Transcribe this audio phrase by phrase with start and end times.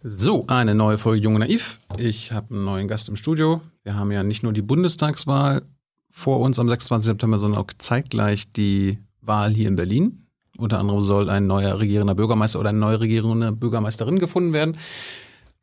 [0.00, 1.80] So, eine neue Folge Junge Naiv.
[1.98, 3.62] Ich habe einen neuen Gast im Studio.
[3.82, 5.62] Wir haben ja nicht nur die Bundestagswahl
[6.08, 7.04] vor uns am 26.
[7.04, 10.24] September, sondern auch zeitgleich die Wahl hier in Berlin.
[10.56, 14.76] Unter anderem soll ein neuer regierender Bürgermeister oder eine neue regierende Bürgermeisterin gefunden werden.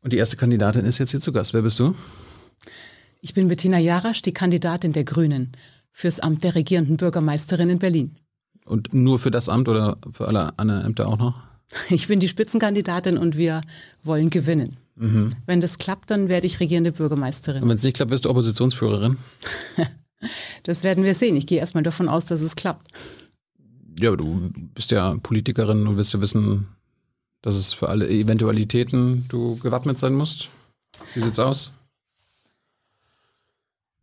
[0.02, 1.54] Und die erste Kandidatin ist jetzt hier zu Gast.
[1.54, 1.96] Wer bist du?
[3.22, 5.54] Ich bin Bettina Jarasch, die Kandidatin der Grünen
[5.94, 8.18] fürs Amt der regierenden Bürgermeisterin in Berlin.
[8.66, 11.55] Und nur für das Amt oder für alle anderen Ämter auch noch?
[11.90, 13.62] Ich bin die Spitzenkandidatin und wir
[14.04, 14.78] wollen gewinnen.
[14.96, 15.36] Mhm.
[15.46, 17.64] Wenn das klappt, dann werde ich regierende Bürgermeisterin.
[17.64, 19.18] Und wenn es nicht klappt, wirst du Oppositionsführerin?
[20.64, 21.36] das werden wir sehen.
[21.36, 22.92] Ich gehe erstmal davon aus, dass es klappt.
[24.00, 26.68] Ja, du bist ja Politikerin und wirst ja wissen,
[27.42, 30.50] dass es für alle Eventualitäten du gewappnet sein musst.
[31.14, 31.72] Wie sieht's aus?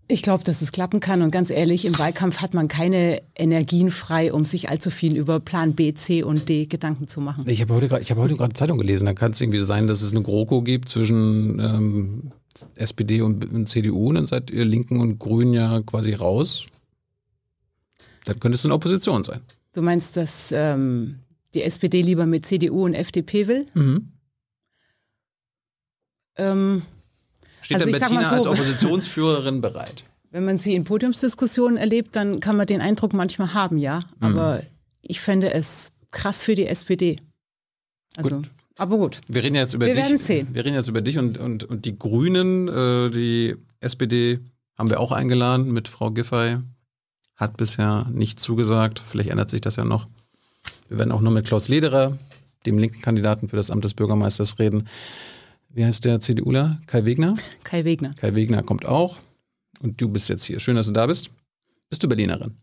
[0.08, 1.22] Ich glaube, dass es klappen kann.
[1.22, 5.40] Und ganz ehrlich, im Wahlkampf hat man keine Energien frei, um sich allzu viel über
[5.40, 7.44] Plan B, C und D Gedanken zu machen.
[7.48, 9.06] Ich habe heute gerade hab Zeitung gelesen.
[9.06, 12.32] Da kann es irgendwie sein, dass es eine GroKo gibt zwischen ähm,
[12.74, 14.08] SPD und, und, CDU.
[14.08, 16.66] Und dann seid ihr Linken und Grünen ja quasi raus.
[18.24, 19.40] Dann könnte es eine Opposition sein.
[19.72, 21.20] Du meinst, dass ähm,
[21.54, 23.66] die SPD lieber mit CDU und FDP will?
[23.74, 24.08] Mhm.
[26.36, 26.82] Ähm,
[27.62, 30.04] Steht also dann Bettina so, als Oppositionsführerin bereit?
[30.30, 34.00] Wenn man sie in Podiumsdiskussionen erlebt, dann kann man den Eindruck manchmal haben, ja.
[34.18, 34.26] Mhm.
[34.26, 34.66] Aber mhm.
[35.02, 37.18] ich fände es krass für die SPD.
[38.16, 38.50] Also, gut.
[38.76, 39.20] aber gut.
[39.28, 40.04] Wir reden jetzt über wir dich.
[40.04, 40.48] Werden sehen.
[40.52, 44.40] Wir reden jetzt über dich und, und, und die Grünen, äh, die SPD
[44.76, 46.58] haben wir auch eingeladen mit Frau Giffey.
[47.36, 49.02] Hat bisher nicht zugesagt.
[49.04, 50.08] Vielleicht ändert sich das ja noch.
[50.88, 52.16] Wir werden auch nur mit Klaus Lederer,
[52.66, 54.88] dem linken Kandidaten für das Amt des Bürgermeisters, reden
[55.74, 56.80] wie heißt der CDUler?
[56.86, 57.36] Kai Wegner?
[57.64, 58.14] Kai Wegner.
[58.14, 59.18] Kai Wegner kommt auch.
[59.80, 60.60] Und du bist jetzt hier.
[60.60, 61.30] Schön, dass du da bist.
[61.88, 62.56] Bist du Berlinerin?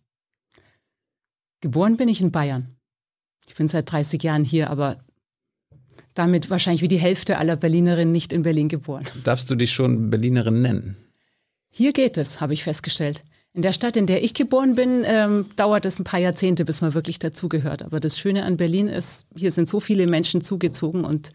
[1.61, 2.75] Geboren bin ich in Bayern.
[3.47, 4.97] Ich bin seit 30 Jahren hier, aber
[6.13, 9.05] damit wahrscheinlich wie die Hälfte aller Berlinerinnen nicht in Berlin geboren.
[9.23, 10.95] Darfst du dich schon Berlinerin nennen?
[11.69, 13.23] Hier geht es, habe ich festgestellt.
[13.53, 16.81] In der Stadt, in der ich geboren bin, ähm, dauert es ein paar Jahrzehnte, bis
[16.81, 17.83] man wirklich dazugehört.
[17.83, 21.33] Aber das Schöne an Berlin ist, hier sind so viele Menschen zugezogen und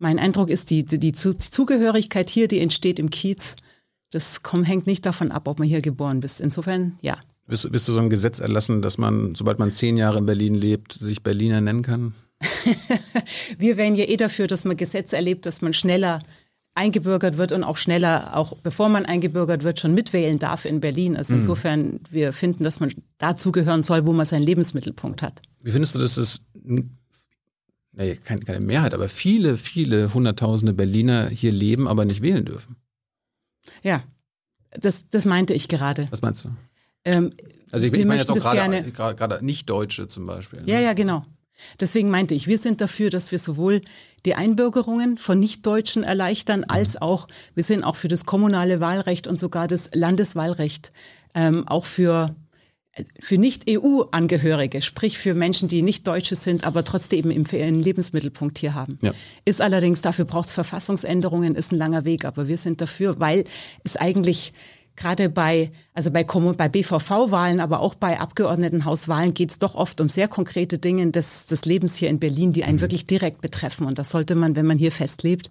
[0.00, 3.56] mein Eindruck ist, die, die, die Zugehörigkeit hier, die entsteht im Kiez.
[4.10, 6.40] Das kommt, hängt nicht davon ab, ob man hier geboren bist.
[6.40, 7.18] Insofern, ja.
[7.46, 10.54] Bist, bist du so ein Gesetz erlassen, dass man, sobald man zehn Jahre in Berlin
[10.54, 12.14] lebt, sich Berliner nennen kann?
[13.58, 16.20] Wir wären ja eh dafür, dass man Gesetze erlebt, dass man schneller
[16.74, 21.16] eingebürgert wird und auch schneller, auch bevor man eingebürgert wird, schon mitwählen darf in Berlin.
[21.16, 21.40] Also mhm.
[21.40, 25.42] insofern, wir finden, dass man dazugehören soll, wo man seinen Lebensmittelpunkt hat.
[25.60, 26.46] Wie findest du, dass es
[28.24, 32.76] keine, keine Mehrheit, aber viele, viele Hunderttausende Berliner hier leben, aber nicht wählen dürfen.
[33.82, 34.02] Ja,
[34.72, 36.08] das, das meinte ich gerade.
[36.10, 36.50] Was meinst du?
[37.04, 37.32] Ähm,
[37.70, 40.62] also ich, ich meine jetzt auch gerade, gerade Nicht-Deutsche zum Beispiel.
[40.62, 40.72] Ne?
[40.72, 41.22] Ja, ja, genau.
[41.78, 43.82] Deswegen meinte ich, wir sind dafür, dass wir sowohl
[44.24, 47.02] die Einbürgerungen von Nichtdeutschen erleichtern, als mhm.
[47.02, 50.92] auch, wir sind auch für das kommunale Wahlrecht und sogar das Landeswahlrecht,
[51.34, 52.34] ähm, auch für
[53.18, 58.74] für Nicht-EU-Angehörige, sprich für Menschen, die nicht Deutsche sind, aber trotzdem eben einen Lebensmittelpunkt hier
[58.74, 58.98] haben.
[59.02, 59.12] Ja.
[59.44, 63.44] Ist allerdings, dafür braucht es Verfassungsänderungen, ist ein langer Weg, aber wir sind dafür, weil
[63.84, 64.52] es eigentlich
[64.96, 70.08] gerade bei, also bei, bei BVV-Wahlen, aber auch bei Abgeordnetenhauswahlen geht es doch oft um
[70.08, 72.82] sehr konkrete Dinge des, des Lebens hier in Berlin, die einen mhm.
[72.82, 73.86] wirklich direkt betreffen.
[73.86, 75.50] Und das sollte man, wenn man hier festlebt,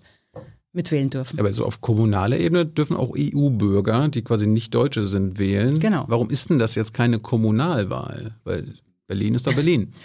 [0.73, 1.39] mitwählen dürfen.
[1.39, 5.79] Aber so auf kommunaler Ebene dürfen auch EU-Bürger, die quasi nicht Deutsche sind, wählen.
[5.79, 6.05] Genau.
[6.07, 8.35] Warum ist denn das jetzt keine Kommunalwahl?
[8.43, 8.73] Weil
[9.07, 9.91] Berlin ist doch Berlin.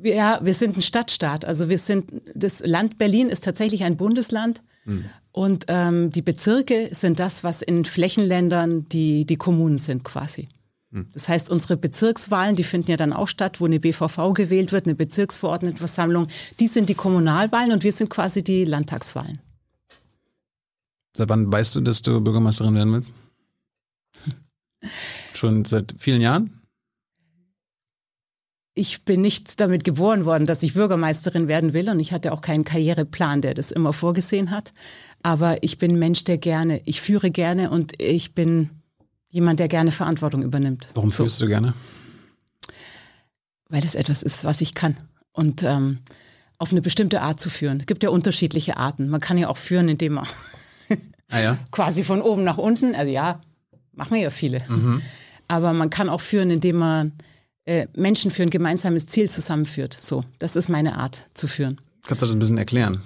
[0.00, 1.44] Ja, wir sind ein Stadtstaat.
[1.44, 4.62] Also wir sind, das Land Berlin ist tatsächlich ein Bundesland.
[4.84, 5.06] Hm.
[5.32, 10.46] Und ähm, die Bezirke sind das, was in Flächenländern die, die Kommunen sind quasi.
[10.92, 11.08] Hm.
[11.12, 14.86] Das heißt, unsere Bezirkswahlen, die finden ja dann auch statt, wo eine BVV gewählt wird,
[14.86, 16.28] eine Bezirksverordnetenversammlung.
[16.60, 19.40] Die sind die Kommunalwahlen und wir sind quasi die Landtagswahlen.
[21.18, 23.12] Seit wann weißt du, dass du Bürgermeisterin werden willst?
[25.34, 26.60] Schon seit vielen Jahren?
[28.74, 32.40] Ich bin nicht damit geboren worden, dass ich Bürgermeisterin werden will und ich hatte auch
[32.40, 34.72] keinen Karriereplan, der das immer vorgesehen hat.
[35.24, 38.70] Aber ich bin ein Mensch, der gerne, ich führe gerne und ich bin
[39.28, 40.86] jemand, der gerne Verantwortung übernimmt.
[40.94, 41.24] Warum so.
[41.24, 41.74] führst du gerne?
[43.68, 44.96] Weil es etwas ist, was ich kann.
[45.32, 45.98] Und ähm,
[46.58, 47.80] auf eine bestimmte Art zu führen.
[47.80, 49.08] Es gibt ja unterschiedliche Arten.
[49.08, 50.28] Man kann ja auch führen, indem man
[51.30, 51.58] Ah, ja?
[51.70, 52.94] Quasi von oben nach unten.
[52.94, 53.40] Also ja,
[53.92, 54.62] machen ja viele.
[54.68, 55.02] Mhm.
[55.46, 57.12] Aber man kann auch führen, indem man
[57.64, 59.96] äh, Menschen für ein gemeinsames Ziel zusammenführt.
[60.00, 61.80] So, das ist meine Art zu führen.
[62.06, 63.02] Kannst du das ein bisschen erklären?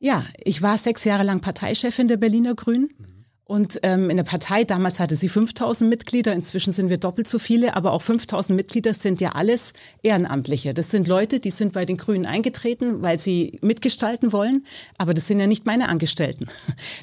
[0.00, 2.88] Ja, ich war sechs Jahre lang Parteichefin der Berliner Grünen.
[2.98, 3.07] Mhm.
[3.50, 7.38] Und ähm, in der Partei, damals hatte sie 5000 Mitglieder, inzwischen sind wir doppelt so
[7.38, 9.72] viele, aber auch 5000 Mitglieder sind ja alles
[10.02, 10.74] Ehrenamtliche.
[10.74, 14.66] Das sind Leute, die sind bei den Grünen eingetreten, weil sie mitgestalten wollen,
[14.98, 16.46] aber das sind ja nicht meine Angestellten.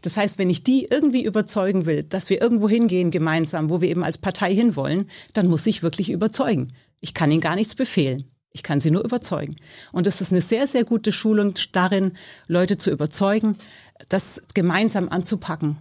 [0.03, 3.89] Das heißt, wenn ich die irgendwie überzeugen will, dass wir irgendwo hingehen gemeinsam, wo wir
[3.89, 6.67] eben als Partei hinwollen, dann muss ich wirklich überzeugen.
[7.01, 8.25] Ich kann ihnen gar nichts befehlen.
[8.51, 9.55] Ich kann sie nur überzeugen.
[9.91, 12.11] Und das ist eine sehr, sehr gute Schulung darin,
[12.47, 13.57] Leute zu überzeugen,
[14.09, 15.79] das gemeinsam anzupacken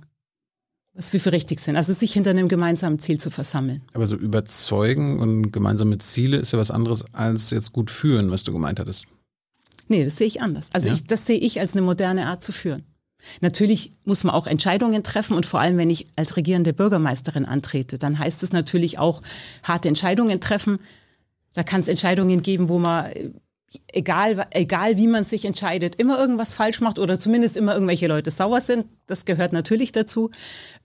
[0.95, 1.77] was wir für richtig sind.
[1.77, 3.83] Also sich hinter einem gemeinsamen Ziel zu versammeln.
[3.93, 8.45] Aber so überzeugen und gemeinsame Ziele ist ja was anderes als jetzt gut führen, was
[8.45, 9.07] du gemeint hattest.
[9.89, 10.69] Nee, das sehe ich anders.
[10.73, 10.95] Also ja?
[10.95, 12.85] ich, das sehe ich als eine moderne Art zu führen.
[13.41, 17.99] Natürlich muss man auch Entscheidungen treffen und vor allem, wenn ich als regierende Bürgermeisterin antrete,
[17.99, 19.23] dann heißt es natürlich auch
[19.63, 20.79] harte Entscheidungen treffen.
[21.55, 23.11] Da kann es Entscheidungen geben, wo man
[23.89, 28.31] egal, egal wie man sich entscheidet, immer irgendwas falsch macht oder zumindest immer irgendwelche Leute
[28.31, 28.87] sauer sind.
[29.07, 30.31] Das gehört natürlich dazu.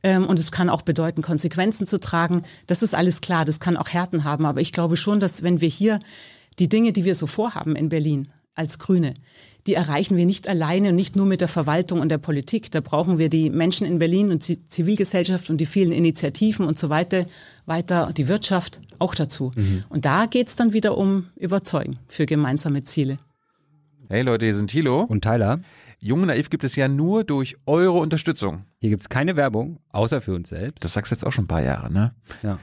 [0.04, 2.44] Ähm, und es kann auch bedeuten, Konsequenzen zu tragen.
[2.68, 3.46] Das ist alles klar.
[3.46, 4.46] Das kann auch Härten haben.
[4.46, 6.00] Aber ich glaube schon, dass wenn wir hier
[6.60, 9.14] die Dinge, die wir so vorhaben in Berlin als Grüne,
[9.70, 12.72] die erreichen wir nicht alleine und nicht nur mit der Verwaltung und der Politik.
[12.72, 16.80] Da brauchen wir die Menschen in Berlin und die Zivilgesellschaft und die vielen Initiativen und
[16.80, 17.28] so weiter,
[17.68, 19.52] weiter die Wirtschaft auch dazu.
[19.56, 19.84] Mhm.
[19.90, 23.20] Und da geht es dann wieder um Überzeugen für gemeinsame Ziele.
[24.08, 25.60] Hey Leute, hier sind Thilo und Tyler.
[26.00, 28.66] Jung Naiv gibt es ja nur durch eure Unterstützung.
[28.80, 30.84] Hier gibt es keine Werbung, außer für uns selbst.
[30.84, 32.16] Das sagst du jetzt auch schon ein paar Jahre, ne?
[32.42, 32.58] Ja.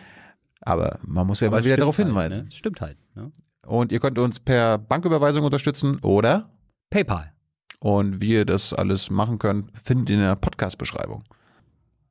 [0.61, 2.45] Aber man muss ja Aber mal wieder darauf halt, hinweisen.
[2.47, 2.51] Ne?
[2.51, 2.97] Stimmt halt.
[3.15, 3.31] Ne?
[3.65, 6.51] Und ihr könnt uns per Banküberweisung unterstützen oder
[6.91, 7.33] PayPal.
[7.81, 11.25] Und wie ihr das alles machen könnt, findet ihr in der Podcast-Beschreibung.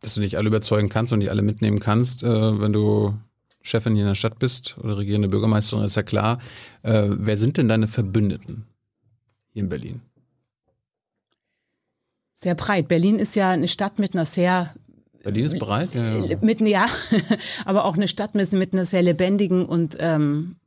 [0.02, 3.16] Dass du nicht alle überzeugen kannst und nicht alle mitnehmen kannst, äh, wenn du
[3.62, 6.40] Chefin hier in der Stadt bist oder regierende Bürgermeisterin, ist ja klar.
[6.84, 8.66] Äh, wer sind denn deine Verbündeten
[9.54, 10.02] hier in Berlin?
[12.36, 12.88] Sehr breit.
[12.88, 14.76] Berlin ist ja eine Stadt mit einer sehr
[15.24, 16.18] Berlin ist breit, ja.
[16.20, 16.38] ja.
[16.42, 16.86] Mit, ja,
[17.66, 20.58] aber auch eine Stadt mit, mit einer sehr lebendigen und ähm,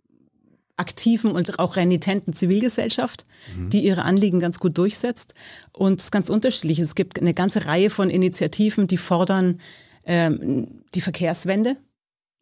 [0.78, 3.24] aktiven und auch renitenten Zivilgesellschaft,
[3.56, 3.70] mhm.
[3.70, 5.34] die ihre Anliegen ganz gut durchsetzt.
[5.72, 6.78] Und es ist ganz unterschiedlich.
[6.78, 9.60] Es gibt eine ganze Reihe von Initiativen, die fordern
[10.04, 11.76] ähm, die Verkehrswende.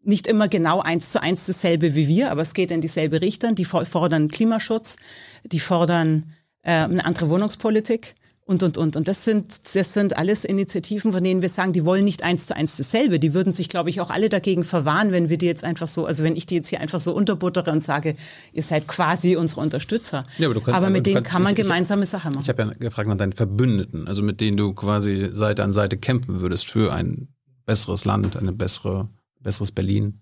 [0.02, 3.56] Nicht immer genau eins zu eins dasselbe wie wir, aber es geht in dieselbe Richtung.
[3.56, 4.96] Die fordern Klimaschutz,
[5.44, 8.14] die fordern äh, eine andere Wohnungspolitik
[8.48, 8.96] und, und, und.
[8.96, 12.46] Und das sind, das sind alles Initiativen, von denen wir sagen, die wollen nicht eins
[12.46, 13.18] zu eins dasselbe.
[13.18, 16.06] Die würden sich, glaube ich, auch alle dagegen verwahren, wenn wir die jetzt einfach so,
[16.06, 18.14] also wenn ich die jetzt hier einfach so unterbuttere und sage,
[18.52, 20.22] ihr seid quasi unsere Unterstützer.
[20.38, 22.42] Ja, aber, kannst, aber mit denen kannst, kann man ich, gemeinsame ich, Sachen machen.
[22.42, 25.96] Ich habe ja gefragt nach deinen Verbündeten, also mit denen du quasi Seite an Seite
[25.96, 27.26] kämpfen würdest für ein
[27.64, 29.08] besseres Land, ein bessere,
[29.40, 30.20] besseres Berlin.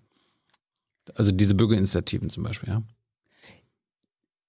[1.13, 2.81] Also diese Bürgerinitiativen zum Beispiel, ja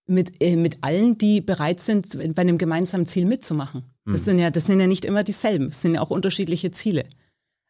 [0.07, 3.85] mit, äh, mit allen, die bereit sind, bei einem gemeinsamen Ziel mitzumachen.
[4.05, 4.25] Das, mhm.
[4.25, 7.05] sind ja, das sind ja nicht immer dieselben, es sind ja auch unterschiedliche Ziele.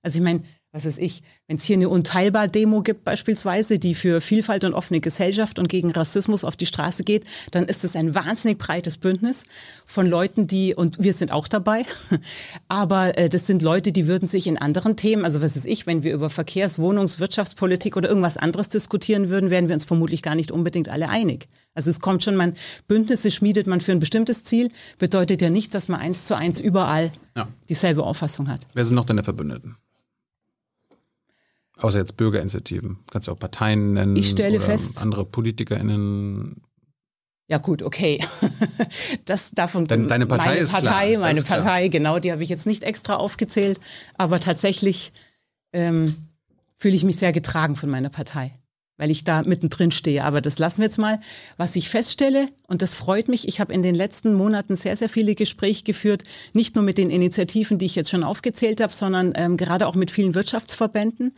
[0.02, 0.42] Also ich meine,
[0.76, 5.00] was weiß ich, wenn es hier eine Unteilbar-Demo gibt beispielsweise, die für Vielfalt und offene
[5.00, 9.44] Gesellschaft und gegen Rassismus auf die Straße geht, dann ist es ein wahnsinnig breites Bündnis
[9.86, 11.86] von Leuten, die, und wir sind auch dabei,
[12.68, 15.86] aber äh, das sind Leute, die würden sich in anderen Themen, also was weiß ich,
[15.86, 20.20] wenn wir über Verkehrs-, Wohnungs-, Wirtschaftspolitik oder irgendwas anderes diskutieren würden, wären wir uns vermutlich
[20.22, 21.48] gar nicht unbedingt alle einig.
[21.76, 22.54] Also es kommt schon, man
[22.88, 26.58] Bündnisse schmiedet man für ein bestimmtes Ziel, bedeutet ja nicht, dass man eins zu eins
[26.58, 27.48] überall ja.
[27.68, 28.66] dieselbe Auffassung hat.
[28.72, 29.76] Wer sind noch deine Verbündeten?
[31.76, 32.98] Außer jetzt Bürgerinitiativen.
[33.10, 34.16] Kannst du auch Parteien nennen.
[34.16, 35.02] Ich stelle fest.
[35.02, 36.62] Andere PolitikerInnen.
[37.48, 38.24] Ja gut, okay.
[39.26, 39.86] Das davon.
[39.86, 41.20] Deine Partei meine ist Partei, klar.
[41.20, 41.88] meine Partei, klar.
[41.90, 43.78] genau, die habe ich jetzt nicht extra aufgezählt,
[44.14, 45.12] aber tatsächlich
[45.74, 46.14] ähm,
[46.78, 48.58] fühle ich mich sehr getragen von meiner Partei
[48.98, 50.24] weil ich da mittendrin stehe.
[50.24, 51.20] Aber das lassen wir jetzt mal.
[51.56, 55.08] Was ich feststelle, und das freut mich, ich habe in den letzten Monaten sehr, sehr
[55.08, 59.32] viele Gespräche geführt, nicht nur mit den Initiativen, die ich jetzt schon aufgezählt habe, sondern
[59.36, 61.34] ähm, gerade auch mit vielen Wirtschaftsverbänden,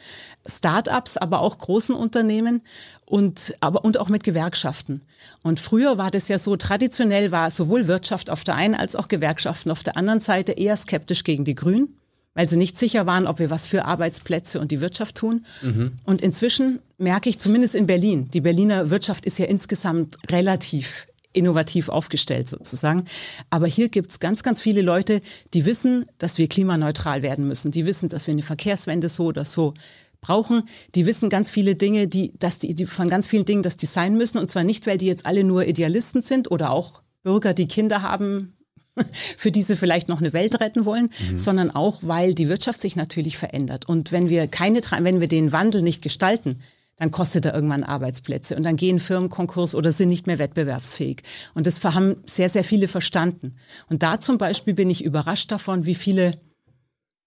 [0.47, 2.63] Start-ups, aber auch großen Unternehmen
[3.05, 5.03] und, aber, und auch mit Gewerkschaften.
[5.43, 9.09] Und früher war das ja so, traditionell war sowohl Wirtschaft auf der einen als auch
[9.09, 11.99] Gewerkschaften auf der anderen Seite eher skeptisch gegen die Grünen
[12.35, 15.45] weil sie nicht sicher waren, ob wir was für Arbeitsplätze und die Wirtschaft tun.
[15.63, 15.93] Mhm.
[16.05, 21.89] Und inzwischen merke ich zumindest in Berlin, die Berliner Wirtschaft ist ja insgesamt relativ innovativ
[21.89, 23.05] aufgestellt sozusagen.
[23.51, 25.21] Aber hier gibt es ganz, ganz viele Leute,
[25.55, 27.71] die wissen, dass wir klimaneutral werden müssen.
[27.71, 29.75] Die wissen, dass wir eine Verkehrswende so oder so
[30.21, 30.65] brauchen.
[30.95, 34.17] Die wissen ganz viele Dinge, die, dass die, die von ganz vielen Dingen das Design
[34.17, 34.39] müssen.
[34.39, 38.03] Und zwar nicht, weil die jetzt alle nur Idealisten sind oder auch Bürger, die Kinder
[38.03, 38.55] haben,
[39.37, 41.39] für die sie vielleicht noch eine Welt retten wollen, mhm.
[41.39, 43.89] sondern auch, weil die Wirtschaft sich natürlich verändert.
[43.89, 46.61] Und wenn wir keine, wenn wir den Wandel nicht gestalten,
[46.99, 51.23] dann kostet er irgendwann Arbeitsplätze und dann gehen Firmen Konkurs oder sind nicht mehr wettbewerbsfähig.
[51.55, 53.55] Und das haben sehr, sehr viele verstanden.
[53.89, 56.33] Und da zum Beispiel bin ich überrascht davon, wie viele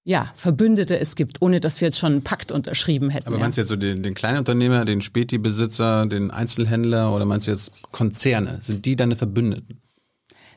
[0.03, 3.27] ja, Verbündete es gibt, ohne dass wir jetzt schon einen Pakt unterschrieben hätten.
[3.27, 7.51] Aber meinst du jetzt so den, den Kleinunternehmer, den Späti-Besitzer, den Einzelhändler oder meinst du
[7.51, 8.57] jetzt Konzerne?
[8.61, 9.79] Sind die deine Verbündeten?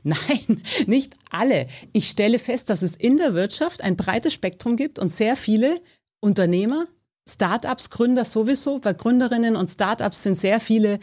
[0.07, 1.67] Nein, nicht alle.
[1.93, 5.81] Ich stelle fest, dass es in der Wirtschaft ein breites Spektrum gibt und sehr viele
[6.21, 6.87] Unternehmer,
[7.27, 11.01] Startups, Gründer sowieso, weil Gründerinnen und Startups sind sehr viele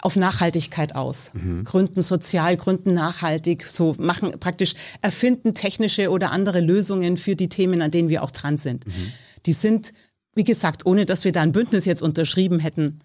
[0.00, 1.32] auf Nachhaltigkeit aus.
[1.34, 1.64] Mhm.
[1.64, 7.82] Gründen sozial, gründen nachhaltig, so machen praktisch, erfinden technische oder andere Lösungen für die Themen,
[7.82, 8.86] an denen wir auch dran sind.
[8.86, 9.12] Mhm.
[9.46, 9.92] Die sind,
[10.36, 13.00] wie gesagt, ohne dass wir da ein Bündnis jetzt unterschrieben hätten,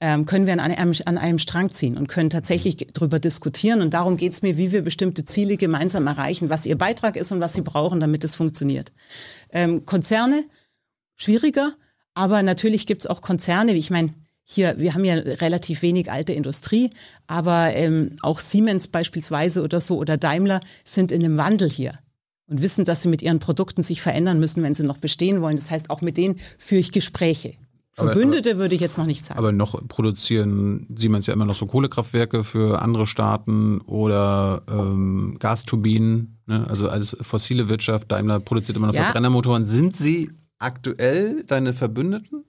[0.00, 3.80] ähm, können wir an einem, an einem Strang ziehen und können tatsächlich darüber diskutieren.
[3.80, 7.32] Und darum geht es mir, wie wir bestimmte Ziele gemeinsam erreichen, was ihr Beitrag ist
[7.32, 8.92] und was sie brauchen, damit es funktioniert.
[9.50, 10.44] Ähm, Konzerne,
[11.16, 11.74] schwieriger,
[12.14, 14.12] aber natürlich gibt es auch Konzerne, ich meine,
[14.48, 16.90] hier, wir haben ja relativ wenig alte Industrie,
[17.26, 21.98] aber ähm, auch Siemens beispielsweise oder so oder Daimler sind in einem Wandel hier
[22.46, 25.56] und wissen, dass sie mit ihren Produkten sich verändern müssen, wenn sie noch bestehen wollen.
[25.56, 27.54] Das heißt, auch mit denen führe ich Gespräche.
[27.96, 29.38] Verbündete aber, würde ich jetzt noch nicht sagen.
[29.38, 36.38] Aber noch produzieren Siemens ja immer noch so Kohlekraftwerke für andere Staaten oder ähm, Gasturbinen,
[36.46, 36.64] ne?
[36.68, 38.12] also als fossile Wirtschaft.
[38.12, 39.04] Daimler produziert immer noch ja.
[39.04, 39.64] Verbrennermotoren.
[39.64, 42.44] Sind sie aktuell deine Verbündeten?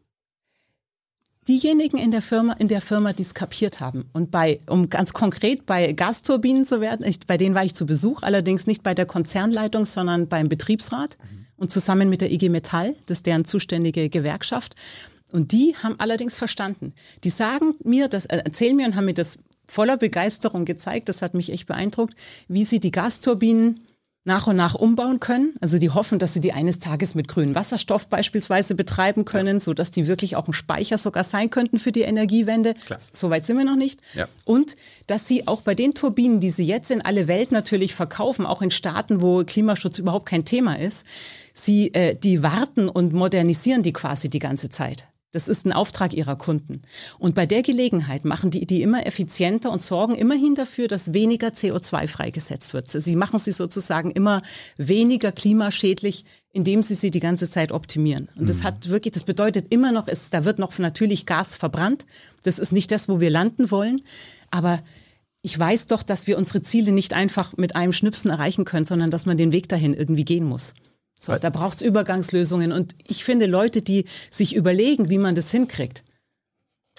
[1.47, 4.09] diejenigen in der Firma, in der Firma, die es kapiert haben.
[4.13, 7.85] Und bei, um ganz konkret bei Gasturbinen zu werden, ich, bei denen war ich zu
[7.85, 11.45] Besuch, allerdings nicht bei der Konzernleitung, sondern beim Betriebsrat mhm.
[11.55, 14.75] und zusammen mit der IG Metall, das ist deren zuständige Gewerkschaft.
[15.31, 16.93] Und die haben allerdings verstanden.
[17.23, 21.21] Die sagen mir, das äh, erzählen mir und haben mir das voller Begeisterung gezeigt, das
[21.21, 22.15] hat mich echt beeindruckt,
[22.47, 23.81] wie sie die Gasturbinen
[24.27, 25.53] nach und nach umbauen können.
[25.61, 29.59] Also die hoffen, dass sie die eines Tages mit grünem Wasserstoff beispielsweise betreiben können, ja.
[29.61, 32.73] sodass die wirklich auch ein Speicher sogar sein könnten für die Energiewende.
[33.13, 34.01] Soweit sind wir noch nicht.
[34.15, 34.27] Ja.
[34.43, 34.75] Und
[35.07, 38.61] dass sie auch bei den Turbinen, die sie jetzt in alle Welt natürlich verkaufen, auch
[38.61, 41.05] in Staaten, wo Klimaschutz überhaupt kein Thema ist,
[41.53, 45.07] sie äh, die warten und modernisieren die quasi die ganze Zeit.
[45.37, 46.81] Das ist ein Auftrag ihrer Kunden.
[47.19, 51.49] Und bei der Gelegenheit machen die die immer effizienter und sorgen immerhin dafür, dass weniger
[51.49, 52.89] CO2 freigesetzt wird.
[52.89, 54.41] Sie machen sie sozusagen immer
[54.77, 58.29] weniger klimaschädlich, indem sie sie die ganze Zeit optimieren.
[58.35, 58.63] Und das mhm.
[58.63, 62.07] hat wirklich, das bedeutet immer noch, es, da wird noch natürlich Gas verbrannt.
[62.41, 64.01] Das ist nicht das, wo wir landen wollen.
[64.49, 64.81] Aber
[65.43, 69.11] ich weiß doch, dass wir unsere Ziele nicht einfach mit einem Schnipsen erreichen können, sondern
[69.11, 70.73] dass man den Weg dahin irgendwie gehen muss.
[71.19, 72.71] So, da braucht es Übergangslösungen.
[72.71, 76.03] Und ich finde, Leute, die sich überlegen, wie man das hinkriegt,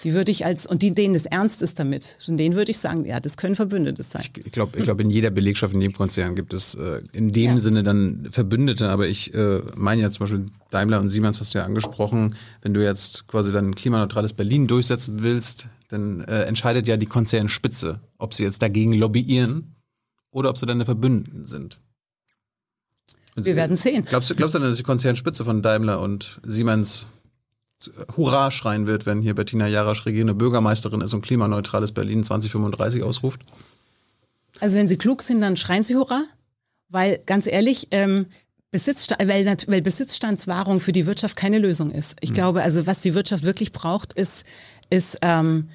[0.03, 3.05] die würde ich als, und die, denen es ernst ist damit, denen würde ich sagen,
[3.05, 4.21] ja, das können Verbündete sein.
[4.21, 7.51] Ich, glaube, ich glaub, in jeder Belegschaft, in jedem Konzern gibt es äh, in dem
[7.51, 7.57] ja.
[7.57, 11.59] Sinne dann Verbündete, aber ich äh, meine ja zum Beispiel Daimler und Siemens hast du
[11.59, 16.95] ja angesprochen, wenn du jetzt quasi dann klimaneutrales Berlin durchsetzen willst, dann äh, entscheidet ja
[16.95, 19.75] die Konzernspitze, ob sie jetzt dagegen lobbyieren
[20.31, 21.79] oder ob sie deine Verbündeten sind.
[23.45, 24.05] Wir werden sehen.
[24.05, 27.07] Glaubst du, glaubst du denn, dass die Konzernspitze von Daimler und Siemens
[28.17, 33.41] Hurra schreien wird, wenn hier Bettina Jarasch regierende Bürgermeisterin ist und klimaneutrales Berlin 2035 ausruft?
[34.59, 36.23] Also wenn sie klug sind, dann schreien sie Hurra,
[36.89, 38.25] weil ganz ehrlich, ähm,
[38.71, 42.17] Besitzstand, weil, weil, Besitzstandswahrung für die Wirtschaft keine Lösung ist.
[42.21, 42.35] Ich mhm.
[42.35, 44.45] glaube, also was die Wirtschaft wirklich braucht, ist,
[44.89, 45.69] ist ähm,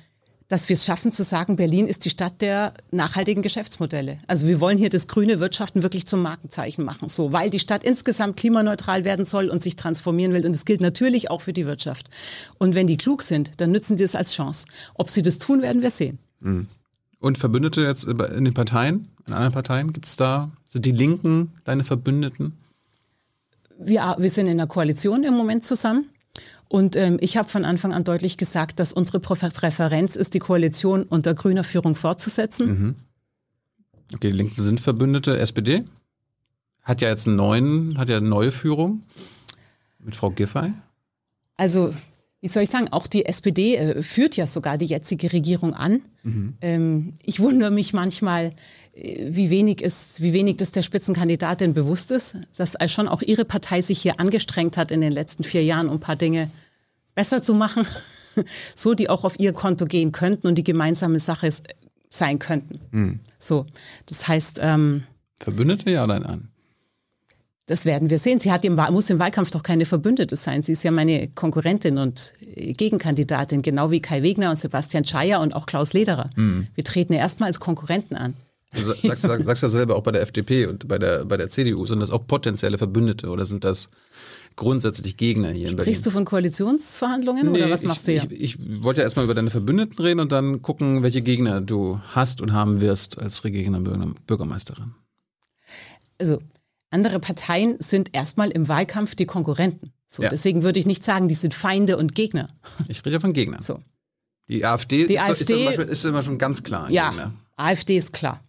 [0.48, 4.18] dass wir es schaffen zu sagen, Berlin ist die Stadt der nachhaltigen Geschäftsmodelle.
[4.26, 7.82] Also wir wollen hier das grüne Wirtschaften wirklich zum Markenzeichen machen, so, weil die Stadt
[7.82, 10.44] insgesamt klimaneutral werden soll und sich transformieren will.
[10.44, 12.08] Und das gilt natürlich auch für die Wirtschaft.
[12.58, 14.66] Und wenn die klug sind, dann nützen die es als Chance.
[14.94, 16.18] Ob sie das tun, werden wir sehen.
[16.40, 16.66] Mhm.
[17.20, 21.52] Und Verbündete jetzt in den Parteien, in anderen Parteien, gibt es da, sind die Linken
[21.64, 22.52] deine Verbündeten?
[23.78, 26.10] Wir, wir sind in der Koalition im Moment zusammen.
[26.74, 31.04] Und ähm, ich habe von Anfang an deutlich gesagt, dass unsere Präferenz ist, die Koalition
[31.04, 32.66] unter grüner Führung fortzusetzen.
[32.66, 32.94] Mhm.
[34.12, 35.38] Okay, die Linken sind Verbündete.
[35.38, 35.84] SPD
[36.82, 39.02] hat ja jetzt einen neuen, hat ja eine neue Führung
[40.00, 40.72] mit Frau Giffey.
[41.56, 41.94] Also,
[42.40, 46.00] wie soll ich sagen, auch die SPD äh, führt ja sogar die jetzige Regierung an.
[46.24, 46.54] Mhm.
[46.60, 48.52] Ähm, ich wundere mich manchmal,
[48.94, 53.44] äh, wie wenig ist, wie wenig das der Spitzenkandidatin bewusst ist, dass schon auch ihre
[53.44, 56.50] Partei sich hier angestrengt hat in den letzten vier Jahren, um ein paar Dinge
[57.14, 57.86] besser zu machen,
[58.76, 61.50] so die auch auf ihr Konto gehen könnten und die gemeinsame Sache
[62.10, 62.80] sein könnten.
[62.90, 63.20] Mhm.
[63.38, 63.66] So,
[64.06, 64.60] das heißt.
[64.62, 65.04] Ähm,
[65.38, 66.48] Verbündete ja oder nein?
[67.66, 68.40] Das werden wir sehen.
[68.40, 70.62] Sie hat im, muss im Wahlkampf doch keine Verbündete sein.
[70.62, 75.54] Sie ist ja meine Konkurrentin und Gegenkandidatin, genau wie Kai Wegner und Sebastian Scheier und
[75.54, 76.28] auch Klaus Lederer.
[76.36, 76.66] Mhm.
[76.74, 78.34] Wir treten ja erstmal als Konkurrenten an.
[78.74, 81.48] Du sagst, sagst, sagst ja selber auch bei der FDP und bei der, bei der
[81.48, 81.86] CDU.
[81.86, 83.88] Sind das auch potenzielle Verbündete oder sind das
[84.56, 85.92] grundsätzlich Gegner hier in Berlin.
[85.92, 88.40] Sprichst du von Koalitionsverhandlungen nee, oder was machst ich, du hier?
[88.40, 92.00] Ich, ich wollte ja erstmal über deine Verbündeten reden und dann gucken, welche Gegner du
[92.10, 94.94] hast und haben wirst als regierende Bürgermeisterin.
[96.18, 96.40] Also
[96.94, 99.92] Andere Parteien sind erstmal im Wahlkampf die Konkurrenten.
[100.06, 100.28] So, Ja.
[100.28, 102.48] Deswegen würde ich nicht sagen, die sind Feinde und Gegner.
[102.88, 103.62] Ich rede ja von Gegnern.
[103.62, 103.80] So.
[104.48, 107.34] Die AfD, Die ist, AfD ist, Beispiel, ist immer schon ganz klar ein Ja, Gegner.
[107.56, 108.44] AfD ist klar.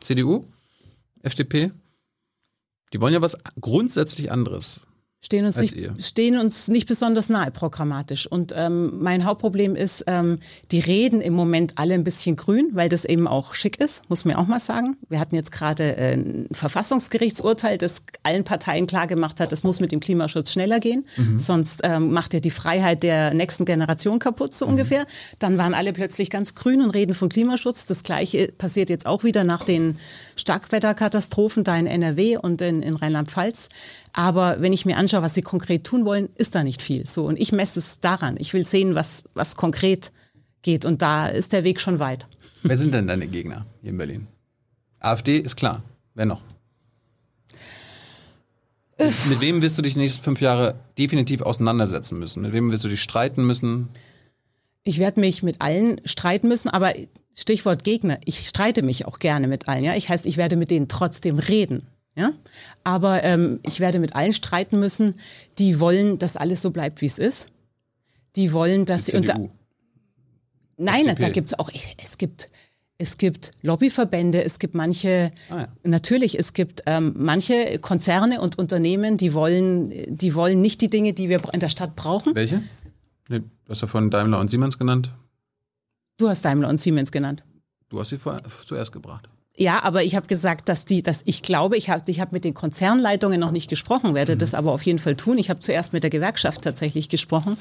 [0.00, 0.46] CDU,
[1.20, 1.70] FDP,
[2.94, 4.80] die wollen ja was grundsätzlich anderes.
[5.24, 5.94] Stehen uns, nicht, ihr.
[6.00, 8.26] stehen uns nicht besonders nahe programmatisch.
[8.26, 10.40] Und ähm, mein Hauptproblem ist, ähm,
[10.72, 14.24] die reden im Moment alle ein bisschen grün, weil das eben auch schick ist, muss
[14.24, 14.96] man auch mal sagen.
[15.08, 19.92] Wir hatten jetzt gerade äh, ein Verfassungsgerichtsurteil, das allen Parteien klargemacht hat, es muss mit
[19.92, 21.06] dem Klimaschutz schneller gehen.
[21.38, 25.06] Sonst ähm, macht ihr die Freiheit der nächsten Generation kaputt, so ungefähr.
[25.38, 27.86] Dann waren alle plötzlich ganz grün und reden von Klimaschutz.
[27.86, 29.98] Das Gleiche passiert jetzt auch wieder nach den
[30.34, 33.68] Starkwetterkatastrophen da in NRW und in, in Rheinland-Pfalz.
[34.12, 37.06] Aber wenn ich mir anschaue, was sie konkret tun wollen, ist da nicht viel.
[37.06, 38.36] So und ich messe es daran.
[38.38, 40.12] Ich will sehen, was was konkret
[40.62, 42.26] geht und da ist der Weg schon weit.
[42.62, 44.26] Wer sind denn deine Gegner hier in Berlin?
[45.00, 45.82] AfD ist klar.
[46.14, 46.42] Wer noch?
[48.98, 52.42] Mit, mit wem wirst du dich die nächsten fünf Jahre definitiv auseinandersetzen müssen?
[52.42, 53.88] Mit wem wirst du dich streiten müssen?
[54.84, 56.92] Ich werde mich mit allen streiten müssen, aber
[57.34, 59.84] Stichwort Gegner, ich streite mich auch gerne mit allen.
[59.84, 61.82] Ja, ich heißt, ich werde mit denen trotzdem reden.
[62.14, 62.32] Ja,
[62.84, 65.14] aber ähm, ich werde mit allen streiten müssen,
[65.58, 67.48] die wollen, dass alles so bleibt, wie es ist.
[68.36, 69.50] Die wollen, dass Die sie unter CDU.
[70.76, 71.20] Nein, FDP.
[71.22, 71.70] da gibt es auch,
[72.02, 72.50] es gibt,
[72.98, 75.68] es gibt Lobbyverbände, es gibt manche, Ah, ja.
[75.84, 81.12] natürlich, es gibt ähm, manche Konzerne und Unternehmen, die wollen, die wollen nicht die Dinge,
[81.14, 82.34] die wir in der Stadt brauchen.
[82.34, 82.62] Welche?
[83.28, 85.12] Nee, du hast ja von Daimler und Siemens genannt.
[86.18, 87.42] Du hast Daimler und Siemens genannt.
[87.88, 89.28] Du hast sie vor, zuerst gebracht.
[89.54, 92.42] Ja, aber ich habe gesagt, dass die, dass ich glaube, ich habe ich hab mit
[92.44, 95.36] den Konzernleitungen noch nicht gesprochen, werde das aber auf jeden Fall tun.
[95.36, 97.58] Ich habe zuerst mit der Gewerkschaft tatsächlich gesprochen.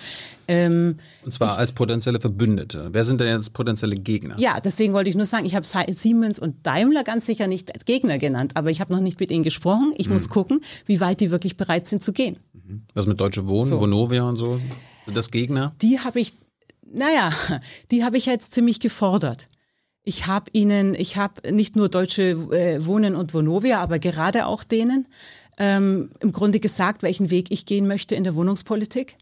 [0.47, 2.89] Ähm, Und zwar als potenzielle Verbündete.
[2.93, 4.35] Wer sind denn jetzt potenzielle Gegner?
[4.39, 7.83] Ja, deswegen wollte ich nur sagen, ich habe Siemens und Daimler ganz sicher nicht als
[7.83, 9.91] Gegner genannt, aber ich habe noch nicht mit ihnen gesprochen.
[9.97, 12.37] Ich muss gucken, wie weit die wirklich bereit sind zu gehen.
[12.93, 13.81] Was mit Deutsche Wohnen, So.
[13.81, 14.61] Vonovia und so?
[15.05, 15.73] Sind das Gegner?
[15.81, 16.33] Die habe ich,
[16.89, 17.31] naja,
[17.91, 19.49] die habe ich jetzt ziemlich gefordert.
[20.03, 24.63] Ich habe ihnen, ich habe nicht nur Deutsche äh, Wohnen und Vonovia, aber gerade auch
[24.63, 25.07] denen
[25.59, 29.17] ähm, im Grunde gesagt, welchen Weg ich gehen möchte in der Wohnungspolitik.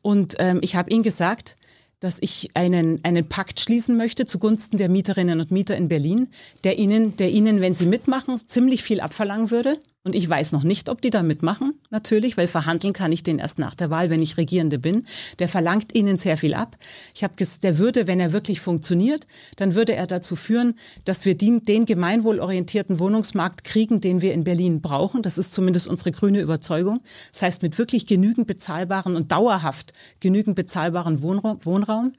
[0.00, 1.56] Und ähm, ich habe ihnen gesagt,
[2.00, 6.28] dass ich einen, einen Pakt schließen möchte zugunsten der Mieterinnen und Mieter in Berlin,
[6.62, 9.78] der ihnen, der ihnen, wenn sie mitmachen, ziemlich viel abverlangen würde.
[10.04, 13.38] Und ich weiß noch nicht, ob die da mitmachen, natürlich, weil verhandeln kann ich den
[13.38, 15.06] erst nach der Wahl, wenn ich Regierende bin.
[15.38, 16.76] Der verlangt ihnen sehr viel ab.
[17.14, 20.74] Ich habe der würde, wenn er wirklich funktioniert, dann würde er dazu führen,
[21.06, 25.22] dass wir den, den gemeinwohlorientierten Wohnungsmarkt kriegen, den wir in Berlin brauchen.
[25.22, 27.00] Das ist zumindest unsere grüne Überzeugung.
[27.32, 31.64] Das heißt, mit wirklich genügend bezahlbaren und dauerhaft genügend bezahlbaren Wohnraum.
[31.64, 32.12] Wohnraum.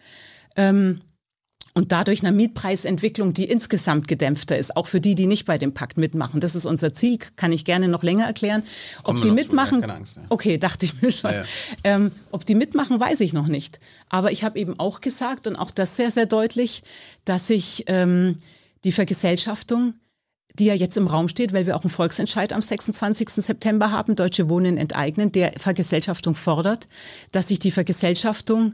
[0.56, 1.02] Ähm,
[1.76, 5.74] und dadurch eine Mietpreisentwicklung, die insgesamt gedämpfter ist, auch für die, die nicht bei dem
[5.74, 6.40] Pakt mitmachen.
[6.40, 8.64] Das ist unser Ziel, kann ich gerne noch länger erklären.
[9.04, 10.24] Kommen Ob die noch zu, mitmachen, ja, Angst, ja.
[10.30, 11.32] okay, dachte ich mir schon.
[11.32, 11.44] Ja.
[11.84, 13.82] Ähm, ob die mitmachen, weiß ich noch nicht.
[14.08, 16.82] Aber ich habe eben auch gesagt und auch das sehr, sehr deutlich,
[17.26, 18.38] dass ich ähm,
[18.86, 19.96] die Vergesellschaftung
[20.58, 23.28] die ja jetzt im Raum steht, weil wir auch einen Volksentscheid am 26.
[23.30, 26.88] September haben, Deutsche Wohnen enteignen, der Vergesellschaftung fordert,
[27.34, 28.74] dass sich die Vergesellschaftung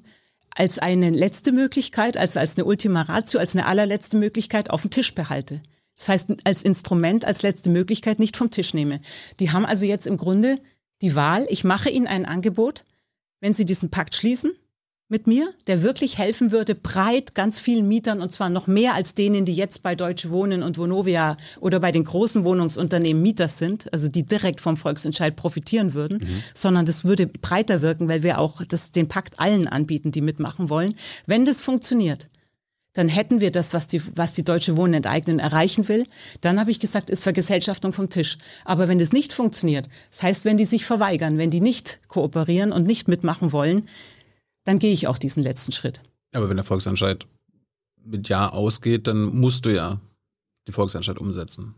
[0.56, 4.92] als eine letzte Möglichkeit, also als eine Ultima Ratio, als eine allerletzte Möglichkeit auf dem
[4.92, 5.62] Tisch behalte.
[5.98, 9.02] Das heißt, als Instrument, als letzte Möglichkeit nicht vom Tisch nehme.
[9.40, 10.56] Die haben also jetzt im Grunde
[11.02, 12.86] die Wahl, ich mache ihnen ein Angebot,
[13.40, 14.52] wenn sie diesen Pakt schließen
[15.12, 19.14] mit mir, der wirklich helfen würde, breit ganz vielen Mietern und zwar noch mehr als
[19.14, 23.92] denen, die jetzt bei Deutsche Wohnen und Vonovia oder bei den großen Wohnungsunternehmen Mieter sind,
[23.94, 28.64] also die direkt vom Volksentscheid profitieren würden, sondern das würde breiter wirken, weil wir auch
[28.66, 30.96] das, den Pakt allen anbieten, die mitmachen wollen.
[31.28, 32.30] Wenn das funktioniert,
[32.94, 36.06] dann hätten wir das, was die, was die Deutsche Wohnen enteignen erreichen will.
[36.42, 38.38] Dann habe ich gesagt, ist Vergesellschaftung vom Tisch.
[38.66, 42.72] Aber wenn das nicht funktioniert, das heißt, wenn die sich verweigern, wenn die nicht kooperieren
[42.72, 43.88] und nicht mitmachen wollen,
[44.72, 46.02] dann gehe ich auch diesen letzten Schritt.
[46.32, 47.28] Aber wenn der Volksentscheid
[48.06, 50.00] mit Ja ausgeht, dann musst du ja
[50.66, 51.76] die Volksentscheid umsetzen.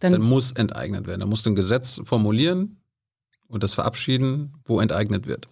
[0.00, 1.20] Dann, Dann muss enteignet werden.
[1.20, 2.78] Dann musst du ein Gesetz formulieren
[3.46, 5.46] und das verabschieden, wo enteignet wird.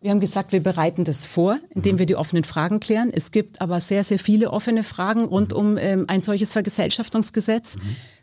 [0.00, 3.10] wir haben gesagt, wir bereiten das vor, indem wir die offenen Fragen klären.
[3.12, 7.76] Es gibt aber sehr, sehr viele offene Fragen rund um ähm, ein solches Vergesellschaftungsgesetz.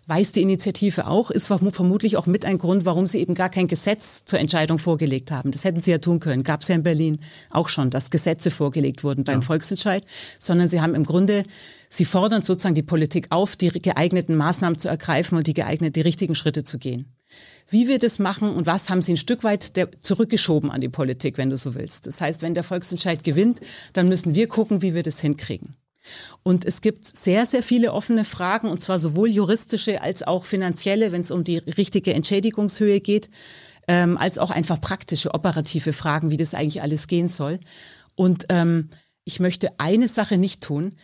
[0.09, 3.49] Weiß die Initiative auch, ist verm- vermutlich auch mit ein Grund, warum sie eben gar
[3.49, 5.51] kein Gesetz zur Entscheidung vorgelegt haben.
[5.51, 6.41] Das hätten sie ja tun können.
[6.41, 7.19] Gab es ja in Berlin
[7.51, 10.03] auch schon, dass Gesetze vorgelegt wurden beim Volksentscheid,
[10.39, 11.43] sondern sie haben im Grunde,
[11.89, 16.01] sie fordern sozusagen die Politik auf, die geeigneten Maßnahmen zu ergreifen und die geeigneten, die
[16.01, 17.05] richtigen Schritte zu gehen.
[17.69, 21.37] Wie wir das machen und was haben sie ein Stück weit zurückgeschoben an die Politik,
[21.37, 22.07] wenn du so willst.
[22.07, 23.59] Das heißt, wenn der Volksentscheid gewinnt,
[23.93, 25.75] dann müssen wir gucken, wie wir das hinkriegen.
[26.43, 31.11] Und es gibt sehr, sehr viele offene Fragen, und zwar sowohl juristische als auch finanzielle,
[31.11, 33.29] wenn es um die richtige Entschädigungshöhe geht,
[33.87, 37.59] ähm, als auch einfach praktische, operative Fragen, wie das eigentlich alles gehen soll.
[38.15, 38.89] Und ähm,
[39.23, 40.95] ich möchte eine Sache nicht tun.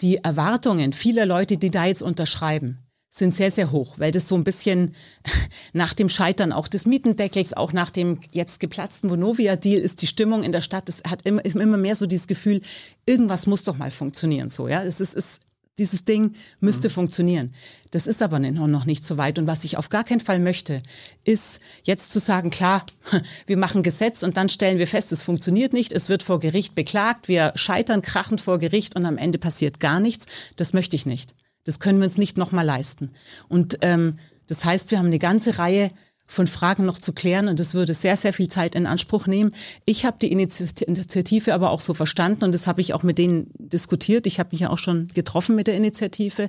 [0.00, 2.83] Die Erwartungen vieler Leute, die da jetzt unterschreiben,
[3.16, 4.94] sind sehr, sehr hoch, weil das so ein bisschen
[5.72, 10.42] nach dem Scheitern auch des Mietendeckels, auch nach dem jetzt geplatzten Vonovia-Deal ist die Stimmung
[10.42, 12.60] in der Stadt, es hat immer, immer mehr so dieses Gefühl,
[13.06, 14.82] irgendwas muss doch mal funktionieren, so, ja.
[14.82, 15.40] Es ist, ist
[15.78, 16.92] dieses Ding müsste mhm.
[16.92, 17.54] funktionieren.
[17.90, 19.38] Das ist aber noch nicht so weit.
[19.38, 20.82] Und was ich auf gar keinen Fall möchte,
[21.24, 22.86] ist jetzt zu sagen, klar,
[23.46, 26.74] wir machen Gesetz und dann stellen wir fest, es funktioniert nicht, es wird vor Gericht
[26.74, 30.26] beklagt, wir scheitern krachend vor Gericht und am Ende passiert gar nichts.
[30.56, 31.34] Das möchte ich nicht.
[31.64, 33.10] Das können wir uns nicht nochmal leisten.
[33.48, 35.90] Und ähm, das heißt, wir haben eine ganze Reihe
[36.26, 39.52] von Fragen noch zu klären und das würde sehr, sehr viel Zeit in Anspruch nehmen.
[39.84, 43.50] Ich habe die Initiative aber auch so verstanden und das habe ich auch mit denen
[43.58, 44.26] diskutiert.
[44.26, 46.48] Ich habe mich ja auch schon getroffen mit der Initiative,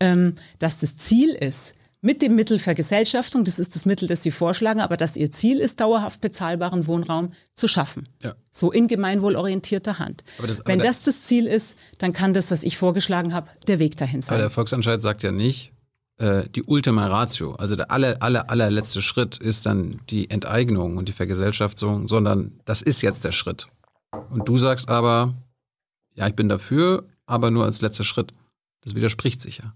[0.00, 4.30] ähm, dass das Ziel ist, mit dem Mittel Vergesellschaftung, das ist das Mittel, das Sie
[4.30, 8.08] vorschlagen, aber dass Ihr Ziel ist, dauerhaft bezahlbaren Wohnraum zu schaffen.
[8.22, 8.34] Ja.
[8.50, 10.22] So in gemeinwohlorientierter Hand.
[10.38, 13.96] Das, Wenn das das Ziel ist, dann kann das, was ich vorgeschlagen habe, der Weg
[13.96, 14.34] dahin sein.
[14.34, 15.72] Aber der Volksentscheid sagt ja nicht,
[16.16, 21.08] äh, die Ultima Ratio, also der aller, aller, allerletzte Schritt ist dann die Enteignung und
[21.08, 23.68] die Vergesellschaftung, sondern das ist jetzt der Schritt.
[24.30, 25.34] Und du sagst aber,
[26.14, 28.32] ja, ich bin dafür, aber nur als letzter Schritt.
[28.82, 29.74] Das widerspricht sich ja.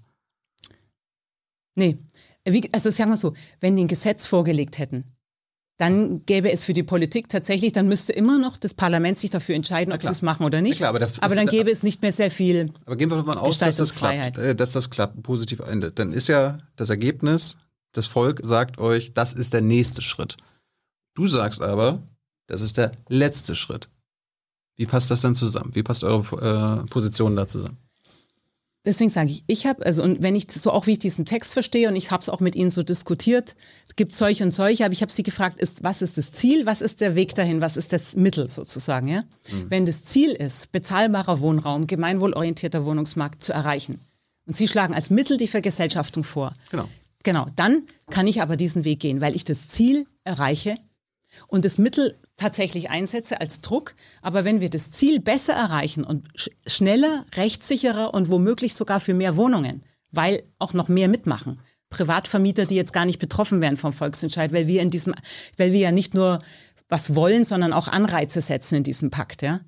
[1.76, 1.98] Nee,
[2.44, 5.14] wie, also sagen wir so, wenn die ein Gesetz vorgelegt hätten,
[5.76, 9.56] dann gäbe es für die Politik tatsächlich, dann müsste immer noch das Parlament sich dafür
[9.56, 10.76] entscheiden, ob sie es machen oder nicht.
[10.76, 12.70] Klar, aber, aber, dann gäbe es nicht mehr sehr viel.
[12.86, 15.98] Aber gehen wir mal aus, dass das klappt, äh, dass das klappt, positiv endet.
[15.98, 17.56] Dann ist ja das Ergebnis,
[17.92, 20.36] das Volk sagt euch, das ist der nächste Schritt.
[21.14, 22.06] Du sagst aber,
[22.46, 23.88] das ist der letzte Schritt.
[24.76, 25.74] Wie passt das dann zusammen?
[25.74, 27.78] Wie passt eure äh, Position da zusammen?
[28.84, 31.54] Deswegen sage ich, ich habe, also und wenn ich so auch wie ich diesen Text
[31.54, 33.56] verstehe und ich habe es auch mit Ihnen so diskutiert,
[33.96, 36.82] gibt solche und solche, aber ich habe Sie gefragt, ist, was ist das Ziel, was
[36.82, 39.22] ist der Weg dahin, was ist das Mittel sozusagen, ja?
[39.50, 39.70] Mhm.
[39.70, 44.00] Wenn das Ziel ist, bezahlbarer Wohnraum, gemeinwohlorientierter Wohnungsmarkt zu erreichen
[44.46, 46.54] und Sie schlagen als Mittel die Vergesellschaftung vor.
[46.70, 46.88] Genau.
[47.22, 50.76] Genau, dann kann ich aber diesen Weg gehen, weil ich das Ziel erreiche
[51.48, 53.94] und das Mittel tatsächlich einsetze als Druck.
[54.22, 59.14] Aber wenn wir das Ziel besser erreichen und sch schneller, rechtssicherer und womöglich sogar für
[59.14, 61.60] mehr Wohnungen, weil auch noch mehr mitmachen.
[61.90, 65.14] Privatvermieter, die jetzt gar nicht betroffen wären vom Volksentscheid, weil wir in diesem,
[65.56, 66.40] weil wir ja nicht nur
[66.88, 69.60] was wollen, sondern auch Anreize setzen in diesem Pakt, ja.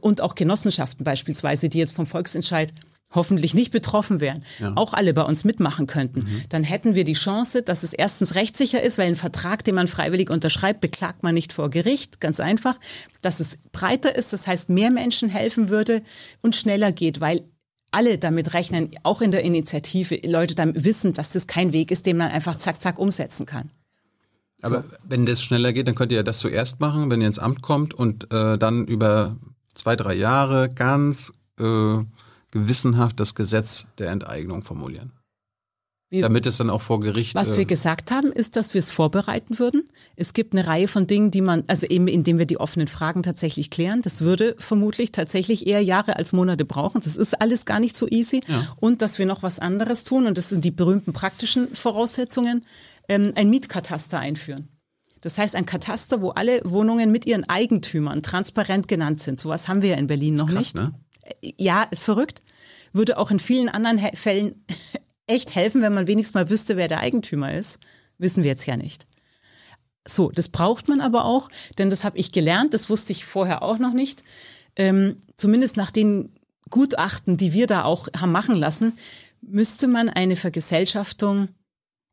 [0.00, 2.72] Und auch Genossenschaften beispielsweise, die jetzt vom Volksentscheid
[3.12, 4.72] hoffentlich nicht betroffen wären, ja.
[4.76, 6.42] auch alle bei uns mitmachen könnten, mhm.
[6.48, 9.88] dann hätten wir die Chance, dass es erstens rechtssicher ist, weil ein Vertrag, den man
[9.88, 12.78] freiwillig unterschreibt, beklagt man nicht vor Gericht, ganz einfach,
[13.22, 16.02] dass es breiter ist, das heißt mehr Menschen helfen würde
[16.40, 17.42] und schneller geht, weil
[17.90, 22.06] alle damit rechnen, auch in der Initiative, Leute dann wissen, dass das kein Weg ist,
[22.06, 23.70] den man einfach zack, zack umsetzen kann.
[24.62, 24.88] Aber so.
[25.08, 27.62] wenn das schneller geht, dann könnt ihr ja das zuerst machen, wenn ihr ins Amt
[27.62, 29.36] kommt und äh, dann über
[29.74, 31.98] zwei, drei Jahre ganz äh,
[32.50, 35.12] gewissenhaft das Gesetz der Enteignung formulieren.
[36.12, 37.36] Wir, damit es dann auch vor Gericht.
[37.36, 39.84] Was äh, wir gesagt haben, ist, dass wir es vorbereiten würden.
[40.16, 43.22] Es gibt eine Reihe von Dingen, die man, also eben indem wir die offenen Fragen
[43.22, 44.02] tatsächlich klären.
[44.02, 47.00] Das würde vermutlich tatsächlich eher Jahre als Monate brauchen.
[47.00, 48.40] Das ist alles gar nicht so easy.
[48.48, 48.66] Ja.
[48.80, 52.64] Und dass wir noch was anderes tun, und das sind die berühmten praktischen Voraussetzungen,
[53.08, 54.68] ähm, ein Mietkataster einführen.
[55.20, 59.38] Das heißt, ein Kataster, wo alle Wohnungen mit ihren Eigentümern transparent genannt sind.
[59.38, 60.76] Sowas haben wir ja in Berlin noch krass, nicht.
[60.76, 60.92] Ne?
[61.42, 62.40] Ja, ist verrückt.
[62.92, 64.64] Würde auch in vielen anderen Fällen
[65.26, 67.78] echt helfen, wenn man wenigstens mal wüsste, wer der Eigentümer ist.
[68.18, 69.06] Wissen wir jetzt ja nicht.
[70.06, 73.62] So, das braucht man aber auch, denn das habe ich gelernt, das wusste ich vorher
[73.62, 74.24] auch noch nicht.
[74.76, 76.32] Ähm, zumindest nach den
[76.70, 78.94] Gutachten, die wir da auch haben machen lassen,
[79.42, 81.48] müsste man eine Vergesellschaftung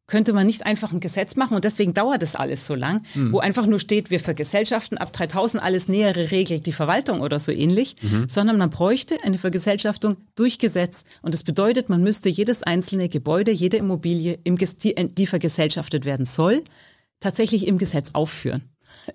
[0.08, 3.34] könnte man nicht einfach ein Gesetz machen und deswegen dauert das alles so lang, mhm.
[3.34, 7.52] wo einfach nur steht, wir vergesellschaften ab 3000 alles Nähere regelt die Verwaltung oder so
[7.52, 8.30] ähnlich, mhm.
[8.30, 13.52] sondern man bräuchte eine Vergesellschaftung durch Gesetz und das bedeutet, man müsste jedes einzelne Gebäude,
[13.52, 16.64] jede Immobilie, im, die, die vergesellschaftet werden soll,
[17.20, 18.64] tatsächlich im Gesetz aufführen,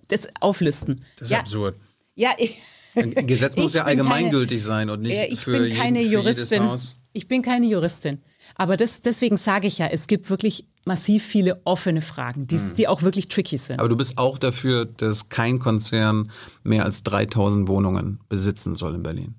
[0.09, 1.05] das auflisten.
[1.17, 1.39] Das ist ja.
[1.39, 1.77] absurd.
[2.15, 2.59] Ja, ich,
[2.95, 6.69] ein Gesetz muss ja allgemeingültig keine, sein und nicht ich für, bin keine jeden, Juristin.
[7.15, 8.21] Ich bin keine Juristin.
[8.57, 12.75] Aber das, deswegen sage ich ja, es gibt wirklich massiv viele offene Fragen, die, mhm.
[12.75, 13.79] die auch wirklich tricky sind.
[13.79, 16.31] Aber du bist auch dafür, dass kein Konzern
[16.63, 19.35] mehr als 3000 Wohnungen besitzen soll in Berlin.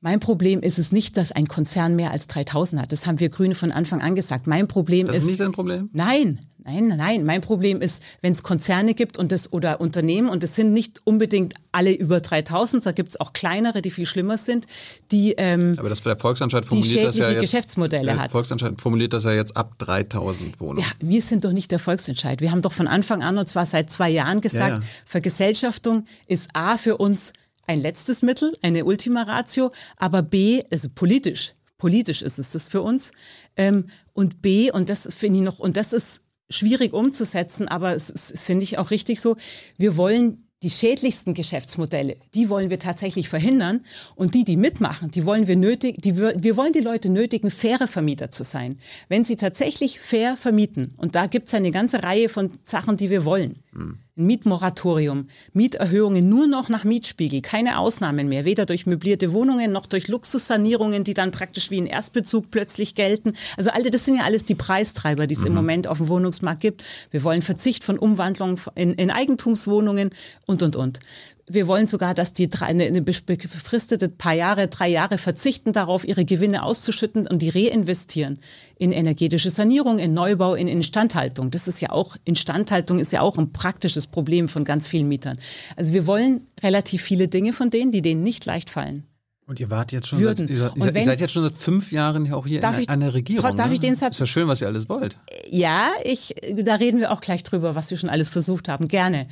[0.00, 2.92] Mein Problem ist es nicht, dass ein Konzern mehr als 3000 hat.
[2.92, 4.46] Das haben wir Grüne von Anfang an gesagt.
[4.46, 5.22] Mein Problem das ist.
[5.22, 5.88] Das ist nicht dein Problem?
[5.92, 10.42] Nein, Nein, nein, mein Problem ist, wenn es Konzerne gibt und das oder Unternehmen und
[10.42, 14.36] es sind nicht unbedingt alle über 3000, da gibt es auch kleinere, die viel schlimmer
[14.36, 14.66] sind,
[15.12, 17.40] die ähm, Aber das der Volksentscheid formuliert das ja jetzt.
[17.40, 18.32] Geschäftsmodelle der hat.
[18.32, 20.80] Volksentscheid formuliert das ja jetzt ab 3000 Wohnungen.
[20.80, 22.40] Ja, wir sind doch nicht der Volksentscheid.
[22.40, 24.82] Wir haben doch von Anfang an und zwar seit zwei Jahren gesagt, Ja, ja.
[25.04, 27.32] Vergesellschaftung ist A für uns
[27.68, 32.82] ein letztes Mittel, eine Ultima Ratio, aber B, also politisch, politisch ist es das für
[32.82, 33.12] uns.
[33.56, 38.10] Ähm, und B, und das finde ich noch, und das ist schwierig umzusetzen, aber es,
[38.10, 39.36] es finde ich auch richtig so,
[39.76, 45.26] wir wollen die schädlichsten Geschäftsmodelle, die wollen wir tatsächlich verhindern und die, die mitmachen, die
[45.26, 48.78] wollen wir nötig, die, wir wollen die Leute nötigen, faire Vermieter zu sein.
[49.08, 53.10] Wenn sie tatsächlich fair vermieten, und da gibt es eine ganze Reihe von Sachen, die
[53.10, 53.62] wir wollen.
[53.76, 59.86] Ein Mietmoratorium, Mieterhöhungen nur noch nach Mietspiegel, keine Ausnahmen mehr, weder durch möblierte Wohnungen noch
[59.86, 63.34] durch Luxussanierungen, die dann praktisch wie ein Erstbezug plötzlich gelten.
[63.58, 66.60] Also alle, das sind ja alles die Preistreiber, die es im Moment auf dem Wohnungsmarkt
[66.60, 66.84] gibt.
[67.10, 70.08] Wir wollen Verzicht von Umwandlung in, in Eigentumswohnungen
[70.46, 71.00] und, und, und.
[71.48, 76.24] Wir wollen sogar, dass die drei, eine, befristete paar Jahre, drei Jahre verzichten darauf, ihre
[76.24, 78.40] Gewinne auszuschütten und die reinvestieren
[78.78, 81.52] in energetische Sanierung, in Neubau, in Instandhaltung.
[81.52, 85.38] Das ist ja auch, Instandhaltung ist ja auch ein praktisches Problem von ganz vielen Mietern.
[85.76, 89.04] Also wir wollen relativ viele Dinge von denen, die denen nicht leicht fallen.
[89.48, 90.48] Und ihr wart jetzt schon Würden.
[90.48, 92.88] seit, ihr, ihr wenn- seid jetzt schon seit fünf Jahren auch hier Darf in ich-
[92.88, 93.54] einer Regierung.
[93.56, 93.74] darf ne?
[93.74, 95.16] ich den Satz- Ist ja schön, was ihr alles wollt.
[95.48, 98.88] Ja, ich, da reden wir auch gleich drüber, was wir schon alles versucht haben.
[98.88, 99.26] Gerne.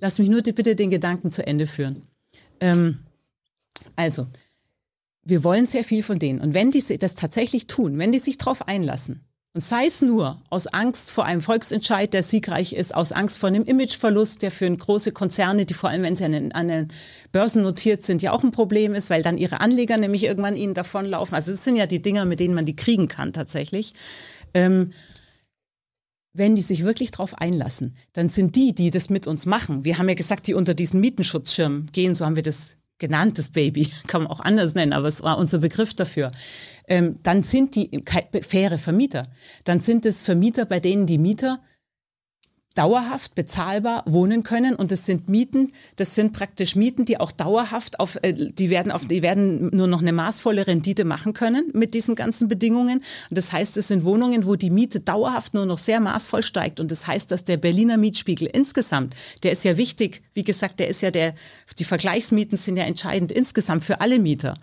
[0.00, 2.02] Lass mich nur die, bitte den Gedanken zu Ende führen.
[2.60, 2.98] Ähm,
[3.96, 4.26] also,
[5.24, 6.40] wir wollen sehr viel von denen.
[6.40, 9.22] Und wenn die das tatsächlich tun, wenn die sich darauf einlassen,
[9.54, 13.48] und sei es nur aus Angst vor einem Volksentscheid, der siegreich ist, aus Angst vor
[13.48, 16.88] einem Imageverlust, der für große Konzerne, die vor allem, wenn sie an den, an den
[17.30, 20.74] Börsen notiert sind, ja auch ein Problem ist, weil dann ihre Anleger nämlich irgendwann ihnen
[20.74, 21.36] davonlaufen.
[21.36, 23.94] Also es sind ja die Dinger, mit denen man die kriegen kann tatsächlich.
[24.54, 24.90] Ähm,
[26.32, 29.84] wenn die sich wirklich darauf einlassen, dann sind die, die das mit uns machen.
[29.84, 33.50] Wir haben ja gesagt, die unter diesen Mietenschutzschirm gehen, so haben wir das genannt, das
[33.50, 36.32] Baby, kann man auch anders nennen, aber es war unser Begriff dafür.
[36.86, 39.26] Ähm, dann sind die faire Vermieter.
[39.64, 41.60] Dann sind es Vermieter, bei denen die Mieter
[42.74, 48.00] dauerhaft bezahlbar wohnen können und das sind Mieten, das sind praktisch Mieten, die auch dauerhaft
[48.00, 51.94] auf, äh, die werden auf, die werden nur noch eine maßvolle Rendite machen können mit
[51.94, 52.98] diesen ganzen Bedingungen.
[53.30, 56.80] Und das heißt, es sind Wohnungen, wo die Miete dauerhaft nur noch sehr maßvoll steigt
[56.80, 60.88] und das heißt, dass der Berliner Mietspiegel insgesamt, der ist ja wichtig, wie gesagt, der
[60.88, 61.34] ist ja der,
[61.78, 64.54] die Vergleichsmieten sind ja entscheidend insgesamt für alle Mieter,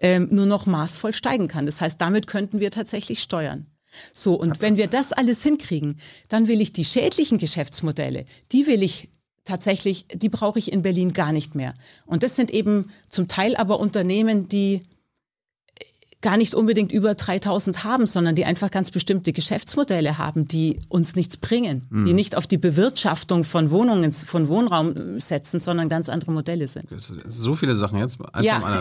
[0.00, 1.66] ähm, nur noch maßvoll steigen kann.
[1.66, 3.66] Das heißt, damit könnten wir tatsächlich steuern.
[4.12, 8.82] So, und wenn wir das alles hinkriegen, dann will ich die schädlichen Geschäftsmodelle, die will
[8.82, 9.10] ich
[9.48, 11.74] tatsächlich, die brauche ich in Berlin gar nicht mehr.
[12.06, 15.84] Und das sind eben zum Teil aber Unternehmen, die äh,
[16.20, 21.16] gar nicht unbedingt über 3000 haben, sondern die einfach ganz bestimmte Geschäftsmodelle haben, die uns
[21.16, 26.08] nichts bringen, die nicht auf die Bewirtschaftung von Wohnungen, von Wohnraum äh, setzen, sondern ganz
[26.10, 26.86] andere Modelle sind.
[26.98, 28.80] So viele Sachen jetzt, eins Ja,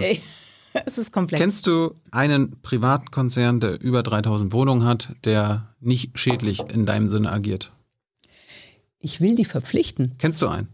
[0.86, 1.42] es ist komplex.
[1.42, 7.10] Kennst du einen privaten Konzern, der über 3000 Wohnungen hat, der nicht schädlich in deinem
[7.10, 7.72] Sinne agiert?
[9.00, 10.14] ich will die verpflichten.
[10.18, 10.68] Kennst du einen?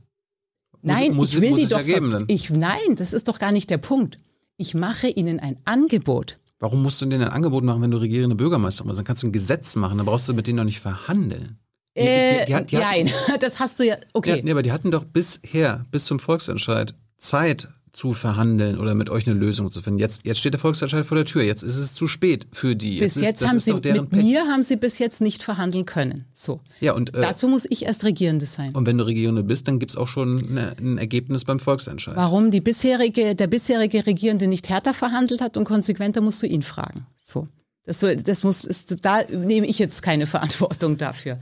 [0.82, 1.78] Nein, muss- ich will muss die es doch.
[1.78, 2.26] ja geben ver- dann.
[2.30, 4.18] ich, nein, das ist doch gar nicht der Punkt.
[4.58, 6.40] Ich mache ihnen ein Angebot.
[6.60, 8.98] Warum musst du denen ein Angebot machen, wenn du regierende Bürgermeister bist?
[8.98, 11.60] Dann kannst du ein Gesetz machen, dann brauchst du mit denen doch nicht verhandeln.
[11.96, 13.98] Die, Äh, die, die, die, nein, das hast du ja.
[14.14, 14.38] Okay.
[14.38, 19.12] Ja, nee, aber die hatten doch bisher, bis zum Volksentscheid, Zeit zu verhandeln oder mit
[19.12, 20.00] euch eine Lösung zu finden.
[20.00, 21.44] Jetzt, jetzt steht der Volksentscheid vor der Tür.
[21.44, 23.00] Jetzt ist es zu spät für die.
[23.00, 24.24] bis ist, jetzt das haben ist sie mit Pech.
[24.24, 26.26] mir haben sie bis jetzt nicht verhandeln können.
[26.34, 26.60] So.
[26.82, 28.74] Ja, und, äh, Dazu muss ich erst Regierende sein.
[28.74, 32.16] und wenn du Regierende bist, dann gibt es auch schon eine, ein Ergebnis beim Volksentscheid.
[32.16, 36.64] Warum die bisherige, der bisherige Regierende nicht härter verhandelt hat und konsequenter musst du ihn
[36.64, 37.06] fragen.
[37.24, 37.48] So.
[37.86, 41.40] Das, das muss, ist, da nehme ich jetzt keine Verantwortung dafür.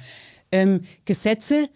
[0.51, 1.69] Ähm, Gesetze,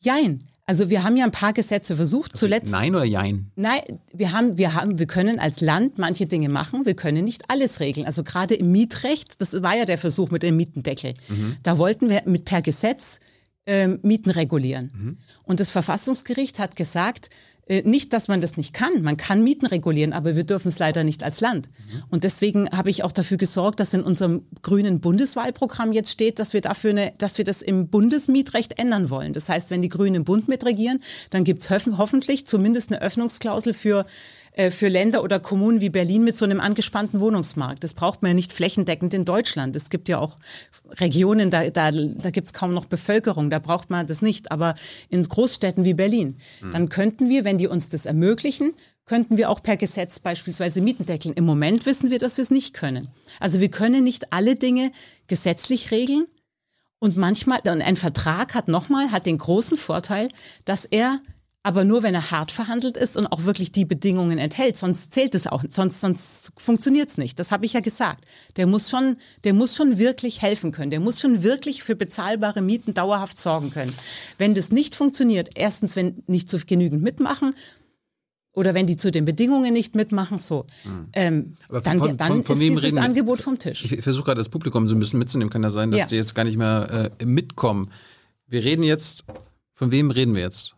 [0.00, 0.42] jein.
[0.68, 2.36] Also wir haben ja ein paar Gesetze versucht.
[2.36, 3.52] Zuletzt Nein oder Jein?
[3.54, 7.48] Nein, wir haben, wir haben, wir können als Land manche Dinge machen, wir können nicht
[7.48, 8.04] alles regeln.
[8.04, 11.14] Also gerade im Mietrecht, das war ja der Versuch mit dem Mietendeckel.
[11.62, 13.20] Da wollten wir mit per Gesetz
[13.66, 15.18] ähm, Mieten regulieren.
[15.44, 17.30] Und das Verfassungsgericht hat gesagt,
[17.68, 19.02] nicht, dass man das nicht kann.
[19.02, 21.68] Man kann Mieten regulieren, aber wir dürfen es leider nicht als Land.
[22.10, 26.52] Und deswegen habe ich auch dafür gesorgt, dass in unserem grünen Bundeswahlprogramm jetzt steht, dass
[26.52, 29.32] wir dafür eine, dass wir das im Bundesmietrecht ändern wollen.
[29.32, 33.74] Das heißt, wenn die Grünen im Bund mitregieren, dann gibt es hoffentlich zumindest eine Öffnungsklausel
[33.74, 37.84] für äh, für Länder oder Kommunen wie Berlin mit so einem angespannten Wohnungsmarkt.
[37.84, 39.76] Das braucht man ja nicht flächendeckend in Deutschland.
[39.76, 40.38] Es gibt ja auch
[40.98, 44.50] Regionen, da, da, da gibt es kaum noch Bevölkerung, da braucht man das nicht.
[44.50, 44.74] Aber
[45.10, 46.36] in Großstädten wie Berlin,
[46.72, 48.72] dann könnten wir, wenn die uns das ermöglichen,
[49.04, 51.34] könnten wir auch per Gesetz beispielsweise Mieten deckeln.
[51.34, 53.08] Im Moment wissen wir, dass wir es nicht können.
[53.38, 54.90] Also wir können nicht alle Dinge
[55.28, 56.26] gesetzlich regeln.
[56.98, 60.30] Und manchmal, und ein Vertrag hat nochmal, hat den großen Vorteil,
[60.64, 61.20] dass er
[61.66, 64.76] aber nur, wenn er hart verhandelt ist und auch wirklich die Bedingungen enthält.
[64.76, 67.40] Sonst zählt es auch, sonst, sonst funktioniert es nicht.
[67.40, 68.24] Das habe ich ja gesagt.
[68.56, 70.90] Der muss schon, der muss schon wirklich helfen können.
[70.92, 73.92] Der muss schon wirklich für bezahlbare Mieten dauerhaft sorgen können.
[74.38, 77.50] Wenn das nicht funktioniert, erstens, wenn nicht zu genügend mitmachen,
[78.52, 80.66] oder wenn die zu den Bedingungen nicht mitmachen, so,
[81.14, 82.98] ähm, Aber dann, von- dann von- von ist dieses reden?
[82.98, 83.84] Angebot vom Tisch.
[83.92, 85.50] Ich versuche gerade das Publikum so ein bisschen mitzunehmen.
[85.50, 86.06] Kann ja sein, dass Ja.
[86.06, 87.90] die jetzt gar nicht mehr äh, mitkommen.
[88.46, 89.24] Wir reden jetzt,
[89.74, 90.75] von wem reden wir jetzt?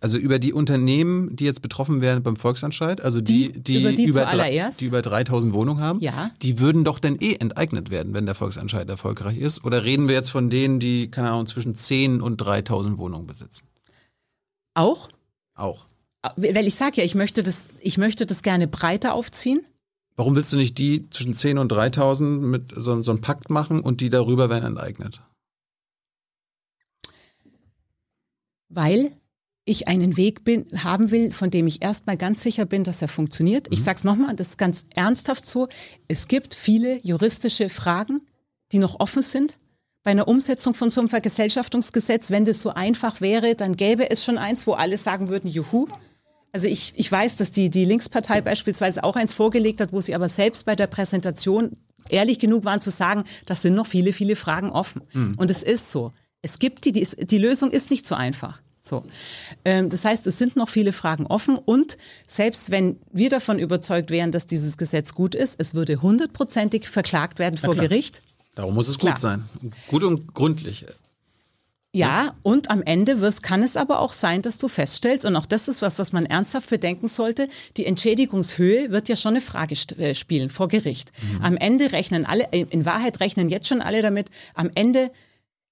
[0.00, 3.92] Also über die Unternehmen, die jetzt betroffen werden beim Volksentscheid, also die, Die- die, über
[3.92, 6.30] die über, drei, die über 3000 Wohnungen haben, Ja.
[6.42, 9.64] die würden doch dann eh enteignet werden, wenn der Volksentscheid erfolgreich ist?
[9.64, 13.66] Oder reden wir jetzt von denen, die, keine Ahnung, zwischen 10 und 3000 Wohnungen besitzen?
[14.74, 15.08] Auch,
[15.54, 15.86] Auch.
[16.36, 19.64] weil ich sage ja, ich möchte, das, ich möchte das gerne breiter aufziehen.
[20.16, 23.80] Warum willst du nicht die zwischen 10 und 3000 mit so, so einem Pakt machen
[23.80, 25.22] und die darüber werden enteignet?
[28.68, 29.12] weil
[29.66, 33.08] ich einen Weg bin, haben will, von dem ich erstmal ganz sicher bin, dass er
[33.08, 33.66] funktioniert.
[33.70, 35.68] Ich sage es nochmal, das ist ganz ernsthaft so.
[36.08, 38.22] Es gibt viele juristische Fragen,
[38.72, 39.56] die noch offen sind.
[40.04, 44.24] Bei einer Umsetzung von so einem Vergesellschaftungsgesetz, wenn das so einfach wäre, dann gäbe es
[44.24, 45.88] schon eins, wo alle sagen würden, juhu.
[46.52, 50.14] Also ich, ich weiß, dass die, die Linkspartei beispielsweise auch eins vorgelegt hat, wo sie
[50.14, 51.72] aber selbst bei der Präsentation
[52.08, 55.02] ehrlich genug waren zu sagen, das sind noch viele, viele Fragen offen.
[55.36, 56.12] Und es ist so.
[56.40, 58.62] Es gibt die, die, die Lösung ist nicht so einfach.
[58.86, 59.02] So.
[59.64, 64.10] Ähm, das heißt, es sind noch viele Fragen offen und selbst wenn wir davon überzeugt
[64.10, 67.74] wären, dass dieses Gesetz gut ist, es würde hundertprozentig verklagt werden vor.
[67.74, 68.22] Gericht.
[68.54, 69.14] Darum muss es Klar.
[69.14, 69.44] gut sein.
[69.88, 70.86] Gut und gründlich.
[71.92, 75.46] Ja, und am Ende wirst, kann es aber auch sein, dass du feststellst, und auch
[75.46, 79.74] das ist was, was man ernsthaft bedenken sollte, die Entschädigungshöhe wird ja schon eine Frage
[79.96, 81.10] äh, spielen vor Gericht.
[81.40, 85.10] Am Ende rechnen alle, in Wahrheit rechnen jetzt schon alle damit, am Ende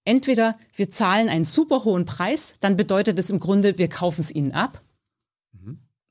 [0.04, 4.30] entweder wir zahlen einen super hohen Preis, dann bedeutet es im Grunde, wir kaufen es
[4.30, 4.82] ihnen ab.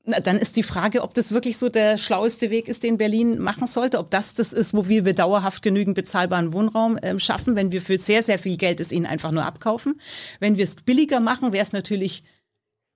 [0.06, 3.38] Na, dann ist die Frage, ob das wirklich so der schlaueste Weg ist, den Berlin
[3.38, 7.56] machen sollte, ob das das ist, wo wir, wir dauerhaft genügend bezahlbaren Wohnraum ähm, schaffen,
[7.56, 9.98] wenn wir für sehr, sehr viel Geld es ihnen einfach nur abkaufen.
[10.40, 12.22] Wenn wir es billiger machen, wäre es natürlich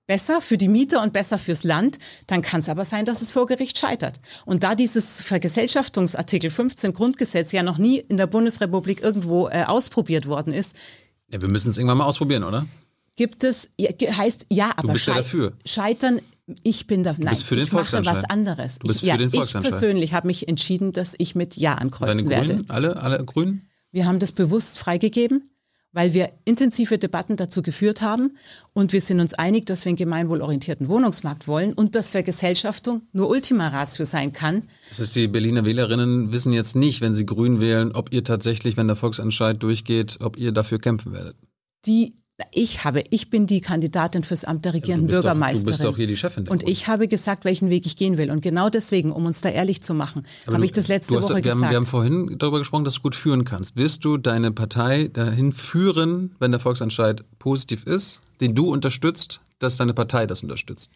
[0.09, 3.29] besser für die Mieter und besser fürs Land, dann kann es aber sein, dass es
[3.29, 4.19] vor Gericht scheitert.
[4.43, 10.25] Und da dieses Vergesellschaftungsartikel 15 Grundgesetz ja noch nie in der Bundesrepublik irgendwo äh, ausprobiert
[10.25, 10.75] worden ist,
[11.31, 12.65] Ja, wir müssen es irgendwann mal ausprobieren, oder?
[13.17, 15.53] gibt es, ja, heißt, ja, aber bist ja dafür.
[15.65, 16.21] scheitern,
[16.63, 18.79] ich bin da, nein, bist für den ich mache was anderes.
[18.79, 21.71] Du bist ich, ja, für den ich persönlich habe mich entschieden, dass ich mit Ja
[21.71, 22.55] Deine ankreuzen werde.
[22.55, 23.67] Grünen, alle, alle Grünen?
[23.91, 25.51] Wir haben das bewusst freigegeben,
[25.99, 28.37] weil wir intensive Debatten dazu geführt haben
[28.71, 33.27] und wir sind uns einig, dass wir einen gemeinwohlorientierten Wohnungsmarkt wollen und dass Vergesellschaftung nur
[33.27, 34.63] Ultima Ratio sein kann.
[34.87, 38.77] Das ist, die Berliner Wählerinnen wissen jetzt nicht, wenn sie Grün wählen, ob ihr tatsächlich,
[38.77, 41.35] wenn der Volksentscheid durchgeht, ob ihr dafür kämpfen werdet.
[41.85, 42.15] Die
[42.51, 45.65] ich habe, ich bin die Kandidatin fürs Amt der regierenden bist doch- du Bürgermeisterin.
[45.65, 48.31] bist doch hier die Chefin Und ich habe gesagt, welchen Weg ich gehen will.
[48.31, 51.15] Und genau deswegen, um uns da ehrlich zu machen, Aber habe du- ich das letzte
[51.17, 51.61] hast, Woche wir gesagt.
[51.63, 53.75] Haben, wir haben vorhin darüber gesprochen, dass du gut führen kannst.
[53.75, 59.77] Wirst du deine Partei dahin führen, wenn der Volksentscheid positiv ist, den du unterstützt, dass
[59.77, 60.89] deine Partei das unterstützt?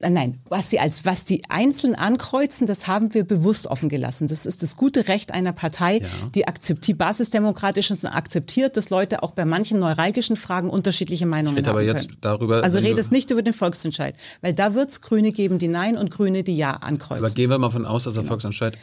[0.00, 4.28] Äh, Nein, was sie als was die einzeln ankreuzen, das haben wir bewusst offen gelassen.
[4.28, 6.02] Das ist das gute Recht einer Partei,
[6.36, 11.56] die akzeptiert, basisdemokratisch ist und akzeptiert, dass Leute auch bei manchen neuralgischen Fragen unterschiedliche Meinungen
[11.56, 12.18] rede aber haben jetzt können.
[12.20, 15.96] darüber, Also redest nicht über den Volksentscheid, weil da wird es Grüne geben, die Nein
[15.96, 17.24] und Grüne, die Ja ankreuzen.
[17.24, 18.78] Aber gehen wir mal von aus, dass der Volksentscheid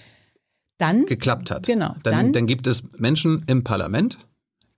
[0.77, 1.65] dann geklappt hat.
[1.65, 4.17] Genau, Dann, dann- dann gibt es Menschen im Parlament,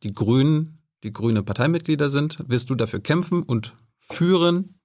[0.03, 2.37] die Grünen, die grüne Parteimitglieder sind.
[2.47, 4.76] Wirst du dafür kämpfen und führen,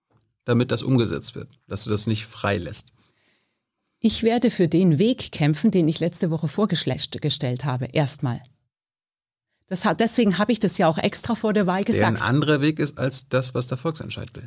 [0.44, 2.92] damit das umgesetzt wird, dass du das nicht freilässt?
[4.00, 8.42] Ich werde für den Weg kämpfen, den ich letzte Woche vorgestellt habe, erstmal.
[9.70, 12.28] Hat, deswegen habe ich das ja auch extra vor der Wahl Der ein gesagt.
[12.28, 14.46] anderer Weg ist als das, was der Volksentscheid will.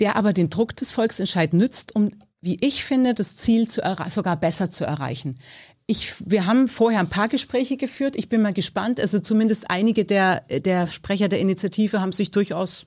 [0.00, 4.70] Der aber den Druck des Volksentscheids nützt, um, wie ich finde, das Ziel sogar besser
[4.70, 5.38] zu erreichen.
[5.86, 8.16] Ich, wir haben vorher ein paar Gespräche geführt.
[8.16, 9.00] Ich bin mal gespannt.
[9.00, 12.84] Also zumindest einige der, der Sprecher der Initiative haben sich durchaus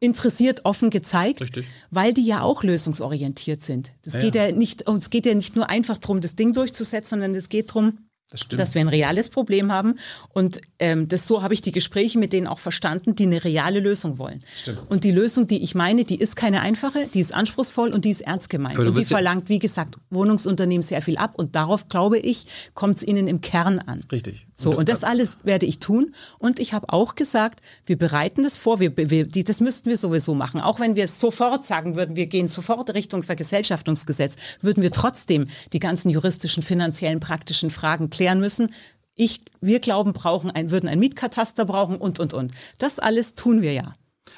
[0.00, 1.66] interessiert, offen gezeigt, Richtig.
[1.90, 3.92] weil die ja auch lösungsorientiert sind.
[4.04, 4.52] Es Ja, geht ja.
[4.52, 7.70] nicht, und es geht ja nicht nur einfach darum, das Ding durchzusetzen, sondern es geht
[7.70, 9.98] darum, Das dass wir ein reales Problem haben.
[10.34, 13.80] Und ähm, das so habe ich die Gespräche mit denen auch verstanden, die eine reale
[13.80, 14.42] Lösung wollen.
[14.54, 14.80] Stimmt.
[14.90, 18.10] Und die Lösung, die ich meine, die ist keine einfache, die ist anspruchsvoll und die
[18.10, 18.78] ist ernst gemeint.
[18.78, 21.34] Und die verlangt, wie gesagt, Wohnungsunternehmen sehr viel ab.
[21.36, 24.04] Und darauf, glaube ich, kommt es ihnen im Kern an.
[24.12, 24.45] Richtig.
[24.58, 26.14] So, und das alles werde ich tun.
[26.38, 29.98] Und ich habe auch gesagt, wir bereiten das vor, wir, wir, die, das müssten wir
[29.98, 30.62] sowieso machen.
[30.62, 35.48] Auch wenn wir es sofort sagen würden, wir gehen sofort Richtung Vergesellschaftungsgesetz, würden wir trotzdem
[35.74, 38.70] die ganzen juristischen, finanziellen, praktischen Fragen klären müssen.
[39.14, 42.52] Ich, wir glauben, brauchen ein, würden ein Mietkataster brauchen und, und, und.
[42.78, 43.94] Das alles tun wir ja.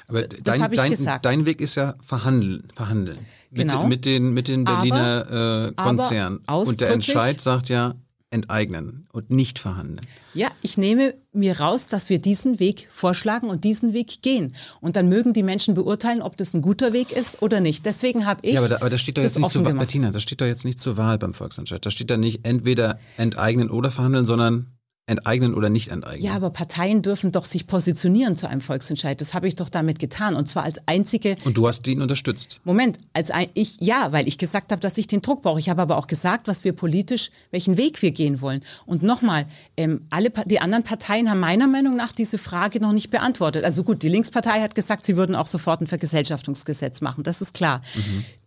[0.09, 2.67] Aber dein, dein, dein Weg ist ja verhandeln.
[2.75, 3.19] verhandeln.
[3.51, 3.83] Genau.
[3.83, 6.39] Mit, mit den, mit den Aber- Berliner äh, Konzernen.
[6.45, 7.95] Und der Entscheid sagt ja,
[8.31, 10.01] enteignen und nicht verhandeln.
[10.33, 14.55] Ja, ich nehme mir raus, dass wir diesen Weg vorschlagen und diesen Weg gehen.
[14.81, 17.85] Und dann mögen die Menschen beurteilen, ob das ein guter Weg ist oder nicht.
[17.85, 19.73] Deswegen habe ich ja, aber da, aber da steht doch das jetzt nicht zur Wahl.
[19.73, 21.85] Bettina, das steht doch jetzt nicht zur Wahl beim Volksentscheid.
[21.85, 24.67] Da steht da nicht entweder enteignen oder verhandeln, sondern
[25.09, 26.23] enteignen oder nicht enteignen.
[26.23, 29.19] Ja, aber Parteien dürfen doch sich positionieren zu einem Volksentscheid.
[29.19, 30.35] Das habe ich doch damit getan.
[30.35, 32.61] Und zwar als einzige und du hast ihn unterstützt.
[32.63, 35.59] Moment, als ein, ich, ja, weil ich gesagt habe, dass ich den Druck brauche.
[35.59, 38.61] Ich habe aber auch gesagt, was wir politisch, welchen Weg wir gehen wollen.
[38.85, 43.09] Und nochmal, ähm, alle, die anderen Parteien haben meiner Meinung nach diese Frage noch nicht
[43.09, 43.63] beantwortet.
[43.63, 47.23] Also gut, die Linkspartei hat gesagt, sie würden auch sofort ein Vergesellschaftungsgesetz machen.
[47.23, 47.81] Das ist klar.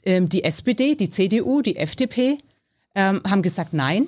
[0.05, 2.39] Ähm, die SPD, die CDU, die FDP
[2.95, 4.07] ähm, haben gesagt, nein.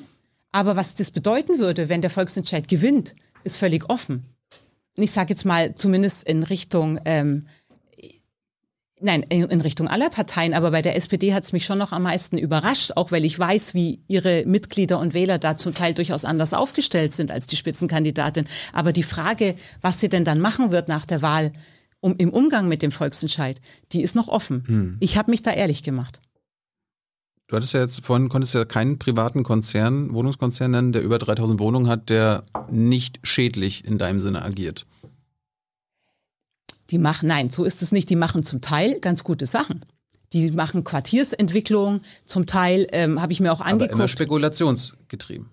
[0.54, 4.22] Aber was das bedeuten würde, wenn der Volksentscheid gewinnt, ist völlig offen.
[4.96, 7.46] Und ich sage jetzt mal zumindest in Richtung ähm,
[9.00, 11.90] Nein, in in Richtung aller Parteien, aber bei der SPD hat es mich schon noch
[11.90, 15.92] am meisten überrascht, auch weil ich weiß, wie ihre Mitglieder und Wähler da zum Teil
[15.92, 18.46] durchaus anders aufgestellt sind als die Spitzenkandidatin.
[18.72, 21.52] Aber die Frage, was sie denn dann machen wird nach der Wahl
[21.98, 24.62] um, im Umgang mit dem Volksentscheid, die ist noch offen.
[25.00, 26.20] Ich habe mich da ehrlich gemacht.
[27.54, 31.60] Du hattest ja jetzt vorhin, konntest ja keinen privaten Konzern, Wohnungskonzern nennen, der über 3000
[31.60, 34.86] Wohnungen hat, der nicht schädlich in deinem Sinne agiert.
[36.90, 38.10] Die machen, nein, so ist es nicht.
[38.10, 39.84] Die machen zum Teil ganz gute Sachen.
[40.32, 44.10] Die machen Quartiersentwicklung, zum Teil ähm, habe ich mir auch Aber immer angeguckt.
[44.10, 45.46] spekulationsgetrieben.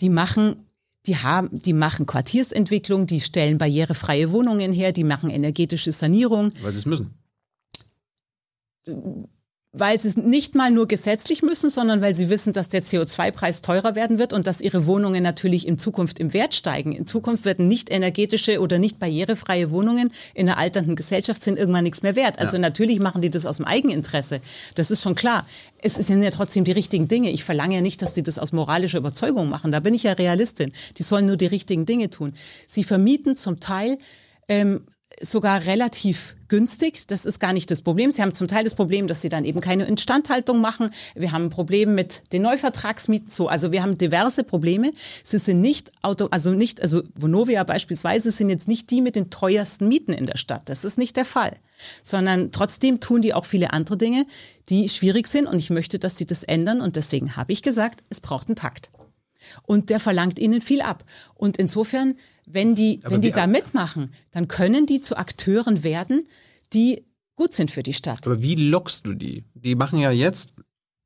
[0.00, 0.64] die machen,
[1.06, 6.72] die haben, die machen Quartiersentwicklung, die stellen barrierefreie Wohnungen her, die machen energetische Sanierung, Weil
[6.72, 7.14] sie es müssen.
[9.72, 13.60] Weil sie es nicht mal nur gesetzlich müssen, sondern weil sie wissen, dass der CO2-Preis
[13.60, 16.92] teurer werden wird und dass ihre Wohnungen natürlich in Zukunft im Wert steigen.
[16.92, 21.84] In Zukunft werden nicht energetische oder nicht barrierefreie Wohnungen in einer alternden Gesellschaft sind irgendwann
[21.84, 22.38] nichts mehr wert.
[22.38, 24.40] Also natürlich machen die das aus dem Eigeninteresse.
[24.74, 25.46] Das ist schon klar.
[25.82, 27.30] Es sind ja trotzdem die richtigen Dinge.
[27.30, 29.70] Ich verlange ja nicht, dass die das aus moralischer Überzeugung machen.
[29.70, 30.72] Da bin ich ja Realistin.
[30.96, 32.32] Die sollen nur die richtigen Dinge tun.
[32.66, 33.98] Sie vermieten zum Teil
[34.48, 34.86] ähm,
[35.22, 37.06] sogar relativ günstig.
[37.06, 38.10] Das ist gar nicht das Problem.
[38.10, 40.90] Sie haben zum Teil das Problem, dass sie dann eben keine Instandhaltung machen.
[41.14, 43.30] Wir haben ein Problem mit den Neuvertragsmieten.
[43.30, 44.92] So, also wir haben diverse Probleme.
[45.22, 49.30] Sie sind nicht auto, also nicht, also Vonovia beispielsweise sind jetzt nicht die mit den
[49.30, 50.68] teuersten Mieten in der Stadt.
[50.68, 51.56] Das ist nicht der Fall.
[52.02, 54.26] Sondern trotzdem tun die auch viele andere Dinge,
[54.68, 55.46] die schwierig sind.
[55.46, 56.80] Und ich möchte, dass sie das ändern.
[56.80, 58.90] Und deswegen habe ich gesagt, es braucht einen Pakt.
[59.62, 61.04] Und der verlangt ihnen viel ab.
[61.34, 62.16] Und insofern,
[62.52, 66.28] wenn die, Aber wenn die wie- da mitmachen, dann können die zu Akteuren werden,
[66.72, 67.04] die
[67.36, 68.26] gut sind für die Stadt.
[68.26, 69.44] Aber wie lockst du die?
[69.54, 70.54] Die machen ja jetzt,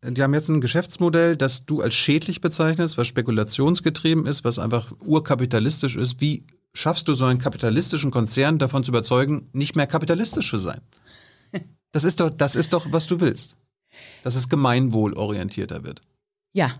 [0.05, 4.93] die haben jetzt ein Geschäftsmodell, das du als schädlich bezeichnest, was spekulationsgetrieben ist, was einfach
[5.01, 6.20] urkapitalistisch ist.
[6.20, 10.80] Wie schaffst du so einen kapitalistischen Konzern davon zu überzeugen, nicht mehr kapitalistisch zu sein?
[11.93, 13.57] Das ist doch, das ist doch, was du willst.
[14.24, 16.01] Dass es gemeinwohlorientierter wird.
[16.55, 16.72] Ja,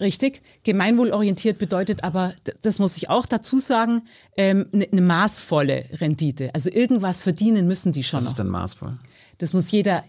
[0.00, 0.42] richtig.
[0.64, 4.02] Gemeinwohlorientiert bedeutet aber, das muss ich auch dazu sagen,
[4.36, 6.54] ähm, eine ne maßvolle Rendite.
[6.54, 8.30] Also irgendwas verdienen müssen die schon Das noch.
[8.32, 8.98] ist dann maßvoll.
[9.38, 10.04] Das muss jeder,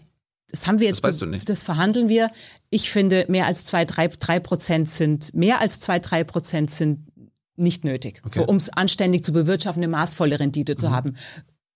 [0.50, 1.48] das haben wir jetzt, weißt du nicht.
[1.48, 2.30] das verhandeln wir.
[2.70, 7.06] Ich finde, mehr als zwei, drei, drei Prozent sind, mehr als zwei, drei Prozent sind
[7.56, 8.22] nicht nötig.
[8.26, 10.78] So, um es anständig zu bewirtschaften, eine maßvolle Rendite Mhm.
[10.78, 11.16] zu haben.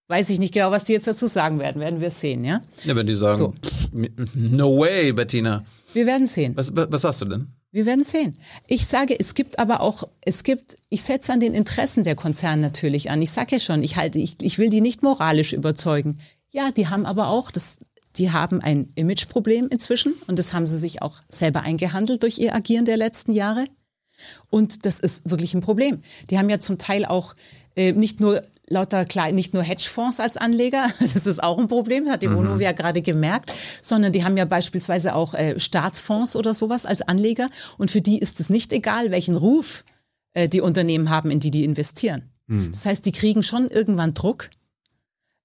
[0.09, 2.61] Weiß ich nicht genau, was die jetzt dazu sagen werden, werden wir sehen, ja?
[2.85, 3.55] Ja, wenn die sagen, So.
[4.35, 5.65] no way, Bettina.
[5.95, 6.57] Wir werden sehen.
[6.57, 7.49] Was, was, was sagst du denn?
[7.75, 8.35] Wir werden sehen.
[8.69, 12.63] Ich sage, es gibt aber auch, es gibt, ich setze an den Interessen der Konzerne
[12.63, 13.21] natürlich an.
[13.21, 16.21] Ich sage ja schon, ich halte, ich, ich will die nicht moralisch überzeugen.
[16.53, 17.81] Ja, die haben aber auch, das,
[18.15, 22.55] die haben ein Imageproblem inzwischen und das haben sie sich auch selber eingehandelt durch ihr
[22.55, 23.65] Agieren der letzten Jahre.
[24.51, 26.01] Und das ist wirklich ein Problem.
[26.31, 27.35] Die haben ja zum Teil auch
[27.75, 32.09] äh, nicht nur lauter klein, nicht nur Hedgefonds als Anleger, das ist auch ein Problem,
[32.09, 33.53] hat die Vonovia gerade gemerkt,
[33.83, 37.49] sondern die haben ja beispielsweise auch äh, Staatsfonds oder sowas als Anleger.
[37.79, 39.85] Und für die ist es nicht egal, welchen Ruf
[40.33, 42.31] äh, die Unternehmen haben, in die die investieren.
[42.47, 44.51] Das heißt, die kriegen schon irgendwann Druck.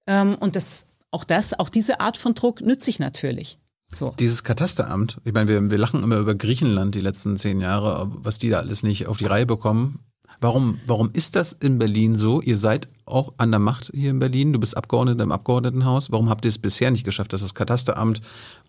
[0.06, 3.58] Ähm, und das, auch das, auch diese Art von Druck nütze ich natürlich.
[3.88, 4.14] So.
[4.18, 8.38] Dieses Katasteramt, ich meine, wir, wir lachen immer über Griechenland die letzten zehn Jahre, was
[8.38, 10.00] die da alles nicht auf die Reihe bekommen.
[10.40, 12.40] Warum, warum ist das in Berlin so?
[12.40, 16.10] Ihr seid auch an der Macht hier in Berlin, du bist Abgeordneter im Abgeordnetenhaus.
[16.12, 18.22] Warum habt ihr es bisher nicht geschafft, dass das Katasteramt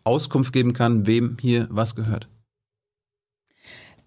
[0.03, 2.27] Auskunft geben kann, wem hier was gehört?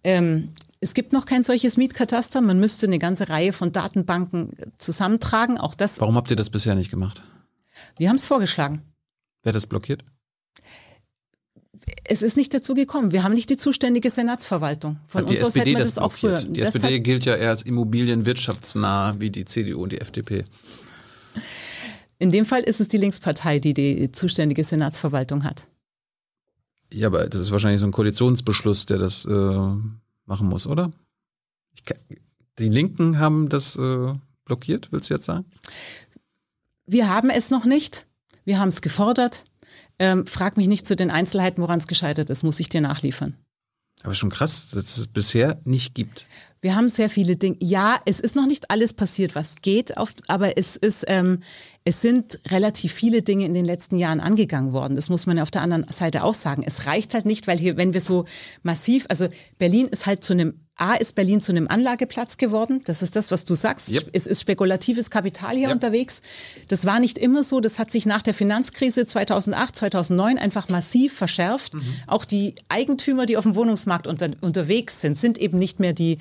[0.02, 0.50] Ähm,
[0.80, 2.42] es gibt noch kein solches Mietkataster.
[2.42, 5.56] Man müsste eine ganze Reihe von Datenbanken zusammentragen.
[5.56, 7.22] Auch das, Warum habt ihr das bisher nicht gemacht?
[7.96, 8.82] wir haben es vorgeschlagen.
[9.42, 10.04] Wer hat das blockiert?
[12.04, 13.12] Es ist nicht dazu gekommen.
[13.12, 14.98] Wir haben nicht die zuständige Senatsverwaltung.
[15.06, 16.42] Von Hat uns aus SPD hätten wir das das auch früher.
[16.42, 20.44] Die Das SPD gilt ja eher als immobilienwirtschaftsnah wie die CDU und die FDP.
[22.18, 25.66] in dem Fall ist es die Linkspartei, die die zuständige Senatsverwaltung hat.
[26.92, 30.90] Ja, aber das ist wahrscheinlich so ein Koalitionsbeschluss, der das äh, machen muss, oder?
[31.84, 31.98] Kann,
[32.58, 34.14] die Linken haben das äh,
[34.44, 35.44] blockiert, willst du jetzt sagen?
[36.86, 38.06] Wir haben es noch nicht.
[38.44, 39.44] Wir haben es gefordert.
[39.98, 43.36] Ähm, frag mich nicht zu den Einzelheiten, woran es gescheitert ist, muss ich dir nachliefern.
[44.02, 46.26] Aber schon krass, dass es bisher nicht gibt.
[46.60, 47.56] Wir haben sehr viele Dinge.
[47.60, 51.40] Ja, es ist noch nicht alles passiert, was geht, auf, aber es ist, ähm,
[51.84, 54.94] es sind relativ viele Dinge in den letzten Jahren angegangen worden.
[54.94, 56.62] Das muss man ja auf der anderen Seite auch sagen.
[56.66, 58.24] Es reicht halt nicht, weil hier, wenn wir so
[58.62, 59.28] massiv, also
[59.58, 62.80] Berlin ist halt zu einem A ist Berlin zu einem Anlageplatz geworden.
[62.84, 63.90] Das ist das, was du sagst.
[63.92, 64.10] Yep.
[64.12, 65.72] Es ist spekulatives Kapital hier Ja.
[65.72, 66.20] unterwegs.
[66.68, 67.60] Das war nicht immer so.
[67.60, 71.74] Das hat sich nach der Finanzkrise 2008, 2009 einfach massiv verschärft.
[72.08, 76.18] Auch die Eigentümer, die auf dem Wohnungsmarkt unter, unterwegs sind, sind eben nicht mehr die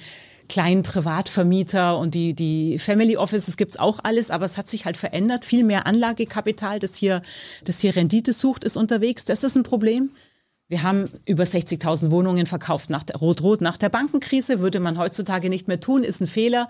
[0.50, 4.98] kleinen Privatvermieter und die, die Family Offices gibt's auch alles, aber es hat sich halt
[4.98, 5.46] verändert.
[5.46, 7.22] Viel mehr Anlagekapital, das hier,
[7.64, 9.26] das hier Rendite sucht, ist unterwegs.
[9.26, 10.12] Das ist ein Problem.
[10.74, 14.60] Wir haben über 60.000 Wohnungen verkauft nach der Rot-Rot, nach der Bankenkrise.
[14.60, 16.68] Würde man heutzutage nicht mehr tun, ist ein Fehler.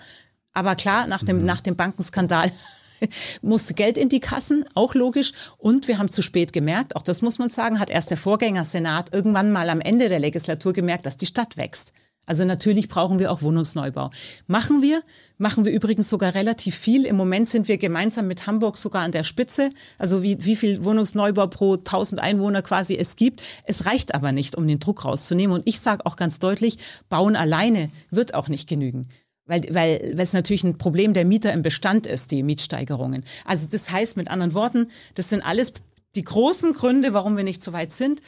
[0.52, 2.52] Aber klar, nach dem, nach dem Bankenskandal
[3.42, 5.32] musste Geld in die Kassen, auch logisch.
[5.58, 9.14] Und wir haben zu spät gemerkt, auch das muss man sagen, hat erst der Vorgängersenat
[9.14, 11.94] irgendwann mal am Ende der Legislatur gemerkt, dass die Stadt wächst.
[12.26, 14.10] Also natürlich brauchen wir auch Wohnungsneubau.
[14.48, 15.04] Machen wir,
[15.38, 17.06] machen wir übrigens sogar relativ viel.
[17.06, 19.70] Im Moment sind wir gemeinsam mit Hamburg sogar an der Spitze.
[19.98, 23.42] Also wie, wie viel Wohnungsneubau pro 1000 Einwohner quasi es gibt.
[23.66, 25.54] Es reicht aber nicht, um den Druck rauszunehmen.
[25.54, 26.78] Und ich sage auch ganz deutlich,
[27.10, 29.10] bauen alleine wird auch nicht genügen.
[29.46, 33.26] Weil, weil, weil es natürlich ein Problem der Mieter im Bestand ist, die Mietsteigerungen.
[33.44, 35.74] Also das heißt mit anderen Worten, das sind alles
[36.16, 38.22] die großen Gründe, warum wir nicht so weit sind.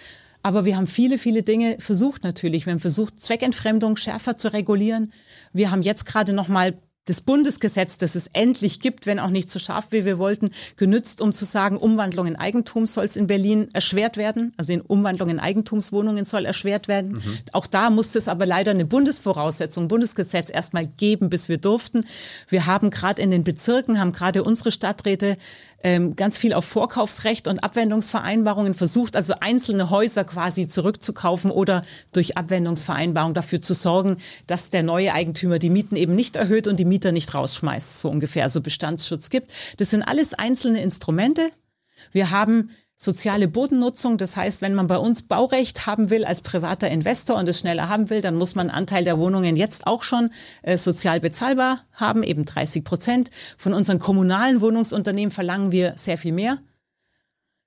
[0.46, 2.68] Aber wir haben viele, viele Dinge versucht natürlich.
[2.68, 5.12] Wir haben versucht, Zweckentfremdung schärfer zu regulieren.
[5.54, 9.50] Wir haben jetzt gerade noch mal das Bundesgesetz, das es endlich gibt, wenn auch nicht
[9.50, 13.28] so scharf wie wir wollten, genützt, um zu sagen, Umwandlung in Eigentum soll es in
[13.28, 14.54] Berlin erschwert werden.
[14.58, 17.22] Also in Umwandlung in Eigentumswohnungen soll erschwert werden.
[17.52, 22.06] Auch da musste es aber leider eine Bundesvoraussetzung, Bundesgesetz erstmal geben, bis wir durften.
[22.50, 25.38] Wir haben gerade in den Bezirken, haben gerade unsere Stadträte
[25.86, 32.38] ähm, ganz viel auf Vorkaufsrecht und Abwendungsvereinbarungen versucht, also einzelne Häuser quasi zurückzukaufen oder durch
[32.38, 36.86] Abwendungsvereinbarung dafür zu sorgen, dass der neue Eigentümer die Mieten eben nicht erhöht und die
[36.96, 39.52] Mieter nicht rausschmeißt, so ungefähr, also Bestandsschutz gibt.
[39.78, 41.50] Das sind alles einzelne Instrumente.
[42.14, 44.18] Wir haben soziale Bodennutzung.
[44.18, 47.90] Das heißt, wenn man bei uns Baurecht haben will als privater Investor und es schneller
[47.90, 50.30] haben will, dann muss man einen Anteil der Wohnungen jetzt auch schon
[50.62, 53.30] äh, sozial bezahlbar haben, eben 30 Prozent.
[53.58, 56.60] Von unseren kommunalen Wohnungsunternehmen verlangen wir sehr viel mehr.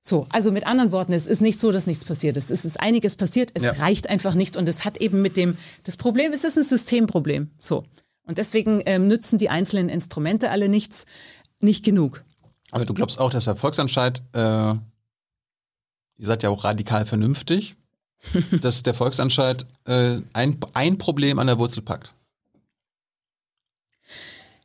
[0.02, 2.50] So, also mit anderen Worten, es ist nicht so, dass nichts passiert ist.
[2.50, 3.72] Es ist einiges passiert, es Ja.
[3.72, 6.78] reicht einfach nicht und es hat eben mit dem, das Problem ist, es ist ein
[6.78, 7.50] Systemproblem.
[7.58, 7.84] So.
[8.28, 11.06] Und deswegen ähm, nützen die einzelnen Instrumente alle nichts,
[11.60, 12.24] nicht genug.
[12.70, 14.80] Aber du glaubst auch, dass der Volksentscheid, äh, ihr
[16.18, 17.76] seid ja auch radikal vernünftig,
[18.60, 22.14] dass der Volksentscheid äh, ein, ein Problem an der Wurzel packt.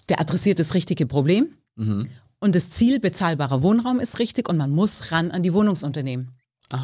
[0.10, 1.56] Der adressiert das richtige Problem.
[1.76, 2.10] Mhm.
[2.40, 6.32] Und das Ziel bezahlbarer Wohnraum ist richtig und man muss ran an die Wohnungsunternehmen.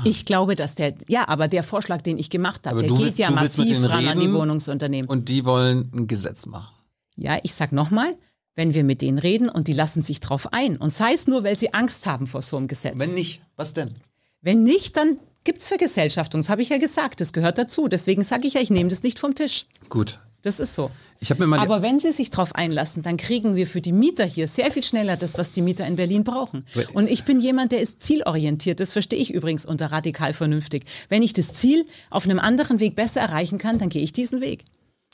[0.04, 3.00] Ich glaube, dass der, ja, aber der Vorschlag, den ich gemacht habe, Aber der geht
[3.06, 5.10] willst- ja massiv ran an die Wohnungsunternehmen.
[5.10, 6.74] Und die wollen ein Gesetz machen.
[7.16, 8.16] ja, ich sag nochmal,
[8.56, 11.44] wenn wir mit denen reden und die lassen sich drauf ein und sei es nur,
[11.44, 12.98] weil sie Angst haben vor so einem Gesetz.
[12.98, 13.94] Wenn nicht, was denn?
[14.42, 16.42] Wenn nicht, dann gibt's Vergesellschaftung.
[16.42, 17.88] Das habe ich ja gesagt, das gehört dazu.
[17.88, 19.66] Deswegen sage ich ja, ich nehme das nicht vom Tisch.
[19.90, 20.20] Gut.
[20.42, 20.90] Das ist so.
[21.38, 24.84] Aber wenn sie sich darauf einlassen, dann kriegen wir für die Mieter hier sehr viel
[24.84, 26.64] schneller das, was die Mieter in Berlin brauchen.
[26.94, 28.80] Und ich bin jemand, der ist zielorientiert.
[28.80, 30.86] Das verstehe ich übrigens unter radikal vernünftig.
[31.10, 34.40] Wenn ich das Ziel auf einem anderen Weg besser erreichen kann, dann gehe ich diesen
[34.40, 34.64] Weg.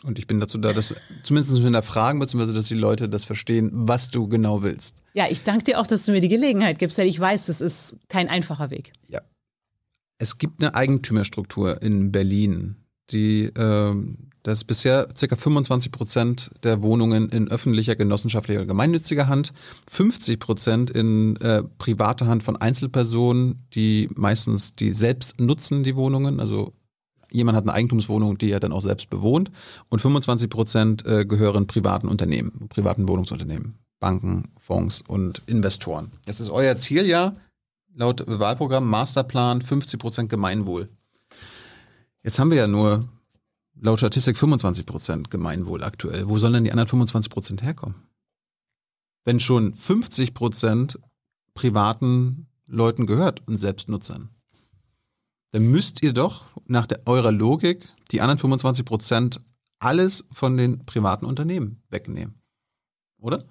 [0.03, 4.09] und ich bin dazu da, dass zumindest hinterfragen, beziehungsweise dass die Leute das verstehen, was
[4.09, 5.01] du genau willst.
[5.13, 7.61] Ja, ich danke dir auch, dass du mir die Gelegenheit gibst, denn ich weiß, das
[7.61, 8.93] ist kein einfacher Weg.
[9.07, 9.21] Ja.
[10.17, 12.75] Es gibt eine Eigentümerstruktur in Berlin,
[13.11, 15.35] die, ähm, das ist bisher ca.
[15.35, 19.53] 25 Prozent der Wohnungen in öffentlicher, genossenschaftlicher oder gemeinnütziger Hand,
[19.89, 26.39] 50 Prozent in äh, privater Hand von Einzelpersonen, die meistens die selbst nutzen, die Wohnungen,
[26.39, 26.73] also
[27.31, 29.51] jemand hat eine Eigentumswohnung, die er dann auch selbst bewohnt
[29.89, 36.11] und 25 Prozent äh, gehören privaten Unternehmen, privaten Wohnungsunternehmen, Banken, Fonds und Investoren.
[36.25, 37.33] Das ist euer Ziel ja,
[37.95, 40.89] laut Wahlprogramm, Masterplan 50 Prozent Gemeinwohl.
[42.25, 43.07] Jetzt haben wir ja nur
[43.79, 46.27] laut Statistik 25 Prozent Gemeinwohl aktuell.
[46.27, 48.07] Wo sollen denn die anderen 25 Prozent herkommen?
[49.25, 50.99] Wenn schon 50 Prozent
[51.53, 54.29] privaten Leuten gehört und Selbstnutzern.
[55.51, 59.41] Dann müsst ihr doch nach der, eurer Logik die anderen 25 Prozent
[59.77, 62.41] alles von den privaten Unternehmen wegnehmen.
[63.19, 63.43] Oder?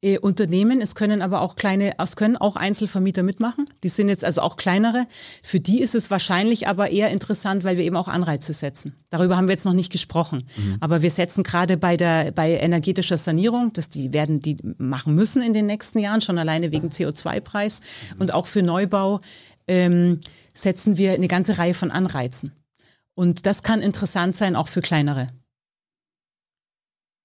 [0.00, 3.64] Äh, Unternehmen, es können aber auch kleine, es können auch Einzelvermieter mitmachen.
[3.82, 5.06] Die sind jetzt also auch kleinere.
[5.42, 8.94] Für die ist es wahrscheinlich aber eher interessant, weil wir eben auch Anreize setzen.
[9.10, 10.44] Darüber haben wir jetzt noch nicht gesprochen.
[10.80, 15.42] Aber wir setzen gerade bei der, bei energetischer Sanierung, das die werden die machen müssen
[15.42, 17.80] in den nächsten Jahren, schon alleine wegen CO2-Preis.
[18.18, 19.20] Und auch für Neubau
[19.66, 20.20] ähm,
[20.54, 22.52] setzen wir eine ganze Reihe von Anreizen.
[23.14, 25.26] Und das kann interessant sein, auch für kleinere.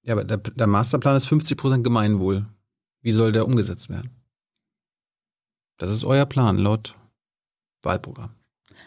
[0.03, 2.47] Ja, aber der, der Masterplan ist 50 Prozent Gemeinwohl.
[3.04, 4.10] Wie soll der umgesetzt werden?
[5.78, 6.95] Das ist euer Plan laut
[7.84, 8.32] Wahlprogramm.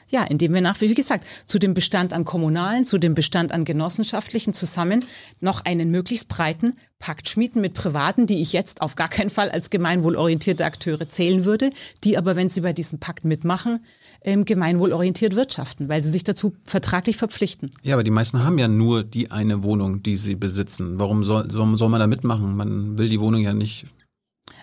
[0.08, 3.64] Ja, indem wir nach, wie gesagt, zu dem Bestand an kommunalen, zu dem Bestand an
[3.64, 5.04] genossenschaftlichen zusammen
[5.40, 9.50] noch einen möglichst breiten Pakt schmieden mit Privaten, die ich jetzt auf gar keinen Fall
[9.50, 11.70] als gemeinwohlorientierte Akteure zählen würde,
[12.04, 13.80] die aber, wenn sie bei diesem Pakt mitmachen,
[14.22, 17.72] ähm, gemeinwohlorientiert wirtschaften, weil sie sich dazu vertraglich verpflichten.
[17.82, 20.98] Ja, aber die meisten haben ja nur die eine Wohnung, die sie besitzen.
[20.98, 22.56] Warum soll, soll, soll man da mitmachen?
[22.56, 23.86] Man will die Wohnung ja nicht.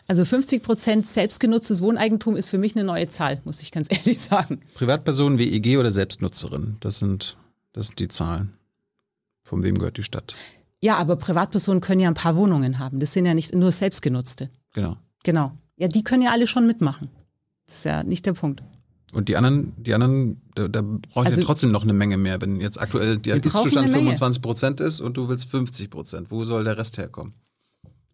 [0.07, 4.19] Also 50 Prozent selbstgenutztes Wohneigentum ist für mich eine neue Zahl, muss ich ganz ehrlich
[4.19, 4.61] sagen.
[4.75, 7.37] Privatpersonen, WEG oder Selbstnutzerin, das sind,
[7.71, 8.53] das sind die Zahlen.
[9.43, 10.35] Von wem gehört die Stadt?
[10.81, 12.99] Ja, aber Privatpersonen können ja ein paar Wohnungen haben.
[12.99, 14.49] Das sind ja nicht nur selbstgenutzte.
[14.73, 14.97] Genau.
[15.23, 15.51] Genau.
[15.77, 17.09] Ja, die können ja alle schon mitmachen.
[17.65, 18.61] Das ist ja nicht der Punkt.
[19.13, 22.17] Und die anderen, die anderen, da, da brauche ich Also- ja trotzdem noch eine Menge
[22.17, 24.05] mehr, wenn jetzt aktuell der brauchen Ist-Zustand eine Menge.
[24.07, 26.31] 25 Prozent ist und du willst 50 Prozent.
[26.31, 27.33] Wo soll der Rest herkommen?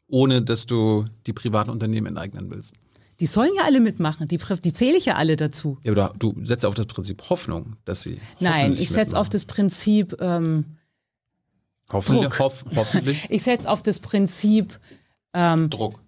[0.09, 2.73] Ohne dass du die privaten Unternehmen enteignen willst.
[3.19, 4.27] Die sollen ja alle mitmachen.
[4.27, 5.77] Die, die zähle ich ja alle dazu.
[5.83, 8.19] Ja, aber du setzt auf das Prinzip Hoffnung, dass sie.
[8.39, 10.77] Nein, ich setze auf das Prinzip, ähm,
[11.91, 12.39] Hoffentlich, Druck.
[12.39, 14.79] hoff, hoffentlich ich setze auf das Prinzip,
[15.33, 16.01] ähm, Druck.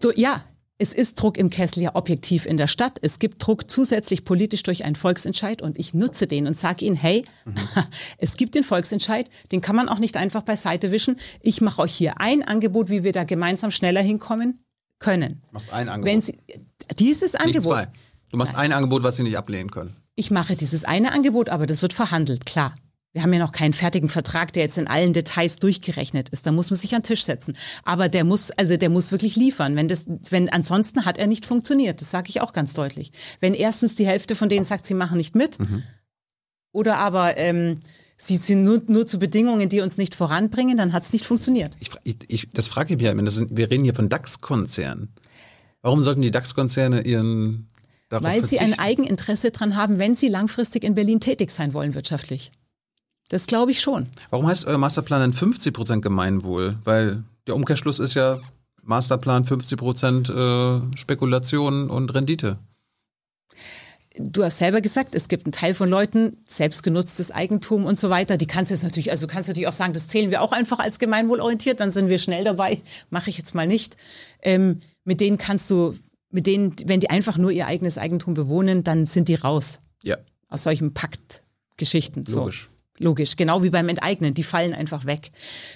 [0.00, 0.44] du, ja,
[0.78, 2.98] es ist Druck im Kessel ja objektiv in der Stadt.
[3.02, 6.94] Es gibt Druck zusätzlich politisch durch einen Volksentscheid und ich nutze den und sage ihnen,
[6.94, 7.24] hey,
[8.18, 11.16] es gibt den Volksentscheid, den kann man auch nicht einfach beiseite wischen.
[11.42, 14.60] Ich mache euch hier ein Angebot, wie wir da gemeinsam schneller hinkommen
[15.00, 15.42] können.
[15.48, 16.12] Du machst ein Angebot.
[16.12, 16.38] Wenn Sie,
[16.98, 17.88] dieses nicht Angebot, zwei.
[18.30, 19.96] Du machst ein Angebot, was sie nicht ablehnen können.
[20.14, 22.76] ich mache dieses eine Angebot, aber das wird verhandelt, klar.
[23.14, 26.46] Wir haben ja noch keinen fertigen Vertrag, der jetzt in allen Details durchgerechnet ist.
[26.46, 27.56] Da muss man sich an den Tisch setzen.
[27.84, 29.76] Aber der muss, also der muss wirklich liefern.
[29.76, 32.00] Wenn das, wenn ansonsten hat er nicht funktioniert.
[32.00, 33.12] Das sage ich auch ganz deutlich.
[33.40, 35.58] Wenn erstens die Hälfte von denen sagt, sie machen nicht mit,
[36.72, 37.76] oder aber ähm,
[38.18, 41.76] sie sind nur, nur zu Bedingungen, die uns nicht voranbringen, dann hat es nicht funktioniert.
[41.80, 41.90] Ich,
[42.28, 43.28] ich, das frage ich mich halt immer.
[43.30, 45.08] Sind, wir reden hier von DAX-Konzernen.
[45.80, 47.68] Warum sollten die DAX-Konzerne ihren
[48.10, 48.80] darauf Weil sie ein verzichten?
[48.80, 52.50] Eigeninteresse dran haben, wenn sie langfristig in Berlin tätig sein wollen wirtschaftlich.
[53.28, 54.08] Das glaube ich schon.
[54.30, 56.78] Warum heißt euer Masterplan dann 50% Gemeinwohl?
[56.84, 58.38] Weil der Umkehrschluss ist ja
[58.82, 62.58] Masterplan 50% äh, Spekulation und Rendite.
[64.20, 68.36] Du hast selber gesagt, es gibt einen Teil von Leuten, selbstgenutztes Eigentum und so weiter.
[68.36, 70.50] Die kannst du jetzt natürlich, also kannst du natürlich auch sagen, das zählen wir auch
[70.50, 72.80] einfach als gemeinwohlorientiert, dann sind wir schnell dabei.
[73.10, 73.96] Mache ich jetzt mal nicht.
[74.42, 75.96] Ähm, mit denen kannst du,
[76.30, 80.16] mit denen, wenn die einfach nur ihr eigenes Eigentum bewohnen, dann sind die raus Ja,
[80.48, 82.26] aus solchen Paktgeschichten.
[82.26, 82.50] So.
[83.00, 83.36] Logisch.
[83.36, 85.30] Genau wie beim Enteignen, die fallen einfach weg.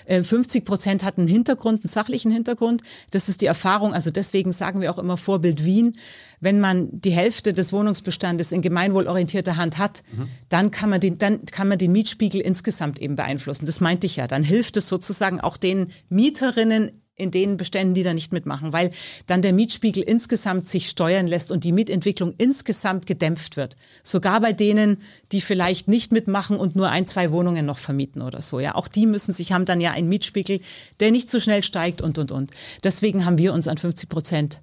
[0.07, 2.83] Äh, 50 Prozent hat einen Hintergrund, einen sachlichen Hintergrund.
[3.11, 5.95] Das ist die Erfahrung, also deswegen sagen wir auch immer Vorbild Wien.
[6.41, 10.03] Wenn man die Hälfte des Wohnungsbestandes in gemeinwohlorientierter Hand hat,
[10.49, 13.66] dann, kann man den, dann kann man den Mietspiegel insgesamt eben beeinflussen.
[13.66, 14.27] Das meinte ich ja.
[14.27, 18.91] Dann hilft es sozusagen auch den Mieterinnen in den Beständen, die da nicht mitmachen, weil
[19.27, 23.77] dann der Mietspiegel insgesamt sich steuern lässt und die Mietentwicklung insgesamt gedämpft wird.
[24.03, 24.99] Sogar bei denen,
[25.31, 28.61] die vielleicht nicht mitmachen und nur ein, zwei Wohnungen noch vermieten oder so.
[28.61, 30.61] Ja, auch die müssen sich, haben dann ja einen Mietspiegel,
[31.01, 32.51] der nicht so schnell steigt und, und, und.
[32.83, 34.61] Deswegen haben wir uns an 50 Prozent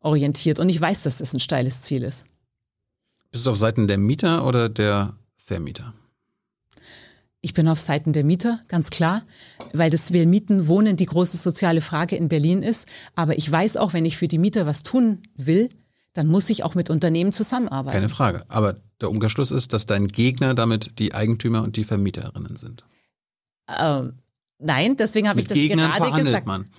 [0.00, 0.60] orientiert.
[0.60, 2.26] Und ich weiß, dass das ein steiles Ziel ist.
[3.30, 5.94] Bist du auf Seiten der Mieter oder der Vermieter?
[7.40, 9.22] Ich bin auf Seiten der Mieter, ganz klar,
[9.72, 12.88] weil das will Mieten, Wohnen die große soziale Frage in Berlin ist.
[13.14, 15.68] Aber ich weiß auch, wenn ich für die Mieter was tun will,
[16.12, 17.94] dann muss ich auch mit Unternehmen zusammenarbeiten.
[17.94, 18.44] Keine Frage.
[18.48, 22.84] Aber der Umkehrschluss ist, dass dein Gegner damit die Eigentümer und die Vermieterinnen sind.
[23.68, 24.14] Ähm,
[24.58, 26.46] nein, deswegen habe ich das Gegnern gerade verhandelt gesagt.
[26.46, 26.70] man.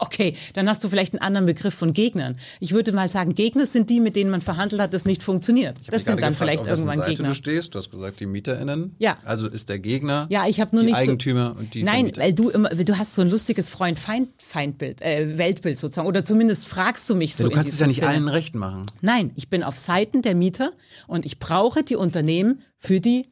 [0.00, 2.36] Okay, dann hast du vielleicht einen anderen Begriff von Gegnern.
[2.58, 5.76] Ich würde mal sagen, Gegner sind die, mit denen man verhandelt hat, das nicht funktioniert.
[5.88, 7.28] Das sind dann gefragt, vielleicht irgendwann Seite Gegner.
[7.28, 8.96] Du stehst, du hast gesagt, die MieterInnen.
[8.98, 9.18] Ja.
[9.24, 11.96] Also ist der Gegner Ja, ich habe nur die nicht so, Eigentümer und die Nein,
[11.96, 12.22] Vermieter.
[12.22, 16.08] weil du immer, du hast so ein lustiges Freund-Feind-Feindbild, äh, Weltbild sozusagen.
[16.08, 17.44] Oder zumindest fragst du mich so.
[17.44, 18.08] du kannst es ja nicht Sinne.
[18.08, 18.82] allen recht machen.
[19.02, 20.72] Nein, ich bin auf Seiten der Mieter
[21.06, 23.26] und ich brauche die Unternehmen für die,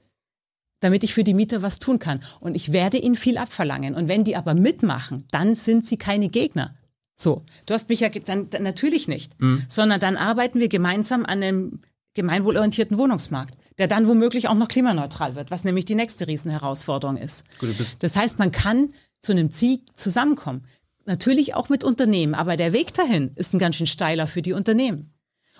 [0.80, 2.20] damit ich für die Mieter was tun kann.
[2.40, 3.94] Und ich werde ihnen viel abverlangen.
[3.94, 6.74] Und wenn die aber mitmachen, dann sind sie keine Gegner.
[7.16, 9.64] So, du hast mich ja dann, dann natürlich nicht, Mhm.
[9.68, 11.80] sondern dann arbeiten wir gemeinsam an einem
[12.14, 17.44] gemeinwohlorientierten Wohnungsmarkt, der dann womöglich auch noch klimaneutral wird, was nämlich die nächste Riesenherausforderung ist.
[17.58, 20.64] Gut, Das heißt, man kann zu einem Ziel zusammenkommen.
[21.06, 24.52] Natürlich auch mit Unternehmen, aber der Weg dahin ist ein ganz schön steiler für die
[24.52, 25.12] Unternehmen.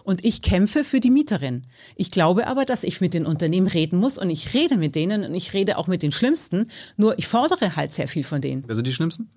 [0.04, 1.62] Und ich kämpfe für die Mieterin.
[1.96, 5.24] Ich glaube aber, dass ich mit den Unternehmen reden muss und ich rede mit denen
[5.24, 6.68] und ich rede auch mit den Schlimmsten.
[6.96, 8.64] Nur ich fordere halt sehr viel von denen.
[8.66, 9.30] Wer sind die Schlimmsten?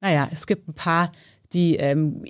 [0.00, 1.12] Naja, es gibt ein paar,
[1.52, 2.24] die, ähm,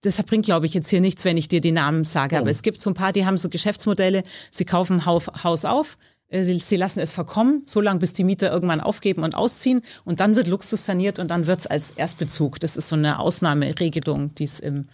[0.00, 2.62] das bringt, glaube ich, jetzt hier nichts, wenn ich dir die Namen sage, aber es
[2.62, 5.96] gibt so ein paar, die haben so Geschäftsmodelle, sie kaufen Haus, auf,
[6.42, 10.18] sie, sie lassen es verkommen, so lange, bis die Mieter irgendwann aufgeben und ausziehen und
[10.20, 14.34] dann wird Luxus saniert und dann wird es als Erstbezug, das ist so eine Ausnahmeregelung,
[14.34, 14.86] die es im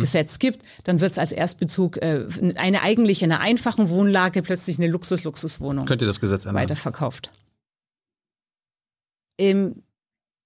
[0.00, 4.78] Gesetz gibt, dann wird es als Erstbezug äh, eine eigentlich in einer einfachen Wohnlage plötzlich
[4.78, 6.62] eine Luxus-Luxuswohnung Könnt ihr das Gesetz ändern?
[6.62, 7.30] weiterverkauft.
[9.38, 9.82] Ähm,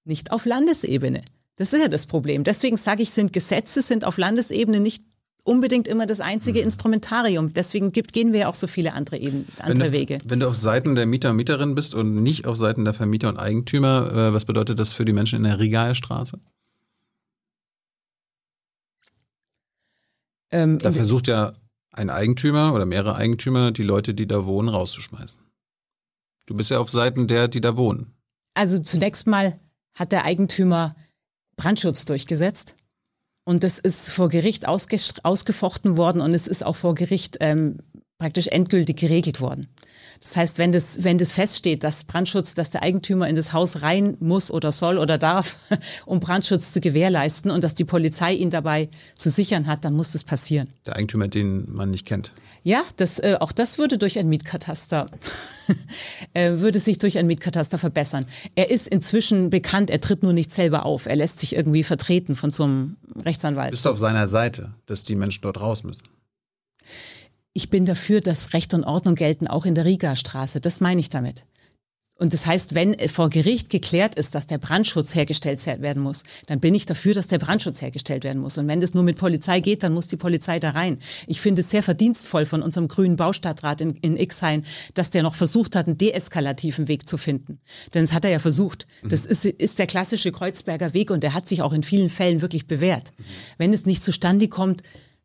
[0.04, 1.22] nicht auf Landesebene.
[1.56, 2.44] Das ist ja das Problem.
[2.44, 5.02] Deswegen sage ich, sind Gesetze sind auf Landesebene nicht
[5.44, 6.64] unbedingt immer das einzige Mhm.
[6.66, 7.52] Instrumentarium.
[7.52, 10.18] Deswegen gibt, gehen wir ja auch so viele andere, Eben, Wenn andere du, Wege.
[10.24, 13.28] wenn du auf Seiten der Mieter und Mieterinnen bist und nicht auf Seiten der Vermieter
[13.28, 16.38] und Eigentümer, äh, was bedeutet das für die Menschen in der Rigaer Straße?
[20.50, 21.54] Ähm, Da versucht ja
[21.92, 25.38] ein Eigentümer oder mehrere Eigentümer, die Leute, die da wohnen, rauszuschmeißen.
[26.46, 28.14] Du bist ja auf Seiten der, die da wohnen.
[28.54, 29.58] Also zunächst mal
[29.94, 30.94] hat der Eigentümer
[31.56, 32.76] Brandschutz durchgesetzt.
[33.44, 37.78] Und das ist vor Gericht ausgefochten worden und es ist auch vor Gericht ähm,
[38.18, 39.68] praktisch endgültig geregelt worden.
[40.22, 43.82] Das heißt, wenn das, wenn das feststeht, dass Brandschutz, dass der Eigentümer in das Haus
[43.82, 45.56] rein muss oder soll oder darf,
[46.06, 50.12] um Brandschutz zu gewährleisten und dass die Polizei ihn dabei zu sichern hat, dann muss
[50.12, 50.68] das passieren.
[50.86, 52.32] Der Eigentümer, den man nicht kennt.
[52.62, 55.06] Ja, das, äh, auch das würde durch ein Mietkataster,
[56.34, 58.24] äh, würde sich durch ein Mietkataster verbessern.
[58.54, 61.06] Er ist inzwischen bekannt, er tritt nur nicht selber auf.
[61.06, 63.72] Er lässt sich irgendwie vertreten von so einem Rechtsanwalt.
[63.72, 66.02] Bist auf seiner Seite, dass die Menschen dort raus müssen?
[67.54, 70.60] Ich bin dafür, dass Recht und Ordnung gelten, auch in der Riga-Straße.
[70.60, 71.44] Das meine ich damit.
[72.22, 76.22] Und das heißt, wenn äh, vor Gericht geklärt ist, dass der Brandschutz hergestellt werden muss,
[76.46, 78.58] dann bin ich dafür, dass der Brandschutz hergestellt werden muss.
[78.58, 81.00] Und wenn das nur mit Polizei geht, dann muss die Polizei da rein.
[81.26, 85.34] Ich finde es sehr verdienstvoll von unserem grünen Baustadtrat in, in Ixhain, dass der noch
[85.34, 87.58] versucht hat, einen deeskalativen Weg zu finden.
[87.92, 88.86] Denn das hat er ja versucht.
[89.02, 92.40] Das ist, ist der klassische Kreuzberger Weg und der hat sich auch in vielen Fällen
[92.40, 93.12] wirklich bewährt.
[93.58, 94.82] Wenn es nicht zustande kommt,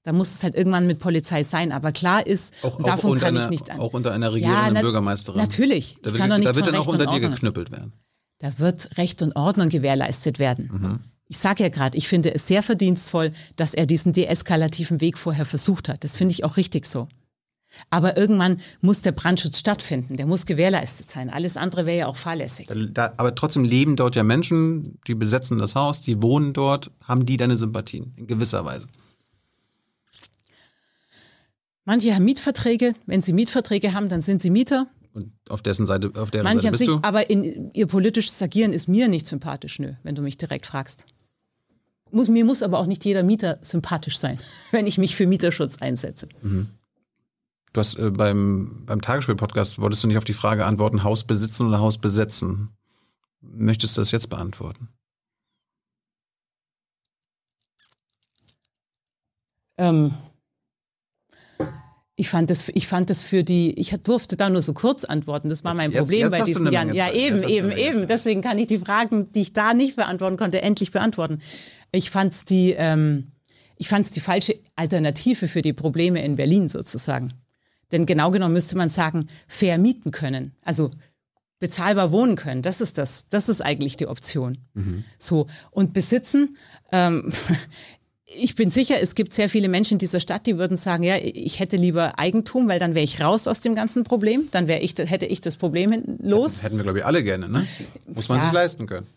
[0.07, 1.73] dann muss es halt irgendwann mit Polizei sein.
[1.73, 3.81] Aber klar ist, Auch, und auch, davon unter kann einer, ich nicht an.
[3.81, 5.37] auch unter einer regierenden na- Bürgermeisterin.
[5.37, 5.97] Natürlich.
[6.01, 7.91] Da nicht da wird dann auch unter dir geknüppelt werden.
[8.39, 10.69] Da wird Recht und Ordnung gewährleistet werden.
[10.71, 10.99] Mhm.
[11.27, 15.43] Ich sage ja gerade, ich finde es sehr verdienstvoll, dass er diesen deeskalativen Weg vorher
[15.43, 16.05] versucht hat.
[16.05, 17.09] Das finde ich auch richtig so.
[17.89, 20.15] Aber irgendwann muss der Brandschutz stattfinden.
[20.15, 21.29] Der muss gewährleistet sein.
[21.29, 22.67] Alles andere wäre ja auch fahrlässig.
[22.67, 26.91] Da, da, aber trotzdem leben dort ja Menschen, die besetzen das Haus, die wohnen dort.
[27.03, 28.13] Haben die deine Sympathien?
[28.15, 28.87] In gewisser Weise.
[31.87, 32.95] Manche haben Mietverträge.
[33.05, 34.87] Wenn sie Mietverträge haben, dann sind sie Mieter.
[35.13, 36.99] Und auf dessen Seite, auf deren Manche Seite bist sich, du?
[37.01, 41.05] aber in, ihr politisches Agieren ist mir nicht sympathisch, nö, wenn du mich direkt fragst.
[42.11, 44.37] Muss, mir muss aber auch nicht jeder Mieter sympathisch sein,
[44.71, 46.27] wenn ich mich für Mieterschutz einsetze.
[46.41, 51.67] Du hast äh, beim, beim Tagesspiel-Podcast, wolltest du nicht auf die Frage antworten, Haus besitzen
[51.67, 52.71] oder Haus besetzen?
[53.39, 54.89] Möchtest du das jetzt beantworten?
[59.77, 60.15] Ähm,
[62.19, 65.49] ich fand, das, ich fand das für die, ich durfte da nur so kurz antworten.
[65.49, 66.93] Das war Jetzt- mein jetzt- Problem jetzt bei hast du diesen Jahren.
[66.95, 67.97] Ja, eben, Jetzt eben, eben.
[67.99, 68.09] Zeit.
[68.09, 71.39] Deswegen kann ich die Fragen, die ich da nicht beantworten konnte, endlich beantworten.
[71.91, 73.27] Ich fand es die, ähm,
[73.77, 77.33] ich fand's die falsche Alternative für die Probleme in Berlin sozusagen.
[77.91, 80.53] Denn genau genommen müsste man sagen, fair mieten können.
[80.63, 80.89] Also
[81.59, 82.61] bezahlbar wohnen können.
[82.63, 83.27] Das ist das.
[83.29, 84.57] Das ist eigentlich die Option.
[85.19, 85.47] So.
[85.71, 86.57] Und besitzen,
[86.91, 87.31] ähm,
[88.29, 91.15] ich bin sicher, es gibt sehr viele Menschen in dieser Stadt, die würden sagen, ja,
[91.17, 94.49] ich hätte lieber Eigentum, weil dann wäre ich raus aus dem ganzen Problem.
[94.51, 96.61] Dann wäre ich, hätte ich das Problem los.
[96.61, 97.65] Hätten wir, glaube ich, alle gerne, ne?
[98.13, 98.43] Muss man Ja.
[98.43, 99.07] sich leisten können.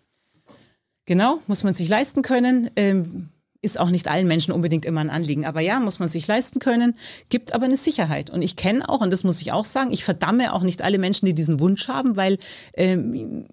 [1.06, 2.70] Genau, muss man sich leisten können.
[2.76, 3.30] Ähm,
[3.62, 5.44] ist auch nicht allen Menschen unbedingt immer ein Anliegen.
[5.44, 6.94] Aber ja, muss man sich leisten können,
[7.28, 8.30] gibt aber eine Sicherheit.
[8.30, 10.98] Und ich kenne auch, und das muss ich auch sagen, ich verdamme auch nicht alle
[10.98, 12.38] Menschen, die diesen Wunsch haben, weil
[12.74, 13.46] ähm,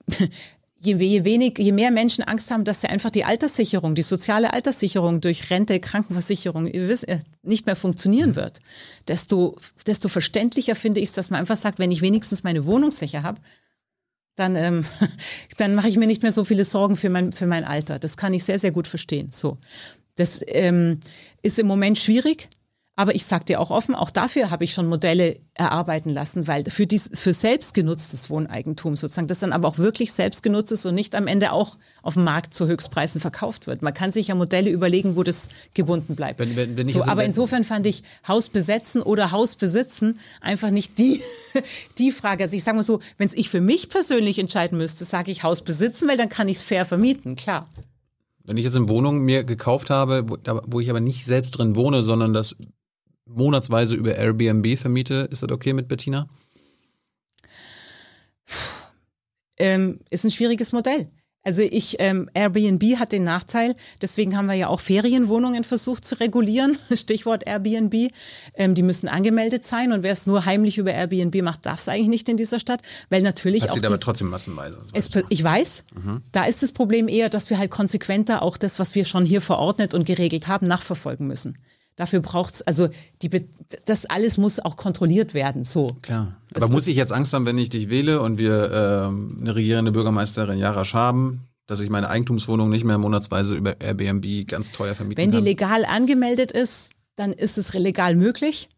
[0.88, 4.54] je, je, wenig, je mehr Menschen Angst haben, dass sie einfach die Alterssicherung, die soziale
[4.54, 8.60] Alterssicherung durch Rente, Krankenversicherung wisst, äh, nicht mehr funktionieren wird,
[9.08, 12.92] desto, desto verständlicher finde ich es, dass man einfach sagt, wenn ich wenigstens meine Wohnung
[12.92, 13.40] sicher habe,
[14.36, 14.86] dann, ähm,
[15.58, 18.00] dann mache ich mir nicht mehr so viele Sorgen für mein, für mein Alter.
[18.00, 19.30] Das kann ich sehr, sehr gut verstehen.
[19.32, 19.58] So.
[20.16, 21.00] Das ähm,
[21.42, 22.50] ist im Moment schwierig,
[23.00, 26.64] Aber ich sage dir auch offen, auch dafür habe ich schon Modelle erarbeiten lassen, weil
[26.66, 31.14] für, dies, für selbstgenutztes Wohneigentum sozusagen, das dann aber auch wirklich selbstgenutzt ist und nicht
[31.14, 33.84] am Ende auch auf dem Markt zu Höchstpreisen verkauft wird.
[33.84, 36.40] Man kann sich ja Modelle überlegen, wo das gebunden bleibt.
[36.40, 40.98] Wenn, wenn, wenn so, aber insofern fand ich Haus besetzen oder Haus besitzen einfach nicht
[40.98, 41.22] die,
[42.00, 42.46] die Frage.
[42.46, 45.44] Also ich sage mal so, wenn es ich für mich persönlich entscheiden müsste, sage ich
[45.44, 47.70] Haus besitzen, weil dann kann ich es fair vermieten, klar.
[48.44, 51.76] Wenn ich jetzt eine Wohnung mir gekauft habe, wo, wo ich aber nicht selbst drin
[51.76, 52.56] wohne, sondern das
[53.28, 56.28] monatsweise über Airbnb vermiete, ist das okay mit Bettina?
[59.58, 61.10] Ähm, ist ein schwieriges Modell.
[61.48, 66.20] Also ich, ähm, Airbnb hat den Nachteil, deswegen haben wir ja auch Ferienwohnungen versucht zu
[66.20, 68.12] regulieren, Stichwort Airbnb.
[68.54, 71.88] Ähm, die müssen angemeldet sein und wer es nur heimlich über Airbnb macht, darf es
[71.88, 73.76] eigentlich nicht in dieser Stadt, weil natürlich das auch...
[73.78, 74.78] Das aber trotzdem massenweise.
[74.92, 76.22] Es, ich weiß, mhm.
[76.34, 79.40] da ist das Problem eher, dass wir halt konsequenter auch das, was wir schon hier
[79.40, 81.58] verordnet und geregelt haben, nachverfolgen müssen.
[81.98, 82.90] Dafür braucht es, also
[83.24, 83.30] die,
[83.86, 85.64] das alles muss auch kontrolliert werden.
[85.64, 85.98] So.
[86.04, 86.38] Klar.
[86.54, 89.92] Aber muss ich jetzt Angst haben, wenn ich dich wähle und wir ähm, eine regierende
[89.92, 95.18] Bürgermeisterin Jarasch haben, dass ich meine Eigentumswohnung nicht mehr monatsweise über Airbnb ganz teuer vermieten
[95.18, 95.40] Wenn kann?
[95.40, 98.70] Wenn die legal angemeldet ist, dann ist es legal möglich.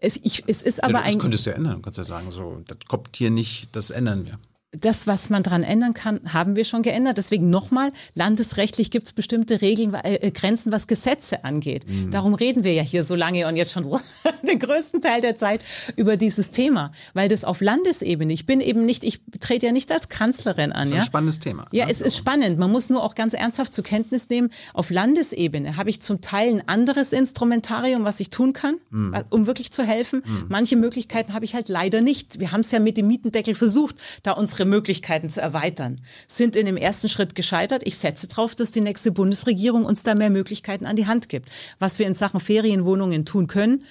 [0.00, 1.14] Es, ich, es ist aber ja, das ein.
[1.14, 1.74] Das könntest du ja ändern.
[1.74, 4.38] Du kannst ja sagen, so, das kommt hier nicht, das ändern wir
[4.72, 7.18] das, was man daran ändern kann, haben wir schon geändert.
[7.18, 11.88] Deswegen nochmal, landesrechtlich gibt es bestimmte Regeln, äh, äh, Grenzen, was Gesetze angeht.
[11.88, 12.12] Mhm.
[12.12, 13.84] Darum reden wir ja hier so lange und jetzt schon
[14.46, 15.62] den größten Teil der Zeit
[15.96, 19.90] über dieses Thema, weil das auf Landesebene, ich bin eben nicht, ich trete ja nicht
[19.90, 20.82] als Kanzlerin an.
[20.82, 21.04] Das ist ein ja?
[21.04, 21.66] spannendes Thema.
[21.72, 21.92] Ja, ne?
[21.92, 22.58] es ist spannend.
[22.58, 26.54] Man muss nur auch ganz ernsthaft zur Kenntnis nehmen, auf Landesebene habe ich zum Teil
[26.54, 29.16] ein anderes Instrumentarium, was ich tun kann, mhm.
[29.30, 30.22] um wirklich zu helfen.
[30.24, 30.44] Mhm.
[30.48, 32.38] Manche Möglichkeiten habe ich halt leider nicht.
[32.38, 36.54] Wir haben es ja mit dem Mietendeckel versucht, da unsere unsere Möglichkeiten zu erweitern, sind
[36.54, 37.82] in dem ersten Schritt gescheitert.
[37.86, 41.48] Ich setze darauf, dass die nächste Bundesregierung uns da mehr Möglichkeiten an die Hand gibt.
[41.78, 43.84] Was wir in Sachen Ferienwohnungen tun können,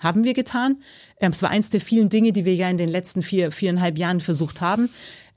[0.00, 0.78] haben wir getan.
[1.20, 3.96] Ähm, es war eins der vielen Dinge, die wir ja in den letzten vier, viereinhalb
[3.96, 4.88] Jahren versucht haben.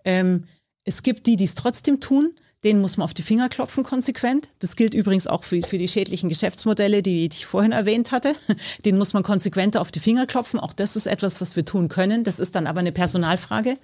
[0.04, 0.46] Ähm,
[0.84, 2.34] es gibt die, die es trotzdem tun.
[2.64, 4.50] Denen muss man auf die Finger klopfen konsequent.
[4.60, 8.36] Das gilt übrigens auch für, für die schädlichen Geschäftsmodelle, die, die ich vorhin erwähnt hatte.
[8.86, 10.60] Denen muss man konsequenter auf die Finger klopfen.
[10.60, 12.24] Auch das ist etwas, was wir tun können.
[12.24, 13.78] Das ist dann aber eine Personalfrage.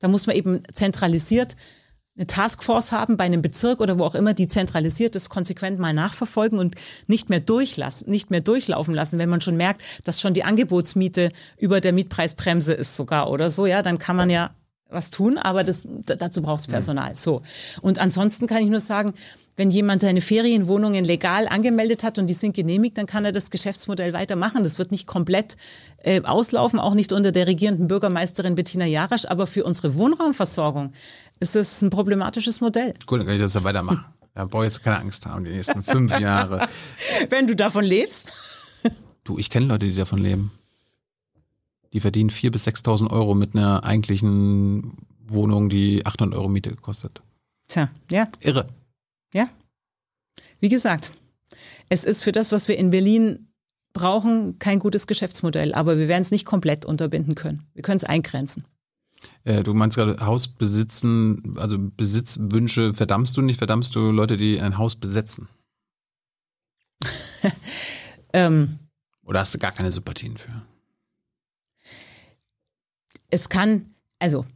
[0.00, 1.56] Da muss man eben zentralisiert
[2.18, 5.94] eine Taskforce haben bei einem Bezirk oder wo auch immer, die zentralisiert das konsequent mal
[5.94, 6.74] nachverfolgen und
[7.06, 11.30] nicht mehr durchlassen, nicht mehr durchlaufen lassen, wenn man schon merkt, dass schon die Angebotsmiete
[11.58, 14.50] über der Mietpreisbremse ist sogar oder so, ja, dann kann man ja
[14.90, 17.14] was tun, aber das, dazu braucht es Personal.
[17.14, 17.42] So.
[17.82, 19.14] Und ansonsten kann ich nur sagen,
[19.58, 23.50] wenn jemand seine Ferienwohnungen legal angemeldet hat und die sind genehmigt, dann kann er das
[23.50, 24.62] Geschäftsmodell weitermachen.
[24.62, 25.56] Das wird nicht komplett
[26.04, 30.92] äh, auslaufen, auch nicht unter der regierenden Bürgermeisterin Bettina Jarasch, aber für unsere Wohnraumversorgung
[31.40, 32.94] ist es ein problematisches Modell.
[33.04, 34.04] Gut, dann kann ich das ja weitermachen.
[34.34, 36.68] Da brauche ich jetzt keine Angst haben, die nächsten fünf Jahre.
[37.28, 38.32] Wenn du davon lebst.
[39.24, 40.52] Du, ich kenne Leute, die davon leben.
[41.92, 44.96] Die verdienen 4.000 bis 6.000 Euro mit einer eigentlichen
[45.26, 47.20] Wohnung, die 800 Euro Miete kostet.
[47.66, 48.28] Tja, ja.
[48.40, 48.68] Irre.
[49.34, 49.48] Ja.
[50.60, 51.12] Wie gesagt,
[51.88, 53.52] es ist für das, was wir in Berlin
[53.92, 57.64] brauchen, kein gutes Geschäftsmodell, aber wir werden es nicht komplett unterbinden können.
[57.74, 58.64] Wir können es eingrenzen.
[59.44, 64.60] Äh, du meinst gerade Haus besitzen, also Besitzwünsche verdammst du nicht, verdammst du Leute, die
[64.60, 65.48] ein Haus besetzen?
[68.32, 68.78] ähm,
[69.22, 70.62] Oder hast du gar keine Sympathien für?
[73.30, 74.46] Es kann, also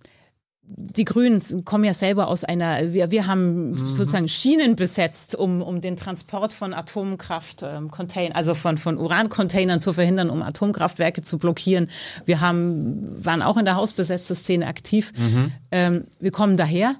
[0.64, 3.86] die Grünen kommen ja selber aus einer, wir, wir haben mhm.
[3.86, 9.80] sozusagen Schienen besetzt, um, um den Transport von Atomkraft, ähm, Contain, also von, von Urancontainern
[9.80, 11.90] zu verhindern, um Atomkraftwerke zu blockieren.
[12.24, 15.12] Wir haben, waren auch in der Hausbesetzerszene aktiv.
[15.18, 15.52] Mhm.
[15.72, 16.94] Ähm, wir kommen daher.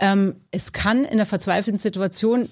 [0.00, 2.48] Ähm, es kann in einer verzweifelten Situation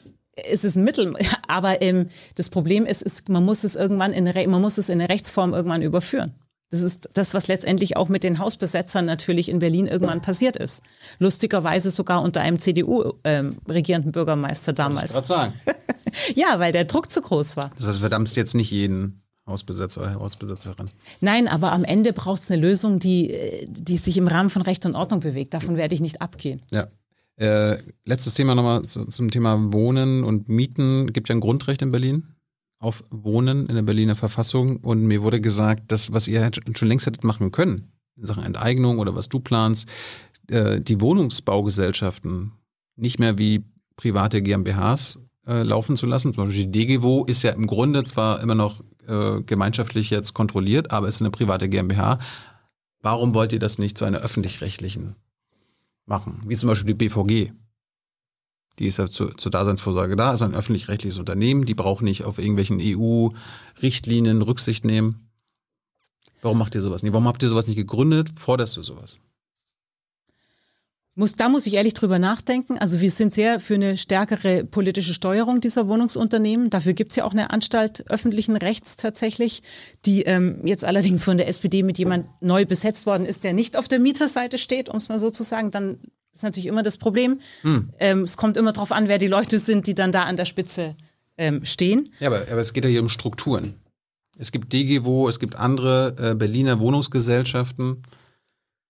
[0.51, 1.15] ist es ein Mittel,
[1.49, 5.01] aber ähm, das Problem ist, ist, man muss es irgendwann in man muss es in
[5.01, 6.35] eine Rechtsform irgendwann überführen.
[6.71, 10.83] Das ist das, was letztendlich auch mit den Hausbesetzern natürlich in Berlin irgendwann passiert ist.
[11.21, 15.17] Lustigerweise sogar unter einem CDU-regierenden ähm, Bürgermeister damals.
[15.17, 15.53] Ich sagen.
[16.35, 17.71] ja, weil der Druck zu groß war.
[17.77, 20.91] Das heißt, verdammst jetzt nicht jeden Hausbesetzer oder Hausbesetzerin.
[21.21, 23.33] Nein, aber am Ende braucht es eine Lösung, die,
[23.69, 25.55] die sich im Rahmen von Recht und Ordnung bewegt.
[25.55, 26.63] Davon werde ich nicht abgehen.
[26.73, 26.89] Ja.
[27.37, 31.13] Äh, letztes Thema nochmal zum Thema Wohnen und Mieten.
[31.13, 32.36] Gibt ja ein Grundrecht in Berlin
[32.79, 37.07] auf Wohnen in der Berliner Verfassung und mir wurde gesagt, das, was ihr schon längst
[37.07, 39.89] hättet machen können, in Sachen Enteignung oder was du planst,
[40.49, 42.53] äh, die Wohnungsbaugesellschaften
[42.97, 43.65] nicht mehr wie
[43.97, 46.35] private GmbHs äh, laufen zu lassen.
[46.35, 50.91] Zum Beispiel die DGWO ist ja im Grunde zwar immer noch äh, gemeinschaftlich jetzt kontrolliert,
[50.91, 52.19] aber es ist eine private GmbH.
[53.01, 55.17] Warum wollt ihr das nicht zu einer öffentlich-rechtlichen
[56.05, 56.43] machen?
[56.47, 57.53] Wie zum Beispiel die BVG.
[58.79, 62.39] Die ist ja zu, zur Daseinsvorsorge da, ist ein öffentlich-rechtliches Unternehmen, die braucht nicht auf
[62.39, 65.31] irgendwelchen EU-Richtlinien Rücksicht nehmen.
[66.43, 67.13] Warum macht ihr sowas nicht?
[67.13, 68.31] Warum habt ihr sowas nicht gegründet?
[68.37, 69.19] Forderst du sowas?
[71.19, 72.77] Muss, da muss ich ehrlich drüber nachdenken.
[72.77, 76.69] Also wir sind sehr für eine stärkere politische Steuerung dieser Wohnungsunternehmen.
[76.69, 79.63] Dafür gibt es ja auch eine Anstalt öffentlichen Rechts tatsächlich,
[80.05, 83.79] die ähm, jetzt allerdings von der SPD mit jemand neu besetzt worden ist, der nicht
[83.79, 85.71] auf der Mieterseite steht, um es mal so zu sagen.
[85.71, 86.01] Dann
[86.37, 87.41] ist natürlich immer das Problem.
[87.63, 87.91] Hm.
[87.99, 90.45] Ähm, es kommt immer darauf an, wer die Leute sind, die dann da an der
[90.45, 90.97] Spitze
[91.39, 92.13] ähm, stehen.
[92.21, 93.75] Ja, aber, aber es geht ja hier um Strukturen.
[94.39, 98.03] Es gibt DGWO, es gibt andere äh, Berliner Wohnungsgesellschaften.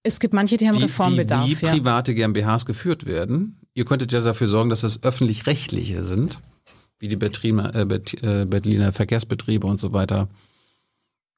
[0.02, 1.46] Es gibt manche, die haben die, Reformbedarf.
[1.46, 1.72] Die wie ja.
[1.72, 3.60] private GmbHs geführt werden.
[3.74, 6.40] Ihr könntet ja dafür sorgen, dass das öffentlich-rechtliche sind,
[6.98, 10.28] wie die Betriebe, äh, äh, Berliner Verkehrsbetriebe und so weiter.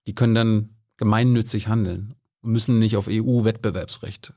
[0.06, 4.32] Die können dann gemeinnützig handeln und müssen nicht auf EU-Wettbewerbsrecht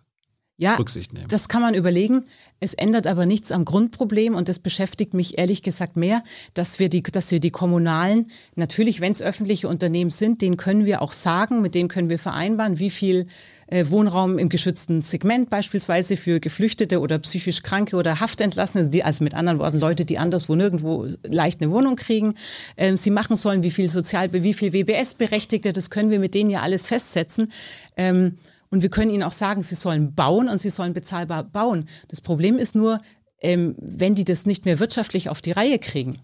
[0.57, 1.27] ja, Rücksicht nehmen.
[1.27, 2.25] Das kann man überlegen.
[2.59, 6.23] Es ändert aber nichts am Grundproblem und das beschäftigt mich ehrlich gesagt mehr,
[6.53, 10.85] dass wir die, dass wir die kommunalen, natürlich, wenn es öffentliche Unternehmen sind, denen können
[10.85, 13.25] wir auch sagen, mit denen können wir vereinbaren, wie viel
[13.71, 19.23] äh, Wohnraum im geschützten Segment beispielsweise für Geflüchtete oder psychisch Kranke oder Haftentlassene, die, also
[19.23, 22.35] mit anderen Worten Leute, die anderswo nirgendwo leicht eine Wohnung kriegen,
[22.75, 26.51] äh, sie machen sollen, wie viel Sozial, wie viel WBS-Berechtigte, das können wir mit denen
[26.51, 27.51] ja alles festsetzen.
[27.97, 28.37] Ähm,
[28.71, 31.87] und wir können ihnen auch sagen, sie sollen bauen und sie sollen bezahlbar bauen.
[32.07, 32.99] Das Problem ist nur,
[33.41, 36.19] ähm, wenn die das nicht mehr wirtschaftlich auf die Reihe kriegen.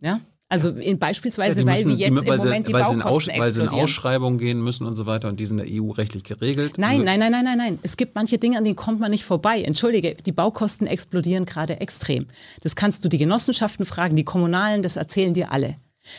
[0.00, 0.20] Ja?
[0.48, 3.28] Also in, beispielsweise, ja, müssen, weil wir jetzt die, im Moment sie, die Baukosten Aus,
[3.40, 6.22] Weil sie in Ausschreibungen gehen müssen und so weiter und die sind der EU rechtlich
[6.22, 6.78] geregelt.
[6.78, 7.78] Nein, nein, nein, nein, nein, nein.
[7.82, 9.62] Es gibt manche Dinge, an denen kommt man nicht vorbei.
[9.62, 12.26] Entschuldige, die Baukosten explodieren gerade extrem.
[12.60, 15.76] Das kannst du die Genossenschaften fragen, die Kommunalen, das erzählen dir alle.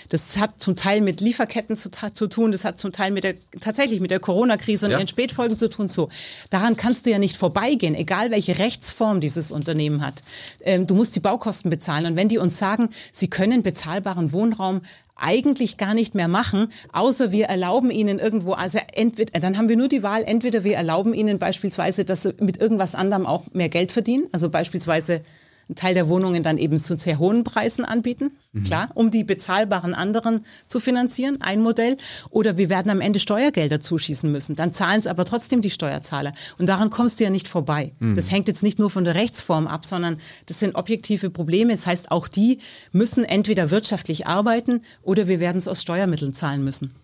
[0.10, 3.36] Das hat zum Teil mit Lieferketten zu, zu, tun, das hat zum Teil mit der,
[3.60, 4.98] tatsächlich mit der Corona-Krise und ja.
[4.98, 5.88] ihren Spätfolgen zu tun.
[5.88, 6.10] So,
[6.50, 10.24] daran kannst du ja nicht vorbeigehen, egal welche Rechtsform dieses Unternehmen hat.
[10.62, 12.06] Ähm, du musst die Baukosten bezahlen.
[12.06, 14.82] Und wenn die uns sagen, sie können bezahlbaren Wohnraum
[15.18, 19.78] eigentlich gar nicht mehr machen, außer wir erlauben ihnen irgendwo, also entweder, dann haben wir
[19.78, 23.70] nur die Wahl, entweder wir erlauben ihnen beispielsweise, dass sie mit irgendwas anderem auch mehr
[23.70, 25.24] Geld verdienen, also beispielsweise
[25.70, 28.64] einen Teil der Wohnungen dann eben zu sehr hohen Preisen anbieten, mhm.
[28.64, 31.98] klar, um die bezahlbaren anderen zu finanzieren, ein Modell.
[32.30, 34.56] Oder wir werden am Ende Steuergelder zuschießen müssen.
[34.56, 36.34] Dann zahlen es aber trotzdem die Steuerzahler.
[36.58, 37.94] Und daran kommst du ja nicht vorbei.
[38.00, 38.16] Mhm.
[38.16, 41.74] Das hängt jetzt nicht nur von der Rechtsform ab, sondern das sind objektive Probleme.
[41.74, 42.60] Das heißt, auch die
[42.92, 46.96] müssen entweder wirtschaftlich arbeiten oder wir werden es aus Steuermitteln zahlen müssen.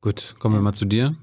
[0.00, 1.14] Gut, kommen wir mal zu dir,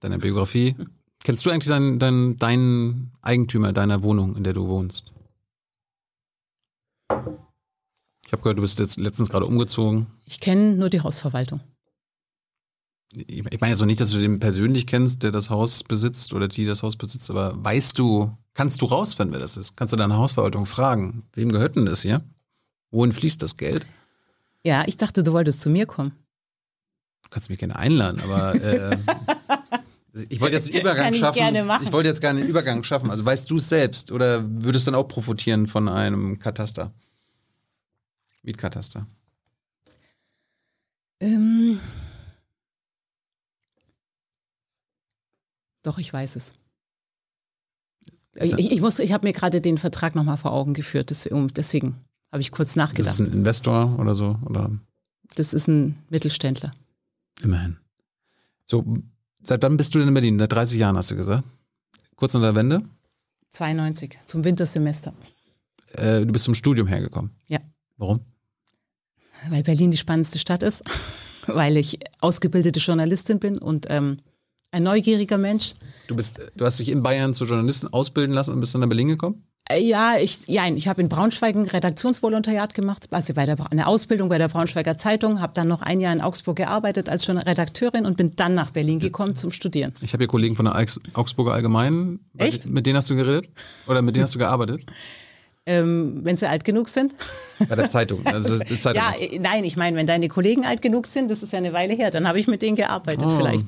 [0.00, 0.76] deiner Biografie.
[1.24, 5.12] Kennst du eigentlich deinen, deinen, deinen Eigentümer deiner Wohnung, in der du wohnst?
[7.10, 10.06] Ich habe gehört, du bist jetzt letztens gerade umgezogen.
[10.26, 11.60] Ich kenne nur die Hausverwaltung.
[13.14, 16.46] Ich meine jetzt noch nicht, dass du den persönlich kennst, der das Haus besitzt oder
[16.46, 19.76] die das Haus besitzt, aber weißt du, kannst du rausfinden, wer das ist?
[19.76, 21.22] Kannst du deine Hausverwaltung fragen?
[21.32, 22.22] Wem gehört denn das hier?
[22.90, 23.86] Wohin fließt das Geld?
[24.62, 26.12] Ja, ich dachte, du wolltest zu mir kommen.
[27.22, 28.98] Du kannst mich gerne einladen, aber äh,
[30.28, 31.38] ich wollte jetzt einen Übergang ich schaffen.
[31.38, 31.84] Gerne machen.
[31.84, 33.10] Ich wollte jetzt gerne einen Übergang schaffen.
[33.10, 36.92] Also weißt du es selbst oder würdest du dann auch profitieren von einem Kataster?
[38.42, 39.06] Mietkataster?
[41.20, 41.80] Ähm,
[45.82, 46.52] doch, ich weiß es.
[48.36, 51.96] Ich, ich, ich habe mir gerade den Vertrag nochmal vor Augen geführt, deswegen, deswegen
[52.30, 53.18] habe ich kurz nachgedacht.
[53.18, 54.38] Das ist ein Investor oder so?
[54.44, 54.70] Oder?
[55.34, 56.72] Das ist ein Mittelständler.
[57.40, 57.78] Immerhin.
[58.66, 58.84] So,
[59.48, 60.38] seit wann bist du denn in Berlin?
[60.38, 61.44] Seit 30 Jahren hast du gesagt.
[62.16, 62.82] Kurz nach der Wende?
[63.50, 65.14] 92, zum Wintersemester.
[65.92, 67.30] Äh, du bist zum Studium hergekommen?
[67.46, 67.60] Ja.
[67.96, 68.20] Warum?
[69.48, 70.82] Weil Berlin die spannendste Stadt ist,
[71.46, 74.18] weil ich ausgebildete Journalistin bin und ähm,
[74.70, 75.74] ein neugieriger Mensch.
[76.08, 78.88] Du bist, du hast dich in Bayern zur Journalistin ausbilden lassen und bist dann nach
[78.88, 79.47] Berlin gekommen?
[79.70, 83.86] Äh, ja, ich, ja, ich habe in Braunschweig ein Redaktionsvolontariat gemacht, also bei der, eine
[83.86, 88.06] Ausbildung bei der Braunschweiger Zeitung, habe dann noch ein Jahr in Augsburg gearbeitet als Redakteurin
[88.06, 89.94] und bin dann nach Berlin gekommen zum Studieren.
[90.00, 92.20] Ich habe hier Kollegen von der Augsburger Allgemeinen.
[92.36, 92.68] Echt?
[92.68, 93.48] Mit denen hast du geredet?
[93.86, 94.84] Oder mit denen hast du gearbeitet?
[95.68, 97.14] ähm, wenn sie alt genug sind.
[97.68, 98.22] Bei der Zeitung.
[98.24, 99.40] Also die Zeitung ja, ist.
[99.40, 102.10] nein, ich meine, wenn deine Kollegen alt genug sind, das ist ja eine Weile her,
[102.10, 103.36] dann habe ich mit denen gearbeitet oh.
[103.36, 103.66] vielleicht.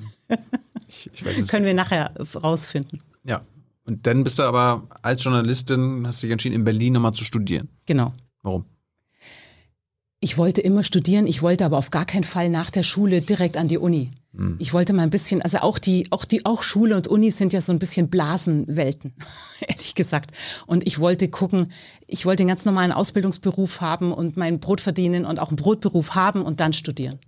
[0.88, 3.00] Ich, ich Können wir nachher rausfinden.
[3.24, 3.42] Ja.
[3.90, 7.24] Und dann bist du aber als Journalistin, hast du dich entschieden, in Berlin nochmal zu
[7.24, 7.68] studieren.
[7.86, 8.12] Genau.
[8.44, 8.64] Warum?
[10.20, 13.56] Ich wollte immer studieren, ich wollte aber auf gar keinen Fall nach der Schule direkt
[13.56, 14.12] an die Uni.
[14.36, 14.54] Hm.
[14.60, 17.52] Ich wollte mal ein bisschen, also auch die, auch die, auch Schule und Uni sind
[17.52, 19.12] ja so ein bisschen Blasenwelten,
[19.60, 20.36] ehrlich gesagt.
[20.66, 21.72] Und ich wollte gucken,
[22.06, 26.14] ich wollte einen ganz normalen Ausbildungsberuf haben und mein Brot verdienen und auch einen Brotberuf
[26.14, 27.18] haben und dann studieren.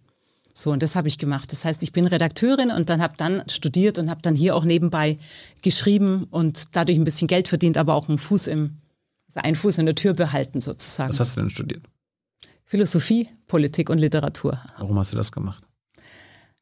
[0.55, 1.51] So, und das habe ich gemacht.
[1.53, 4.65] Das heißt, ich bin Redakteurin und dann habe dann studiert und habe dann hier auch
[4.65, 5.19] nebenbei
[5.63, 8.79] geschrieben und dadurch ein bisschen Geld verdient, aber auch einen Fuß im
[9.35, 11.09] also einen Fuß in der Tür behalten sozusagen.
[11.09, 11.83] Was hast du denn studiert?
[12.67, 14.61] Philosophie, Politik und Literatur.
[14.77, 15.65] Warum hast du das gemacht?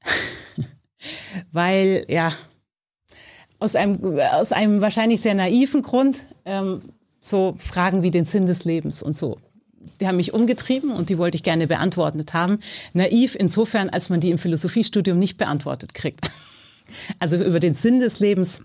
[1.53, 2.33] Weil, ja,
[3.59, 6.83] aus einem, aus einem wahrscheinlich sehr naiven Grund, ähm,
[7.21, 9.39] so Fragen wie den Sinn des Lebens und so.
[10.01, 12.59] Die haben mich umgetrieben und die wollte ich gerne beantwortet haben.
[12.93, 16.31] Naiv insofern, als man die im Philosophiestudium nicht beantwortet kriegt.
[17.21, 18.63] Also über den Sinn des Lebens,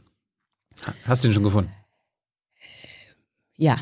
[1.06, 1.72] Hast du ihn schon gefunden?
[3.56, 3.78] ja,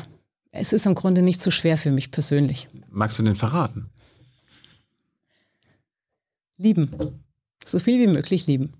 [0.50, 2.68] es ist im Grunde nicht so schwer für mich persönlich.
[2.90, 3.88] Magst du den verraten?
[6.58, 6.90] Lieben.
[7.64, 8.74] So viel wie möglich lieben.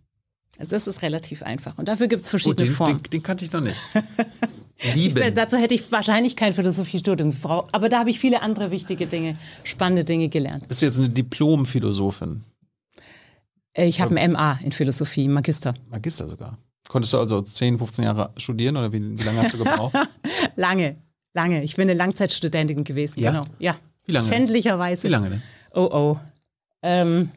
[0.59, 1.79] Also das ist relativ einfach.
[1.79, 3.03] Und dafür gibt es verschiedene den, Formen.
[3.03, 3.77] den, den kannte ich noch nicht.
[4.77, 5.35] Ich, Lieben.
[5.35, 7.71] dazu hätte ich wahrscheinlich kein Philosophiestudium gebraucht.
[7.73, 10.67] Aber da habe ich viele andere wichtige Dinge, spannende Dinge gelernt.
[10.69, 12.43] Bist du jetzt eine Diplom-Philosophin?
[13.73, 15.75] Äh, Ich habe ein MA in Philosophie, Magister.
[15.91, 16.59] Magister sogar.
[16.89, 19.95] Konntest du also 10, 15 Jahre studieren oder wie, wie lange hast du gebraucht?
[20.57, 20.97] Lange,
[21.33, 21.63] lange.
[21.65, 23.21] Ich bin eine Langzeitstudentin gewesen.
[23.21, 23.31] Ja?
[23.31, 23.45] Genau.
[23.59, 23.77] Ja.
[24.05, 24.27] Wie lange?
[24.27, 25.05] Schändlicherweise.
[25.05, 25.43] Wie lange denn?
[25.73, 26.21] Oh oh.
[26.83, 27.31] Ähm,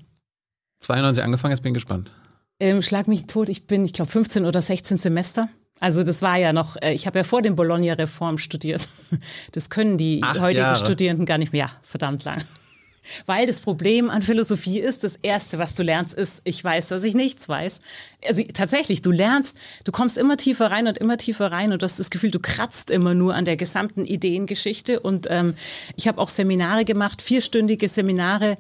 [0.82, 2.12] 92 angefangen, jetzt bin ich gespannt.
[2.60, 5.48] ähm, schlag mich tot, ich bin, ich glaube, 15 oder 16 Semester.
[5.80, 8.88] Also das war ja noch, äh, ich habe ja vor dem Bologna-Reform studiert.
[9.52, 10.76] Das können die Acht heutigen Jahre.
[10.86, 11.68] Studierenden gar nicht mehr.
[11.68, 12.44] Ja, verdammt lang.
[13.26, 17.04] Weil das Problem an Philosophie ist, das Erste, was du lernst, ist, ich weiß, dass
[17.04, 17.80] ich nichts weiß.
[18.28, 21.86] Also tatsächlich, du lernst, du kommst immer tiefer rein und immer tiefer rein und du
[21.86, 25.00] hast das Gefühl, du kratzt immer nur an der gesamten Ideengeschichte.
[25.00, 25.56] Und ähm,
[25.96, 28.58] ich habe auch Seminare gemacht, vierstündige Seminare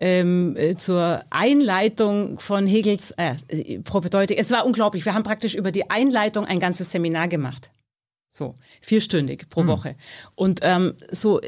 [0.00, 3.34] ähm, äh, zur Einleitung von Hegels äh,
[3.84, 4.38] Propedeutik.
[4.38, 5.04] Es war unglaublich.
[5.04, 7.70] Wir haben praktisch über die Einleitung ein ganzes Seminar gemacht.
[8.30, 9.96] So, vierstündig pro Woche.
[10.36, 11.40] Und ähm, so,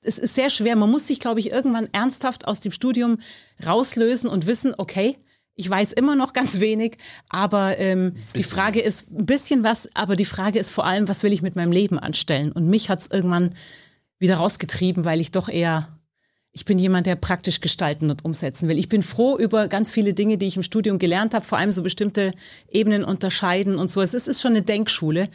[0.00, 0.76] es ist sehr schwer.
[0.76, 3.18] Man muss sich, glaube ich, irgendwann ernsthaft aus dem Studium
[3.64, 5.18] rauslösen und wissen, okay,
[5.56, 6.98] ich weiß immer noch ganz wenig,
[7.28, 11.24] aber ähm, die Frage ist ein bisschen was, aber die Frage ist vor allem, was
[11.24, 12.52] will ich mit meinem Leben anstellen?
[12.52, 13.54] Und mich hat es irgendwann
[14.20, 15.97] wieder rausgetrieben, weil ich doch eher
[16.58, 18.78] ich bin jemand, der praktisch gestalten und umsetzen will.
[18.78, 21.70] Ich bin froh über ganz viele Dinge, die ich im Studium gelernt habe, vor allem
[21.70, 22.32] so bestimmte
[22.68, 24.02] Ebenen unterscheiden und so.
[24.02, 25.28] Es ist, ist schon eine Denkschule,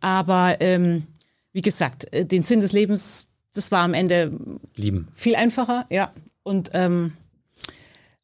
[0.00, 1.04] aber ähm,
[1.54, 4.32] wie gesagt, äh, den Sinn des Lebens, das war am Ende
[4.74, 5.08] Lieben.
[5.16, 6.12] viel einfacher, ja.
[6.42, 7.14] Und ähm,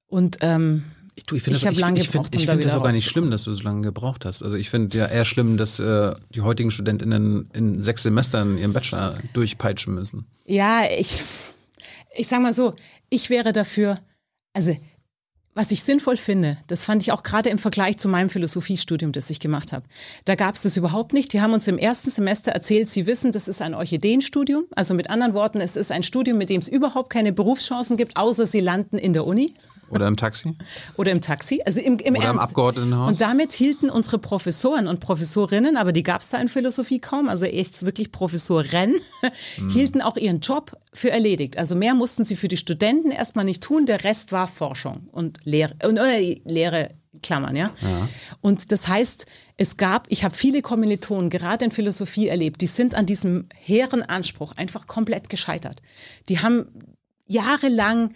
[0.06, 0.84] und ähm,
[1.14, 3.30] Ich, ich finde Ich das, ich, ich find, ich find das auch gar nicht schlimm,
[3.30, 4.42] dass du so lange gebraucht hast.
[4.42, 8.74] Also ich finde ja eher schlimm, dass äh, die heutigen StudentInnen in sechs Semestern ihren
[8.74, 10.26] Bachelor durchpeitschen müssen.
[10.44, 11.22] Ja, ich,
[12.14, 12.74] ich sag mal so,
[13.10, 13.96] ich wäre dafür,
[14.52, 14.76] also
[15.54, 19.28] was ich sinnvoll finde, das fand ich auch gerade im Vergleich zu meinem Philosophiestudium, das
[19.28, 19.84] ich gemacht habe.
[20.24, 21.32] Da gab es das überhaupt nicht.
[21.34, 24.64] Die haben uns im ersten Semester erzählt, sie wissen, das ist ein Orchideenstudium.
[24.74, 28.16] Also mit anderen Worten, es ist ein Studium, mit dem es überhaupt keine Berufschancen gibt,
[28.16, 29.54] außer sie landen in der Uni
[29.92, 30.54] Oder im Taxi?
[30.96, 31.62] oder im Taxi.
[31.64, 32.44] Also im, im Oder im Ernst.
[32.44, 33.08] Abgeordnetenhaus?
[33.12, 37.28] Und damit hielten unsere Professoren und Professorinnen, aber die gab es da in Philosophie kaum,
[37.28, 38.94] also echt wirklich Professoren,
[39.70, 41.58] hielten auch ihren Job für erledigt.
[41.58, 45.38] Also mehr mussten sie für die Studenten erstmal nicht tun, der Rest war Forschung und
[45.44, 46.90] Lehre, und, äh, Lehre
[47.22, 47.70] Klammern, ja?
[48.40, 49.26] Und das heißt,
[49.56, 54.02] es gab, ich habe viele Kommilitonen gerade in Philosophie erlebt, die sind an diesem hehren
[54.02, 55.82] Anspruch einfach komplett gescheitert.
[56.28, 56.66] Die haben
[57.26, 58.12] jahrelang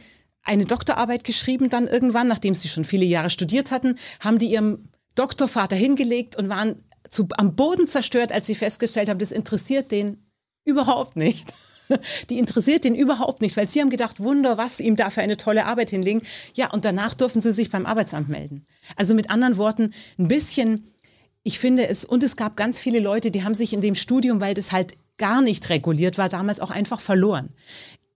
[0.47, 4.89] eine Doktorarbeit geschrieben, dann irgendwann, nachdem sie schon viele Jahre studiert hatten, haben die ihrem
[5.15, 10.19] Doktorvater hingelegt und waren zu, am Boden zerstört, als sie festgestellt haben, das interessiert den
[10.65, 11.53] überhaupt nicht.
[12.31, 15.37] Die interessiert den überhaupt nicht, weil sie haben gedacht, Wunder, was ihm da für eine
[15.37, 16.23] tolle Arbeit hinlegen.
[16.55, 18.67] Ja, und danach durften sie sich beim Arbeitsamt melden.
[18.97, 20.93] Also mit anderen Worten, ein bisschen,
[21.45, 24.41] ich finde es, und es gab ganz viele Leute, die haben sich in dem Studium,
[24.41, 27.51] weil das halt gar nicht reguliert war, damals auch einfach verloren.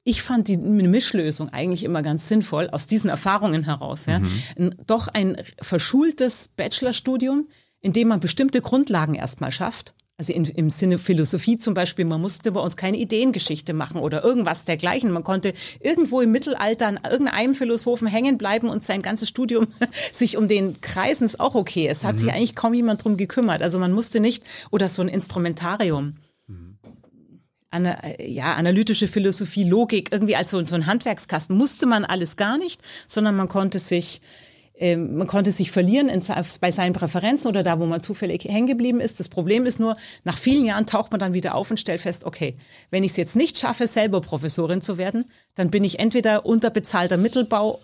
[0.02, 4.06] Ich fand die Mischlösung eigentlich immer ganz sinnvoll, aus diesen Erfahrungen heraus.
[4.06, 4.20] Ja.
[4.56, 7.48] Ein, doch ein verschultes Bachelorstudium,
[7.80, 9.94] in dem man bestimmte Grundlagen erstmal schafft.
[10.20, 14.22] Also in, im Sinne Philosophie zum Beispiel, man musste bei uns keine Ideengeschichte machen oder
[14.22, 15.12] irgendwas dergleichen.
[15.12, 19.68] Man konnte irgendwo im Mittelalter an irgendeinem Philosophen hängen bleiben und sein ganzes Studium
[20.12, 21.88] sich um den kreisen, ist auch okay.
[21.88, 23.62] Es hat sich eigentlich kaum jemand drum gekümmert.
[23.62, 26.16] Also man musste nicht, oder so ein Instrumentarium
[27.70, 32.58] ana, ja, analytische Philosophie, Logik, irgendwie als so, so ein Handwerkskasten musste man alles gar
[32.58, 34.20] nicht, sondern man konnte sich
[34.80, 36.22] ähm, man konnte sich verlieren in,
[36.60, 39.20] bei seinen Präferenzen oder da, wo man zufällig hängen geblieben ist.
[39.20, 39.94] Das Problem ist nur,
[40.24, 42.56] nach vielen Jahren taucht man dann wieder auf und stellt fest, okay,
[42.90, 47.18] wenn ich es jetzt nicht schaffe, selber Professorin zu werden, dann bin ich entweder unterbezahlter
[47.18, 47.78] Mittelbau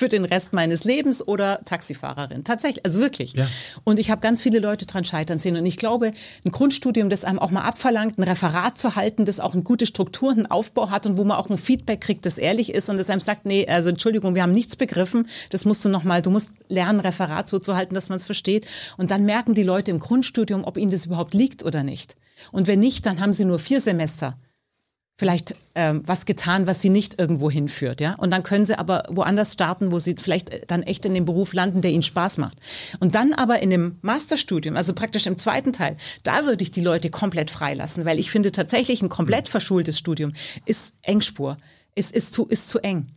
[0.00, 2.42] für den Rest meines Lebens oder Taxifahrerin.
[2.42, 3.34] Tatsächlich, also wirklich.
[3.34, 3.46] Ja.
[3.84, 5.56] Und ich habe ganz viele Leute dran scheitern sehen.
[5.56, 6.12] Und ich glaube,
[6.44, 9.84] ein Grundstudium, das einem auch mal abverlangt, ein Referat zu halten, das auch eine gute
[9.84, 12.96] Struktur, einen Aufbau hat und wo man auch ein Feedback kriegt, das ehrlich ist und
[12.96, 16.30] das einem sagt, nee, also Entschuldigung, wir haben nichts begriffen, das musst du nochmal, du
[16.30, 18.66] musst lernen, Referat so zu halten, dass man es versteht.
[18.96, 22.16] Und dann merken die Leute im Grundstudium, ob ihnen das überhaupt liegt oder nicht.
[22.52, 24.38] Und wenn nicht, dann haben sie nur vier Semester
[25.20, 28.14] vielleicht ähm, was getan, was sie nicht irgendwo hinführt, ja.
[28.14, 31.52] Und dann können sie aber woanders starten, wo sie vielleicht dann echt in dem Beruf
[31.52, 32.56] landen, der ihnen Spaß macht.
[33.00, 36.80] Und dann aber in dem Masterstudium, also praktisch im zweiten Teil, da würde ich die
[36.80, 40.32] Leute komplett freilassen, weil ich finde tatsächlich ein komplett verschultes Studium
[40.64, 41.58] ist Engspur,
[41.94, 43.08] ist, ist, zu, ist zu eng.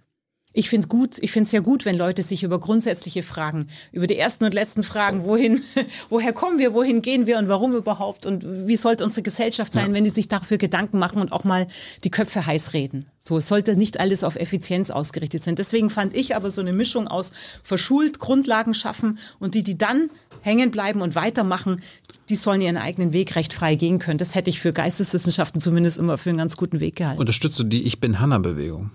[0.56, 4.06] Ich finde gut, ich finde es ja gut, wenn Leute sich über grundsätzliche Fragen, über
[4.06, 5.62] die ersten und letzten Fragen, wohin,
[6.10, 9.90] woher kommen wir, wohin gehen wir und warum überhaupt und wie sollte unsere Gesellschaft sein,
[9.90, 9.94] ja.
[9.94, 11.66] wenn die sich dafür Gedanken machen und auch mal
[12.04, 13.08] die Köpfe heiß reden.
[13.20, 15.56] So, es sollte nicht alles auf Effizienz ausgerichtet sein.
[15.56, 17.32] Deswegen fand ich aber so eine Mischung aus
[17.64, 20.12] verschult Grundlagen schaffen und die, die dann
[20.42, 21.82] hängen bleiben und weitermachen,
[22.30, 24.18] die sollen ihren eigenen Weg recht frei gehen können.
[24.20, 27.20] Das hätte ich für Geisteswissenschaften zumindest immer für einen ganz guten Weg gehalten.
[27.20, 28.92] Unterstützt du die Ich bin Hanna-Bewegung?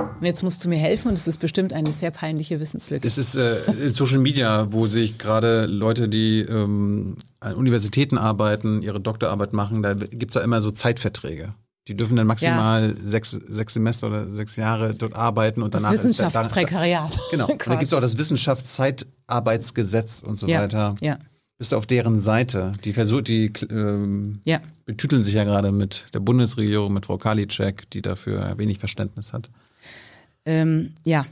[0.00, 3.06] Und jetzt musst du mir helfen und es ist bestimmt eine sehr peinliche Wissenslücke.
[3.06, 8.82] Es ist äh, in Social Media, wo sich gerade Leute, die ähm, an Universitäten arbeiten,
[8.82, 11.54] ihre Doktorarbeit machen, da gibt es ja immer so Zeitverträge.
[11.88, 12.94] Die dürfen dann maximal ja.
[13.02, 15.94] sechs, sechs Semester oder sechs Jahre dort arbeiten und das danach.
[15.94, 17.10] Wissenschaftspreckariat.
[17.10, 17.46] Da, da, genau.
[17.48, 20.60] Und da gibt es auch das Wissenschaftszeitarbeitsgesetz und so ja.
[20.60, 20.96] weiter.
[21.00, 21.18] Ja.
[21.56, 22.72] Bist du auf deren Seite?
[22.84, 24.60] Die versucht, die ähm, ja.
[24.84, 29.48] betüteln sich ja gerade mit der Bundesregierung, mit Frau Karliczek, die dafür wenig Verständnis hat.
[30.48, 31.26] Ähm, ja,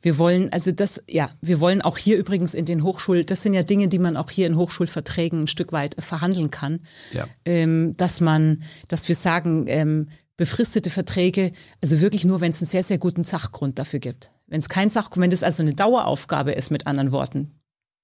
[0.00, 3.52] wir wollen, also das, ja, wir wollen auch hier übrigens in den Hochschulen, das sind
[3.52, 6.80] ja Dinge, die man auch hier in Hochschulverträgen ein Stück weit verhandeln kann,
[7.12, 7.26] ja.
[7.44, 10.08] ähm, dass man, dass wir sagen, ähm,
[10.38, 14.30] befristete Verträge, also wirklich nur, wenn es einen sehr, sehr guten Sachgrund dafür gibt.
[14.46, 17.50] Wenn es kein Sachgrund, wenn das also eine Daueraufgabe ist, mit anderen Worten,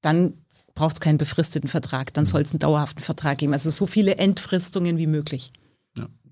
[0.03, 0.35] dann
[0.75, 2.29] braucht es keinen befristeten Vertrag, dann mhm.
[2.29, 3.55] soll es einen dauerhaften Vertrag geben.
[3.55, 5.51] Also so viele Entfristungen wie möglich.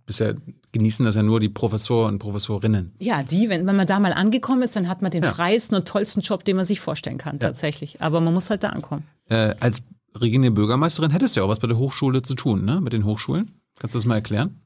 [0.07, 0.37] Ja bisher
[0.73, 2.95] genießen das ja nur die Professoren und Professorinnen.
[2.99, 5.33] Ja, die, wenn, wenn man da mal angekommen ist, dann hat man den ja.
[5.33, 8.01] freiesten und tollsten Job, den man sich vorstellen kann, tatsächlich.
[8.01, 9.05] Aber man muss halt da ankommen.
[9.28, 9.83] Äh, als
[10.19, 12.81] regierende Bürgermeisterin hättest du ja auch was bei der Hochschule zu tun, ne?
[12.81, 13.51] Mit den Hochschulen.
[13.78, 14.62] Kannst du das mal erklären?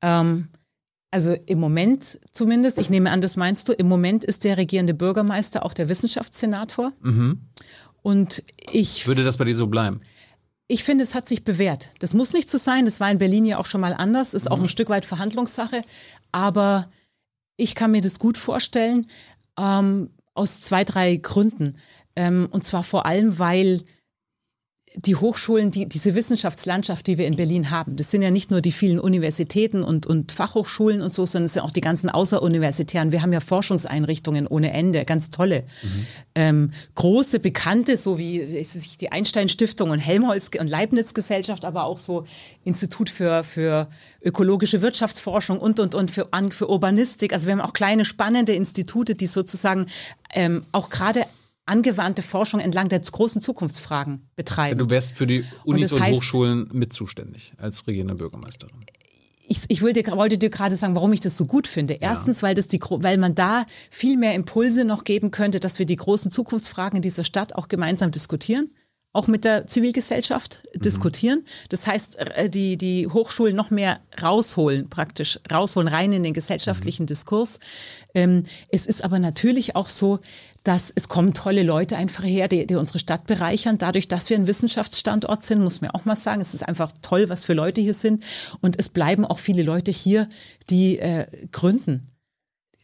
[0.00, 0.48] Ähm,
[1.10, 4.94] also im Moment zumindest, ich nehme an, das meinst du, im Moment ist der regierende
[4.94, 6.92] Bürgermeister auch der Wissenschaftssenator.
[7.02, 7.40] Mhm.
[8.02, 9.06] Und ich.
[9.06, 10.00] Würde das bei dir so bleiben?
[10.70, 11.90] Ich finde, es hat sich bewährt.
[11.98, 12.84] Das muss nicht so sein.
[12.84, 14.34] Das war in Berlin ja auch schon mal anders.
[14.34, 15.82] Ist auch ein Stück weit Verhandlungssache.
[16.30, 16.90] Aber
[17.56, 19.06] ich kann mir das gut vorstellen,
[19.58, 21.78] ähm, aus zwei, drei Gründen.
[22.14, 23.82] Ähm, und zwar vor allem, weil
[24.94, 28.60] die Hochschulen, die, diese Wissenschaftslandschaft, die wir in Berlin haben, das sind ja nicht nur
[28.60, 33.12] die vielen Universitäten und, und Fachhochschulen und so, sondern es sind auch die ganzen Außeruniversitären.
[33.12, 35.64] Wir haben ja Forschungseinrichtungen ohne Ende, ganz tolle.
[35.82, 36.06] Mhm.
[36.34, 38.64] Ähm, große, bekannte, so wie
[39.00, 42.24] die Einstein-Stiftung und Helmholtz- und Leibniz-Gesellschaft, aber auch so
[42.64, 43.88] Institut für, für
[44.22, 47.32] ökologische Wirtschaftsforschung und, und, und für, für Urbanistik.
[47.32, 49.86] Also wir haben auch kleine, spannende Institute, die sozusagen
[50.34, 51.24] ähm, auch gerade
[51.68, 54.78] angewandte Forschung entlang der großen Zukunftsfragen betreiben.
[54.78, 58.84] Du wärst für die Unis und, und Hochschulen mit zuständig als regierende Bürgermeisterin.
[59.50, 61.96] Ich, ich dir, wollte dir gerade sagen, warum ich das so gut finde.
[62.00, 62.48] Erstens, ja.
[62.48, 65.96] weil, das die, weil man da viel mehr Impulse noch geben könnte, dass wir die
[65.96, 68.68] großen Zukunftsfragen in dieser Stadt auch gemeinsam diskutieren
[69.12, 70.80] auch mit der Zivilgesellschaft mhm.
[70.80, 71.44] diskutieren.
[71.70, 77.04] Das heißt, äh, die, die Hochschulen noch mehr rausholen, praktisch rausholen, rein in den gesellschaftlichen
[77.04, 77.08] mhm.
[77.08, 77.58] Diskurs.
[78.14, 80.20] Ähm, es ist aber natürlich auch so,
[80.68, 83.78] dass es kommen tolle Leute einfach her, die, die unsere Stadt bereichern.
[83.78, 87.30] Dadurch, dass wir ein Wissenschaftsstandort sind, muss man auch mal sagen, es ist einfach toll,
[87.30, 88.22] was für Leute hier sind.
[88.60, 90.28] Und es bleiben auch viele Leute hier,
[90.68, 92.08] die äh, gründen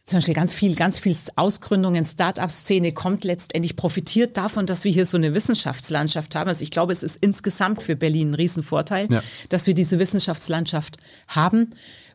[0.07, 5.07] zum Beispiel ganz viel, ganz viel Ausgründungen, Start-up-Szene kommt letztendlich, profitiert davon, dass wir hier
[5.07, 6.47] so eine Wissenschaftslandschaft haben.
[6.47, 9.23] Also ich glaube, es ist insgesamt für Berlin ein Riesenvorteil, ja.
[9.49, 10.97] dass wir diese Wissenschaftslandschaft
[11.27, 11.71] haben.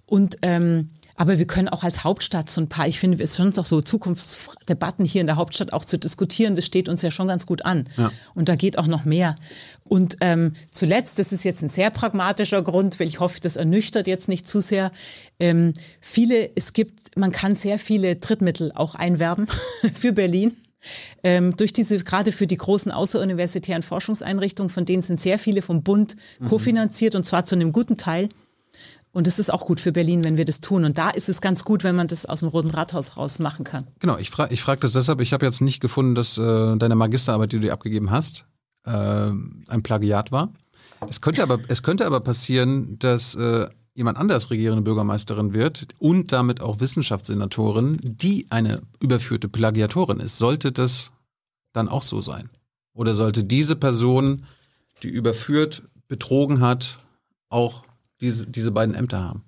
[0.06, 0.90] Und ähm,
[1.20, 3.82] aber wir können auch als Hauptstadt so ein paar, ich finde, es sind doch so
[3.82, 6.54] Zukunftsdebatten hier in der Hauptstadt auch zu diskutieren.
[6.54, 7.84] Das steht uns ja schon ganz gut an.
[7.98, 8.10] Ja.
[8.34, 9.36] Und da geht auch noch mehr.
[9.84, 14.06] Und ähm, zuletzt, das ist jetzt ein sehr pragmatischer Grund, weil ich hoffe, das ernüchtert
[14.06, 14.92] jetzt nicht zu sehr.
[15.38, 19.46] Ähm, viele, es gibt, man kann sehr viele Drittmittel auch einwerben
[19.92, 20.56] für Berlin.
[21.22, 25.82] Ähm, durch diese, gerade für die großen außeruniversitären Forschungseinrichtungen, von denen sind sehr viele vom
[25.82, 26.48] Bund mhm.
[26.48, 28.30] kofinanziert und zwar zu einem guten Teil.
[29.12, 30.84] Und es ist auch gut für Berlin, wenn wir das tun.
[30.84, 33.64] Und da ist es ganz gut, wenn man das aus dem Roten Rathaus raus machen
[33.64, 33.86] kann.
[33.98, 35.20] Genau, ich frage ich frag das deshalb.
[35.20, 38.46] Ich habe jetzt nicht gefunden, dass äh, deine Magisterarbeit, die du dir abgegeben hast,
[38.84, 40.52] äh, ein Plagiat war.
[41.08, 46.30] Es könnte aber, es könnte aber passieren, dass äh, jemand anders regierende Bürgermeisterin wird und
[46.32, 51.10] damit auch Wissenschaftssenatorin, die eine überführte Plagiatorin ist, sollte das
[51.72, 52.50] dann auch so sein?
[52.92, 54.44] Oder sollte diese Person,
[55.02, 56.98] die überführt, betrogen hat,
[57.48, 57.84] auch
[58.20, 59.44] diese, diese beiden Ämter haben?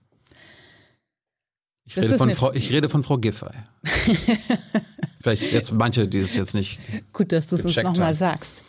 [1.85, 3.51] Ich rede, von Frau, ich rede von Frau Giffey.
[5.20, 6.81] Vielleicht jetzt manche, die es jetzt nicht.
[7.12, 8.62] Gut, dass du es uns nochmal sagst.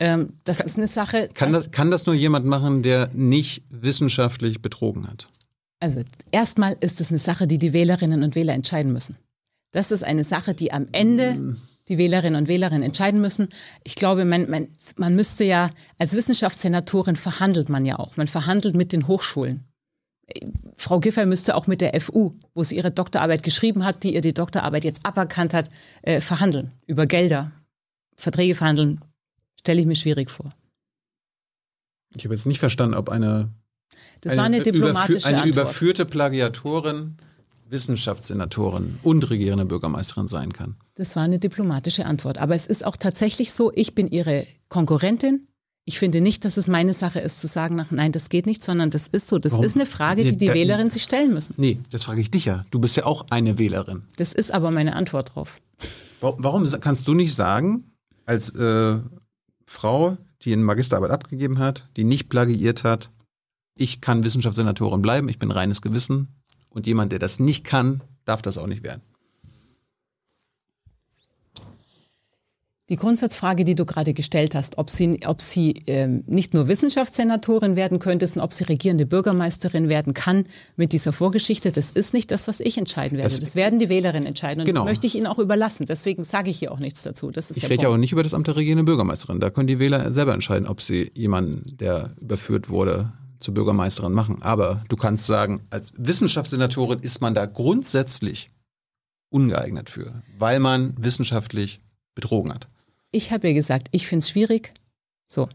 [0.00, 1.28] Ähm, das ist eine Sache.
[1.34, 5.28] Kann das- das, kann das nur jemand machen, der nicht wissenschaftlich betrogen hat?
[5.80, 9.16] Also erstmal ist es eine Sache, die die Wählerinnen und Wähler entscheiden müssen.
[9.70, 11.56] Das ist eine Sache, die am Ende
[11.88, 13.48] die Wählerinnen und Wähler entscheiden müssen.
[13.82, 18.16] Ich glaube, man, man, man müsste ja, als Wissenschaftssenatorin verhandelt man ja auch.
[18.16, 19.64] Man verhandelt mit den Hochschulen.
[20.78, 24.22] Frau Giffey müsste auch mit der FU, wo sie ihre Doktorarbeit geschrieben hat, die ihr
[24.22, 25.68] die Doktorarbeit jetzt aberkannt hat,
[26.02, 26.72] äh, verhandeln.
[26.86, 27.52] Über Gelder.
[28.16, 29.00] Verträge verhandeln,
[29.60, 30.48] stelle ich mir schwierig vor.
[32.16, 33.50] Ich habe jetzt nicht verstanden, ob eine,
[34.22, 35.52] Das war eine diplomatische überfü- eine Antwort.
[35.64, 37.16] überführte Plagiatorin
[37.68, 40.76] Wissenschaftssenatorin und regierende Bürgermeisterin sein kann.
[40.94, 42.38] Das war eine diplomatische Antwort.
[42.38, 45.48] Aber es ist auch tatsächlich so, ich bin ihre Konkurrentin.
[45.86, 48.62] Ich finde nicht, dass es meine Sache ist, zu sagen, nach, nein, das geht nicht,
[48.62, 49.38] sondern das ist so.
[49.38, 49.64] Das Warum?
[49.66, 51.54] ist eine Frage, die die da- Wählerinnen sich stellen müssen.
[51.58, 52.62] Nee, das frage ich dich ja.
[52.70, 54.02] Du bist ja auch eine Wählerin.
[54.16, 55.60] Das ist aber meine Antwort drauf.
[56.20, 57.92] Wa- Warum kannst du nicht sagen,
[58.24, 58.98] als äh,
[59.66, 63.10] Frau, die eine Magisterarbeit abgegeben hat, die nicht plagiiert hat,
[63.76, 66.28] ich kann Wissenschaftssenatorin bleiben, ich bin reines Gewissen
[66.74, 69.02] und jemand, der das nicht kann, darf das auch nicht werden.
[72.90, 77.76] Die Grundsatzfrage, die du gerade gestellt hast, ob sie, ob sie ähm, nicht nur Wissenschaftssenatorin
[77.76, 80.44] werden könnte, sondern ob sie regierende Bürgermeisterin werden kann
[80.76, 83.30] mit dieser Vorgeschichte, das ist nicht das, was ich entscheiden werde.
[83.30, 84.80] Das- Das, werden die Wählerinnen entscheiden und Genau.
[84.80, 85.86] das möchte ich ihnen auch überlassen.
[85.86, 87.30] Deswegen sage ich hier auch nichts dazu.
[87.30, 89.40] Das ist Ich rede ja auch nicht über das Amt der regierenden Bürgermeisterin.
[89.40, 93.12] Da können die Wähler selber entscheiden, ob sie jemanden, der überführt wurde,
[93.44, 94.42] zur Bürgermeisterin machen.
[94.42, 98.48] Aber du kannst sagen, als Wissenschaftssenatorin ist man da grundsätzlich
[99.30, 101.80] ungeeignet für, weil man wissenschaftlich
[102.14, 102.68] betrogen hat.
[103.12, 104.72] Ich habe ja gesagt, ich finde es schwierig.
[105.26, 105.48] So,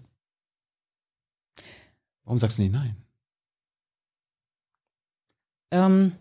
[2.23, 2.95] Warum sagst du nicht nein?
[5.71, 6.13] ähm,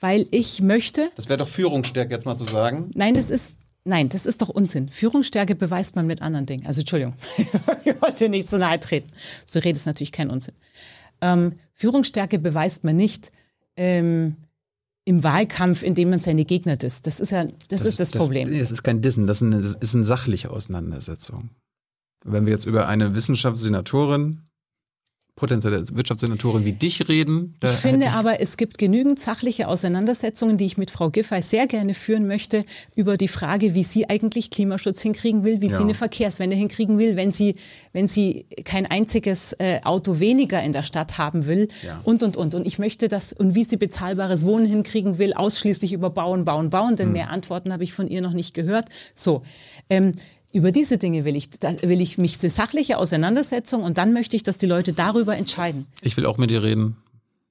[0.00, 2.90] weil ich möchte, Das wäre doch Führungsstärke, jetzt mal zu sagen.
[2.94, 4.88] Nein, das ist, nein, das ist doch Unsinn.
[4.88, 6.66] Führungsstärke beweist man mit anderen Dingen.
[6.66, 7.14] Also Entschuldigung,
[7.84, 9.08] ich wollte nicht so nahe treten.
[9.44, 10.54] So redet ist natürlich kein Unsinn.
[11.20, 13.32] Ähm, Führungsstärke beweist man nicht
[13.76, 14.36] ähm,
[15.04, 17.06] im Wahlkampf, indem man seine Gegner disst.
[17.06, 18.48] Das ist ja, das, ist das, Problem.
[18.48, 21.50] Nee, das ist kein Dissen, das ist eine, das ist eine sachliche Auseinandersetzung.
[22.24, 24.45] Wenn wir jetzt über eine Wissenschaftssenatorin,
[25.36, 30.64] potenzielle Wirtschaftssenatorin wie dich reden, Ich finde hätte aber, es gibt genügend sachliche Auseinandersetzungen, die
[30.64, 32.64] ich mit Frau Giffey sehr gerne führen möchte,
[32.94, 35.76] über die Frage, wie sie eigentlich Klimaschutz hinkriegen will, wie Ja.
[35.76, 37.56] sie eine Verkehrswende hinkriegen will, wenn sie,
[37.92, 42.00] wenn sie kein einziges äh, Auto weniger in der Stadt haben will Ja.
[42.04, 42.54] und, und, und.
[42.54, 46.70] Und ich möchte das, und wie sie bezahlbares Wohnen hinkriegen will, ausschließlich über Bauen, Bauen,
[46.70, 46.96] Bauen, Hm.
[46.96, 48.88] denn mehr Antworten habe ich von ihr noch nicht gehört.
[49.14, 49.42] So.
[49.90, 50.12] Ähm,
[50.56, 54.36] über diese Dinge will ich, da will ich mich eine sachliche Auseinandersetzung und dann möchte
[54.36, 55.86] ich, dass die Leute darüber entscheiden.
[56.00, 56.96] Ich will auch mit dir reden.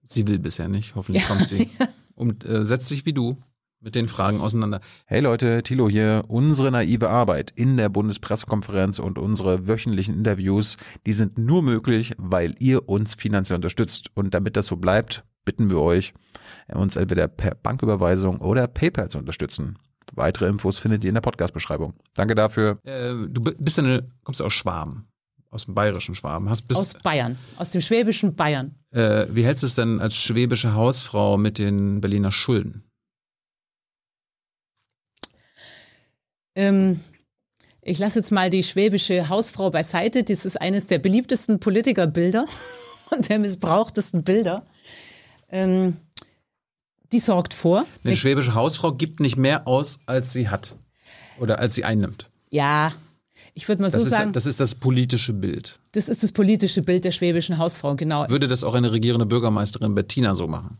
[0.03, 0.95] Sie will bisher nicht.
[0.95, 1.29] Hoffentlich Ja.
[1.35, 1.69] kommt sie.
[2.15, 3.37] Und äh, setzt sich wie du
[3.81, 4.79] mit den Fragen auseinander.
[5.05, 6.23] Hey Leute, Thilo hier.
[6.29, 12.55] Unsere naive Arbeit in der Bundespressekonferenz und unsere wöchentlichen Interviews, die sind nur möglich, weil
[12.59, 14.09] ihr uns finanziell unterstützt.
[14.13, 16.13] Und damit das so bleibt, bitten wir euch,
[16.73, 19.77] uns entweder per Banküberweisung oder PayPal zu unterstützen.
[20.15, 21.93] Weitere Infos findet ihr in der Podcast-Beschreibung.
[22.13, 22.79] Danke dafür.
[22.83, 25.07] Äh, du bist eine, kommst aus Schwaben,
[25.51, 26.49] aus dem bayerischen Schwaben.
[26.49, 28.75] Hast bist, Aus Bayern, aus dem schwäbischen Bayern.
[28.91, 32.83] äh, wie hältst du es denn als schwäbische Hausfrau mit den Berliner Schulden?
[36.55, 37.01] Ähm,
[37.81, 40.23] ich lasse jetzt mal die schwäbische Hausfrau beiseite.
[40.23, 42.45] Das ist eines der beliebtesten Politikerbilder
[43.11, 44.65] und der missbrauchtesten Bilder.
[45.49, 45.97] Ähm,
[47.11, 47.85] die sorgt vor.
[48.03, 50.75] Eine schwäbische Hausfrau gibt nicht mehr aus, als sie hat.
[51.39, 52.29] Oder als sie einnimmt.
[52.49, 52.93] Ja,
[53.53, 55.79] ich würde mal Das, so ist, sagen, das ist das politische Bild.
[55.91, 58.27] das ist das politische Bild der schwäbischen Hausfrau, genau.
[58.29, 60.77] Würde das auch eine regierende Bürgermeisterin Bettina so machen?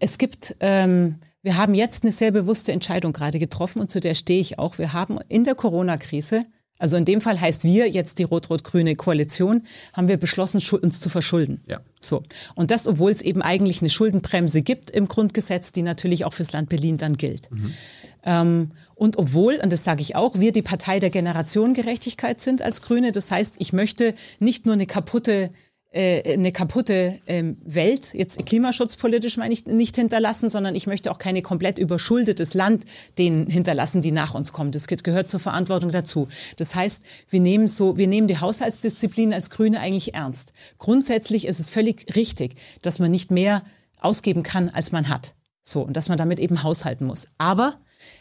[0.00, 4.14] Es gibt, ähm, wir haben jetzt eine sehr bewusste Entscheidung gerade getroffen und zu der
[4.14, 4.78] stehe ich auch.
[4.78, 6.42] Wir haben in der Corona-Krise,
[6.78, 11.08] also in dem Fall heißt wir jetzt die rot-rot-grüne Koalition, haben wir beschlossen, uns zu
[11.08, 11.60] verschulden.
[11.66, 11.80] Ja.
[12.00, 12.22] So.
[12.54, 16.52] Und das, obwohl es eben eigentlich eine Schuldenbremse gibt im Grundgesetz, die natürlich auch fürs
[16.52, 17.50] Land Berlin dann gilt.
[18.24, 22.82] Ähm, und obwohl, und das sage ich auch, wir die Partei der Generationengerechtigkeit sind als
[22.82, 23.12] Grüne.
[23.12, 25.50] Das heißt, ich möchte nicht nur eine kaputte
[25.90, 31.40] eine kaputte ähm, Welt, jetzt klimaschutzpolitisch meine ich, nicht hinterlassen, sondern ich möchte auch keine
[31.40, 32.84] komplett überschuldetes Land
[33.16, 34.70] denen hinterlassen, die nach uns kommen.
[34.70, 36.28] Das gehört zur Verantwortung dazu.
[36.56, 40.52] Das heißt, wir nehmen so, wir nehmen die Haushaltsdisziplin als Grüne eigentlich ernst.
[40.76, 43.62] Grundsätzlich ist es völlig richtig, dass man nicht mehr
[44.00, 45.34] ausgeben kann, als man hat.
[45.62, 47.28] So, und dass man damit eben haushalten muss.
[47.38, 47.72] Aber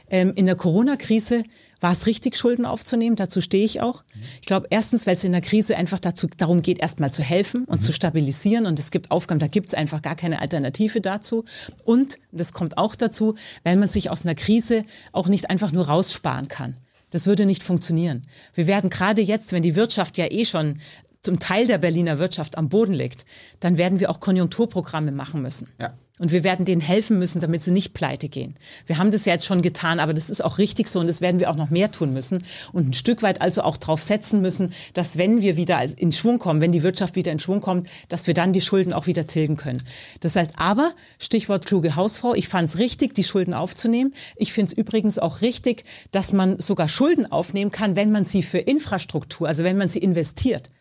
[0.09, 1.43] ähm, in der Corona-Krise
[1.79, 3.15] war es richtig, Schulden aufzunehmen.
[3.15, 4.03] Dazu stehe ich auch.
[4.41, 7.65] Ich glaube, erstens, weil es in der Krise einfach dazu, darum geht, erstmal zu helfen
[7.65, 7.85] und mhm.
[7.85, 8.65] zu stabilisieren.
[8.65, 11.45] Und es gibt Aufgaben, da gibt es einfach gar keine Alternative dazu.
[11.83, 15.87] Und, das kommt auch dazu, weil man sich aus einer Krise auch nicht einfach nur
[15.87, 16.75] raussparen kann.
[17.09, 18.23] Das würde nicht funktionieren.
[18.53, 20.79] Wir werden gerade jetzt, wenn die Wirtschaft ja eh schon
[21.27, 23.25] zum Teil der Berliner Wirtschaft am Boden liegt,
[23.59, 25.67] dann werden wir auch Konjunkturprogramme machen müssen.
[25.77, 25.93] Ja.
[26.19, 28.55] Und wir werden denen helfen müssen, damit sie nicht pleite gehen.
[28.85, 31.19] Wir haben das ja jetzt schon getan, aber das ist auch richtig so und das
[31.19, 34.41] werden wir auch noch mehr tun müssen und ein Stück weit also auch darauf setzen
[34.41, 37.89] müssen, dass wenn wir wieder in Schwung kommen, wenn die Wirtschaft wieder in Schwung kommt,
[38.07, 39.83] dass wir dann die Schulden auch wieder tilgen können.
[40.21, 44.13] Das heißt aber, Stichwort kluge Hausfrau, ich fand es richtig, die Schulden aufzunehmen.
[44.37, 48.43] Ich finde es übrigens auch richtig, dass man sogar Schulden aufnehmen kann, wenn man sie
[48.43, 50.71] für Infrastruktur, also wenn man sie investiert.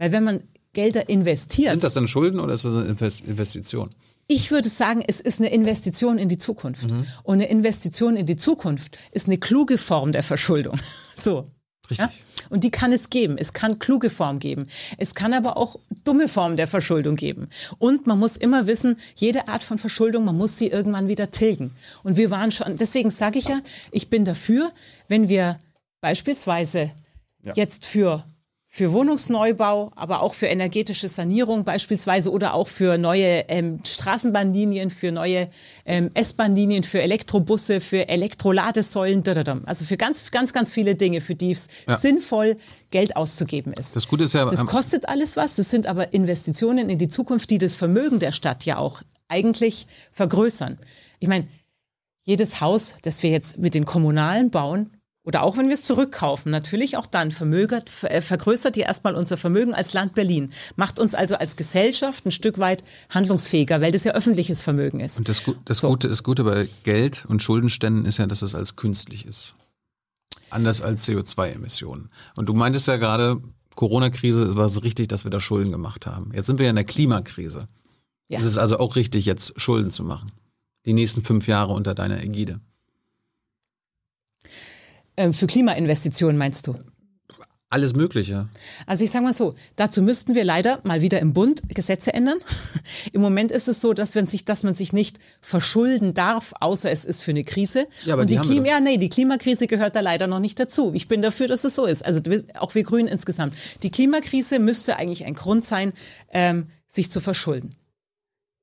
[0.00, 1.70] Weil wenn man Gelder investiert.
[1.70, 3.90] Sind das dann Schulden oder ist das eine Investition?
[4.28, 6.90] Ich würde sagen, es ist eine Investition in die Zukunft.
[6.90, 7.06] Mhm.
[7.22, 10.78] Und eine Investition in die Zukunft ist eine kluge Form der Verschuldung.
[11.16, 11.46] So.
[11.90, 12.08] Richtig.
[12.08, 12.46] Ja?
[12.48, 13.36] Und die kann es geben.
[13.36, 14.68] Es kann kluge Form geben.
[14.96, 17.50] Es kann aber auch dumme Formen der Verschuldung geben.
[17.78, 21.72] Und man muss immer wissen, jede Art von Verschuldung, man muss sie irgendwann wieder tilgen.
[22.02, 23.60] Und wir waren schon, deswegen sage ich ja,
[23.90, 24.72] ich bin dafür,
[25.08, 25.60] wenn wir
[26.00, 26.92] beispielsweise
[27.44, 27.52] ja.
[27.54, 28.24] jetzt für
[28.72, 35.10] für Wohnungsneubau, aber auch für energetische Sanierung beispielsweise oder auch für neue ähm, Straßenbahnlinien, für
[35.10, 35.48] neue
[35.84, 39.24] ähm, S-Bahnlinien, für Elektrobusse, für Elektroladesäulen,
[39.66, 41.98] also für ganz, ganz, ganz viele Dinge, für die es ja.
[41.98, 42.56] sinnvoll
[42.92, 43.96] Geld auszugeben ist.
[43.96, 45.56] Das Gute ist ja, das kostet alles was.
[45.56, 49.88] Das sind aber Investitionen in die Zukunft, die das Vermögen der Stadt ja auch eigentlich
[50.12, 50.78] vergrößern.
[51.18, 51.48] Ich meine,
[52.22, 54.90] jedes Haus, das wir jetzt mit den Kommunalen bauen,
[55.24, 59.36] oder auch wenn wir es zurückkaufen, natürlich auch dann vermögert, äh, vergrößert ihr erstmal unser
[59.36, 64.04] Vermögen als Land Berlin, macht uns also als Gesellschaft ein Stück weit handlungsfähiger, weil das
[64.04, 65.18] ja öffentliches Vermögen ist.
[65.18, 65.88] Und das, das so.
[65.88, 69.54] Gute, das Gute bei Geld und Schuldenständen ist ja, dass es als künstlich ist.
[70.48, 72.08] Anders als CO2-Emissionen.
[72.34, 73.40] Und du meintest ja gerade,
[73.76, 76.32] Corona-Krise, es war richtig, dass wir da Schulden gemacht haben.
[76.34, 77.68] Jetzt sind wir ja in der Klimakrise.
[78.28, 78.38] Ja.
[78.38, 80.32] Es ist also auch richtig, jetzt Schulden zu machen.
[80.86, 82.60] Die nächsten fünf Jahre unter deiner Ägide.
[85.20, 86.76] Ähm, für Klimainvestitionen meinst du?
[87.68, 88.48] Alles Mögliche.
[88.86, 92.38] Also ich sage mal so, dazu müssten wir leider mal wieder im Bund Gesetze ändern.
[93.12, 96.90] Im Moment ist es so, dass, wenn sich, dass man sich nicht verschulden darf, außer
[96.90, 97.86] es ist für eine Krise.
[98.06, 100.58] Ja, aber Und die, die Klima, ja, nee, die Klimakrise gehört da leider noch nicht
[100.58, 100.92] dazu.
[100.94, 102.04] Ich bin dafür, dass es so ist.
[102.04, 102.20] Also
[102.58, 103.54] auch wir Grünen insgesamt.
[103.82, 105.92] Die Klimakrise müsste eigentlich ein Grund sein,
[106.32, 107.76] ähm, sich zu verschulden.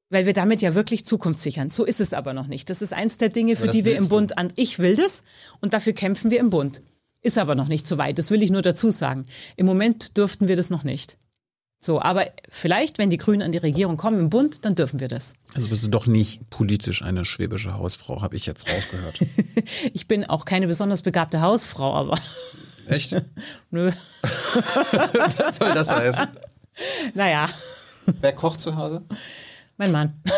[0.09, 1.69] Weil wir damit ja wirklich Zukunft sichern.
[1.69, 2.69] So ist es aber noch nicht.
[2.69, 4.53] Das ist eins der Dinge, für die wir im Bund an.
[4.55, 5.23] Ich will das
[5.59, 6.81] und dafür kämpfen wir im Bund.
[7.21, 8.17] Ist aber noch nicht so weit.
[8.17, 9.25] Das will ich nur dazu sagen.
[9.57, 11.17] Im Moment dürften wir das noch nicht.
[11.79, 15.07] So, aber vielleicht, wenn die Grünen an die Regierung kommen im Bund, dann dürfen wir
[15.07, 15.33] das.
[15.53, 19.19] Also bist du doch nicht politisch eine schwäbische Hausfrau, habe ich jetzt rausgehört.
[19.93, 22.19] ich bin auch keine besonders begabte Hausfrau, aber.
[22.87, 23.15] Echt?
[23.71, 23.91] Nö.
[24.21, 26.27] Was soll das heißen?
[27.13, 27.49] Naja.
[28.21, 29.03] Wer kocht zu Hause?
[29.77, 30.21] Mein Mann.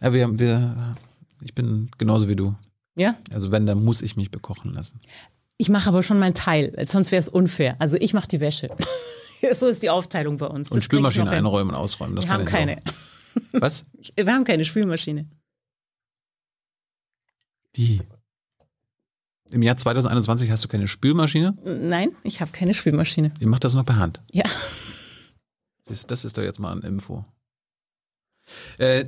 [0.00, 0.96] Ja, wir, wir,
[1.42, 2.54] ich bin genauso wie du.
[2.94, 3.16] Ja?
[3.32, 5.00] Also wenn, dann muss ich mich bekochen lassen.
[5.56, 7.76] Ich mache aber schon meinen Teil, sonst wäre es unfair.
[7.78, 8.68] Also ich mache die Wäsche.
[9.54, 10.70] so ist die Aufteilung bei uns.
[10.70, 12.16] Und das Spülmaschine einräumen und ausräumen.
[12.16, 12.78] Das wir haben keine.
[12.78, 12.92] Auch.
[13.60, 13.86] Was?
[14.14, 15.26] Wir haben keine Spülmaschine.
[17.72, 18.02] Wie?
[19.52, 21.56] Im Jahr 2021 hast du keine Spülmaschine?
[21.64, 23.32] Nein, ich habe keine Spülmaschine.
[23.40, 24.20] Ihr macht das noch per Hand?
[24.30, 24.44] Ja.
[25.86, 27.24] Das ist doch jetzt mal ein Info.
[28.78, 29.06] Äh,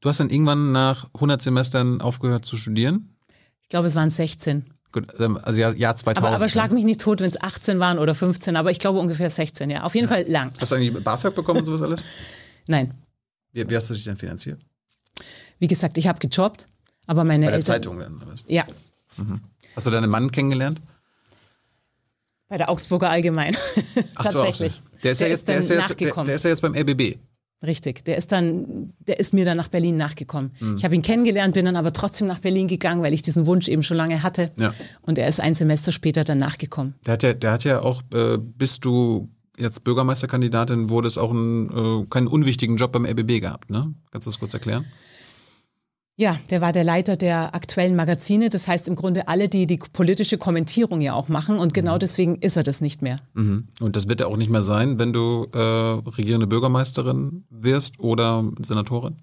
[0.00, 3.16] du hast dann irgendwann nach 100 Semestern aufgehört zu studieren?
[3.62, 4.64] Ich glaube, es waren 16.
[4.90, 6.26] Gut, ähm, also Jahr, Jahr 2000.
[6.26, 8.98] Aber, aber schlag mich nicht tot, wenn es 18 waren oder 15, aber ich glaube
[8.98, 9.82] ungefähr 16, ja.
[9.82, 10.14] Auf jeden ja.
[10.14, 10.52] Fall lang.
[10.58, 12.04] Hast du eigentlich BAföG bekommen und sowas alles?
[12.66, 12.94] Nein.
[13.52, 14.60] Wie, wie, hast du dich denn finanziert?
[15.58, 16.66] Wie gesagt, ich habe gejobbt,
[17.06, 18.16] aber meine Bei der Eltern, Zeitung dann?
[18.16, 18.34] Oder?
[18.46, 18.64] Ja.
[19.16, 19.40] Mhm.
[19.76, 20.80] Hast du deinen Mann kennengelernt?
[22.48, 23.54] Bei der Augsburger Allgemein.
[24.14, 24.80] Tatsächlich.
[25.02, 27.18] Der ist, der ja jetzt, der, ist jetzt, der, der, ist ja jetzt beim RBB.
[27.66, 30.52] Richtig, der ist dann, der ist mir dann nach Berlin nachgekommen.
[30.60, 30.76] Mhm.
[30.76, 33.66] Ich habe ihn kennengelernt, bin dann aber trotzdem nach Berlin gegangen, weil ich diesen Wunsch
[33.66, 34.52] eben schon lange hatte.
[34.60, 34.72] Ja.
[35.02, 36.94] Und er ist ein Semester später dann nachgekommen.
[37.04, 42.02] Der hat ja, der hat ja auch, äh, bis du jetzt Bürgermeisterkandidatin wurdest, auch einen,
[42.02, 43.92] äh, keinen unwichtigen Job beim RBB gehabt, ne?
[44.12, 44.84] Kannst du das kurz erklären?
[46.20, 48.50] Ja, der war der Leiter der aktuellen Magazine.
[48.50, 51.60] Das heißt im Grunde alle, die die politische Kommentierung ja auch machen.
[51.60, 53.18] Und genau deswegen ist er das nicht mehr.
[53.34, 53.68] Mhm.
[53.80, 58.44] Und das wird er auch nicht mehr sein, wenn du äh, regierende Bürgermeisterin wirst oder
[58.60, 59.14] Senatorin?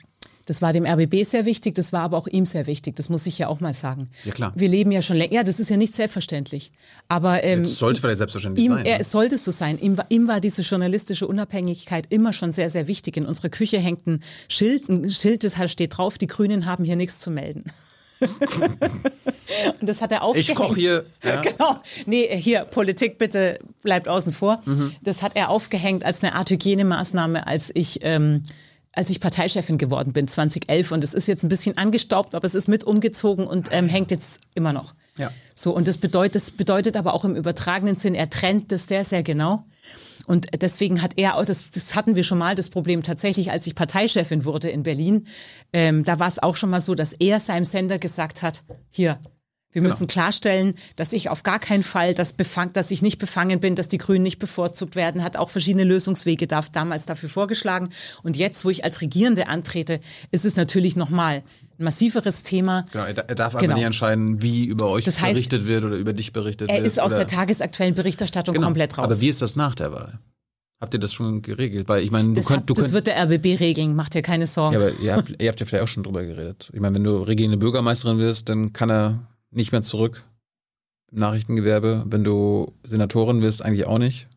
[0.45, 2.95] Das war dem RBB sehr wichtig, das war aber auch ihm sehr wichtig.
[2.95, 4.09] Das muss ich ja auch mal sagen.
[4.25, 4.53] Ja, klar.
[4.55, 5.33] Wir leben ja schon länger.
[5.33, 6.71] Ja, das ist ja nicht selbstverständlich.
[7.07, 8.85] Aber ähm, Das sollte vielleicht selbstverständlich ihm, sein.
[8.85, 8.99] er, ne?
[9.01, 9.79] es sollte so sein.
[9.79, 13.17] Ihm, war- ihm war diese journalistische Unabhängigkeit immer schon sehr, sehr wichtig.
[13.17, 16.85] In unserer Küche hängt ein Schild, ein Schild, das halt steht drauf, die Grünen haben
[16.85, 17.63] hier nichts zu melden.
[19.79, 20.49] Und das hat er aufgehängt.
[20.49, 21.05] Ich koche hier.
[21.23, 21.41] Ja.
[21.41, 21.75] Genau.
[22.05, 24.61] Nee, hier, Politik bitte bleibt außen vor.
[24.65, 24.93] Mhm.
[25.01, 28.43] Das hat er aufgehängt als eine Art Hygienemaßnahme, als ich, ähm,
[28.95, 30.91] als ich Parteichefin geworden bin, 2011.
[30.91, 34.09] Und es ist jetzt ein bisschen angestaubt, aber es ist mit umgezogen und ähm, hängt
[34.09, 34.95] jetzt immer noch.
[35.17, 35.31] Ja.
[35.53, 39.03] So, und das bedeutet, das bedeutet aber auch im übertragenen Sinn, er trennt das sehr,
[39.03, 39.65] sehr genau.
[40.27, 43.67] Und deswegen hat er, auch, das, das hatten wir schon mal, das Problem tatsächlich, als
[43.67, 45.27] ich Parteichefin wurde in Berlin,
[45.71, 49.19] ähm, da war es auch schon mal so, dass er seinem Sender gesagt hat, hier,
[49.75, 53.59] wir müssen klarstellen, dass ich auf gar keinen Fall, das befang, dass ich nicht befangen
[53.59, 57.89] bin, dass die Grünen nicht bevorzugt werden, hat auch verschiedene Lösungswege da, damals dafür vorgeschlagen.
[58.23, 59.99] Und jetzt, wo ich als Regierende antrete,
[60.31, 61.43] ist es natürlich nochmal
[61.77, 62.85] ein massiveres Thema.
[62.91, 63.75] Genau, er da- er darf Genau.
[63.75, 66.87] nicht entscheiden, wie über euch Das heißt, berichtet wird oder über dich berichtet Er wird.
[66.87, 68.67] ist aus oder, der tagesaktuellen Berichterstattung genau.
[68.67, 69.03] komplett raus.
[69.03, 70.17] Aber wie ist das nach der Wahl?
[70.81, 71.87] Habt ihr das schon geregelt?
[71.87, 74.21] Weil ich meine, du das, könnt, du das könnt, wird der RBB regeln, macht dir
[74.21, 74.75] keine Sorgen.
[74.77, 76.69] ja, aber ihr habt, ihr habt ja vielleicht auch schon drüber geredet.
[76.73, 79.19] Ich meine, wenn du regierende Bürgermeisterin wirst, dann kann er
[79.55, 80.23] nicht mehr zurück
[81.11, 82.03] im Nachrichtengewerbe.
[82.07, 84.27] Wenn du Senatorin wirst, eigentlich auch nicht.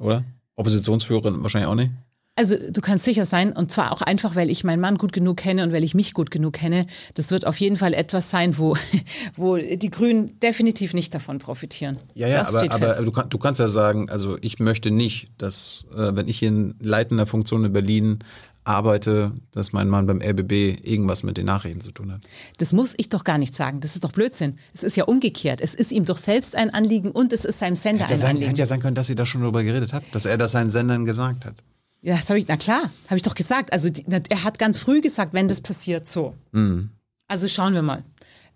[0.00, 0.24] Oder?
[0.56, 1.92] Oppositionsführerin wahrscheinlich auch nicht.
[2.38, 5.38] Also du kannst sicher sein, und zwar auch einfach, weil ich meinen Mann gut genug
[5.38, 6.86] kenne und weil ich mich gut genug kenne.
[7.14, 8.76] Das wird auf jeden Fall etwas sein, wo,
[9.36, 11.98] wo die Grünen definitiv nicht davon profitieren.
[12.14, 13.04] Ja, ja, das aber, steht aber fest.
[13.04, 16.76] du, kann, du kannst ja sagen, also ich möchte nicht, dass, äh, wenn ich in
[16.78, 18.20] leitender Funktion in Berlin
[18.68, 22.20] arbeite, dass mein Mann beim RBB irgendwas mit den Nachrichten zu tun hat.
[22.58, 23.80] Das muss ich doch gar nicht sagen.
[23.80, 24.58] Das ist doch Blödsinn.
[24.74, 25.60] Es ist ja umgekehrt.
[25.60, 28.30] Es ist ihm doch selbst ein Anliegen und es ist seinem Sender Hätte ein sein,
[28.30, 28.48] Anliegen.
[28.50, 30.68] hätte ja sein können, dass ihr da schon drüber geredet habt, dass er das seinen
[30.68, 31.62] Sendern gesagt hat.
[32.00, 33.72] Ja, das habe ich, na klar, habe ich doch gesagt.
[33.72, 36.34] Also die, na, er hat ganz früh gesagt, wenn das passiert, so.
[36.52, 36.90] Mhm.
[37.26, 38.04] Also schauen wir mal.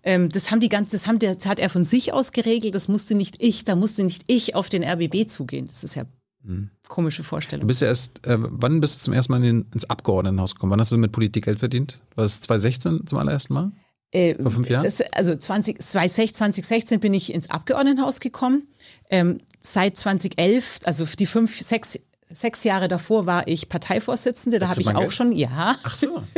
[0.03, 2.75] Ähm, das haben die ganz, das haben das hat er von sich aus geregelt.
[2.75, 5.67] Das musste nicht ich, da musste nicht ich auf den RBB zugehen.
[5.67, 6.05] Das ist ja
[6.43, 6.69] Mhm.
[6.87, 7.67] komische Du Vorstellung.
[7.67, 10.71] bist ja erst, äh, wann bist du zum ersten Mal in ins Abgeordnetenhaus gekommen?
[10.71, 12.01] Wann hast du mit Politik Geld verdient?
[12.15, 13.71] War es 2016 zum allerersten Mal?
[14.11, 14.83] Äh, vor fünf Jahren?
[14.83, 18.67] Das, also 20, 2016, 2016 bin ich ins Abgeordnetenhaus gekommen.
[19.09, 21.97] Ähm, seit 2011, also die fünf, sechs,
[22.29, 24.59] sechs Jahre davor war ich Parteivorsitzende.
[24.59, 25.13] Da habe ich auch Geld?
[25.13, 25.77] schon, ja.
[25.83, 26.23] Ach so.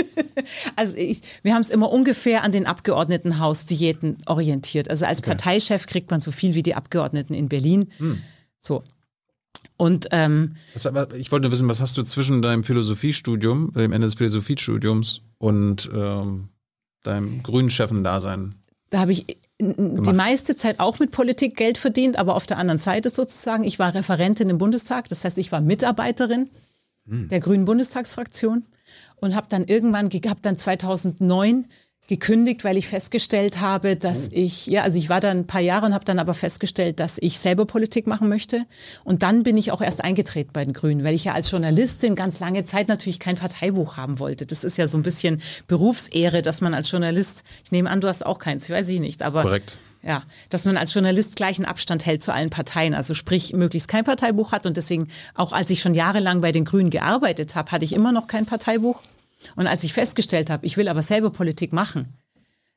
[0.76, 4.90] Also ich, wir haben es immer ungefähr an den Abgeordnetenhausdiäten orientiert.
[4.90, 7.90] Also als Parteichef kriegt man so viel wie die Abgeordneten in Berlin.
[7.98, 8.22] Hm.
[8.60, 8.84] So.
[9.78, 13.92] Und ähm, Was, aber ich wollte nur wissen, was hast du zwischen deinem Philosophiestudium, dem
[13.92, 16.50] Ende des Philosophiestudiums und ähm,
[17.04, 18.56] deinem grünen Chefendasein?
[18.96, 19.26] da habe ich
[19.60, 23.64] die meiste Zeit auch mit Politik Geld verdient, aber auf der anderen Seite sozusagen.
[23.64, 26.50] Ich war Referentin im Bundestag, das heißt, ich war Mitarbeiterin
[27.06, 28.66] der Grünen Bundestagsfraktion
[29.18, 31.66] und habe dann irgendwann, habe dann 2009
[32.08, 35.88] gekündigt, weil ich festgestellt habe, dass ich, ja, also ich war da ein paar Jahre
[35.88, 38.62] und habe dann aber festgestellt, dass ich selber Politik machen möchte.
[39.04, 42.16] Und dann bin ich auch erst eingetreten bei den Grünen, weil ich ja als Journalistin
[42.16, 44.46] ganz lange Zeit natürlich kein Parteibuch haben wollte.
[44.46, 48.08] Das ist ja so ein bisschen Berufsehre, dass man als Journalist, ich nehme an, du
[48.08, 49.80] hast auch keins, weiß ich nicht, aber Korrekt.
[50.04, 54.04] ja, dass man als Journalist gleichen Abstand hält zu allen Parteien, also sprich möglichst kein
[54.04, 57.86] Parteibuch hat und deswegen auch als ich schon jahrelang bei den Grünen gearbeitet habe, hatte
[57.86, 59.02] ich immer noch kein Parteibuch
[59.56, 62.14] und als ich festgestellt habe, ich will aber selber Politik machen,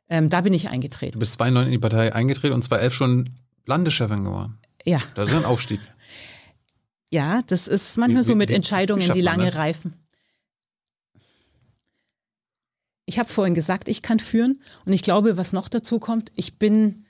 [0.09, 1.13] ähm, da bin ich eingetreten.
[1.15, 3.31] Du bist 2009 in die Partei eingetreten und 2011 schon
[3.67, 4.59] Landeschefin geworden.
[4.85, 5.81] Ja, Das ist ein Aufstieg.
[7.11, 9.57] ja, das ist manchmal Wie- so mit wie- Entscheidungen, die lange das?
[9.57, 9.95] reifen.
[13.07, 16.59] Ich habe vorhin gesagt, ich kann führen und ich glaube, was noch dazu kommt, ich
[16.59, 17.07] bin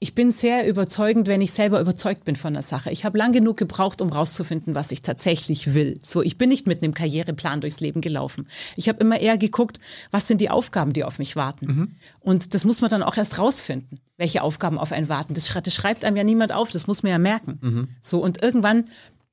[0.00, 2.92] ich bin sehr überzeugend, wenn ich selber überzeugt bin von der Sache.
[2.92, 5.98] Ich habe lang genug gebraucht, um rauszufinden, was ich tatsächlich will.
[6.04, 8.46] So, ich bin nicht mit einem Karriereplan durchs Leben gelaufen.
[8.76, 9.80] Ich habe immer eher geguckt,
[10.12, 11.96] was sind die Aufgaben, die auf mich warten.
[12.20, 15.34] Und das muss man dann auch erst rausfinden, welche Aufgaben auf einen warten.
[15.34, 17.88] Das, schrei- das schreibt einem ja niemand auf, das muss man ja merken.
[18.00, 18.84] So, und irgendwann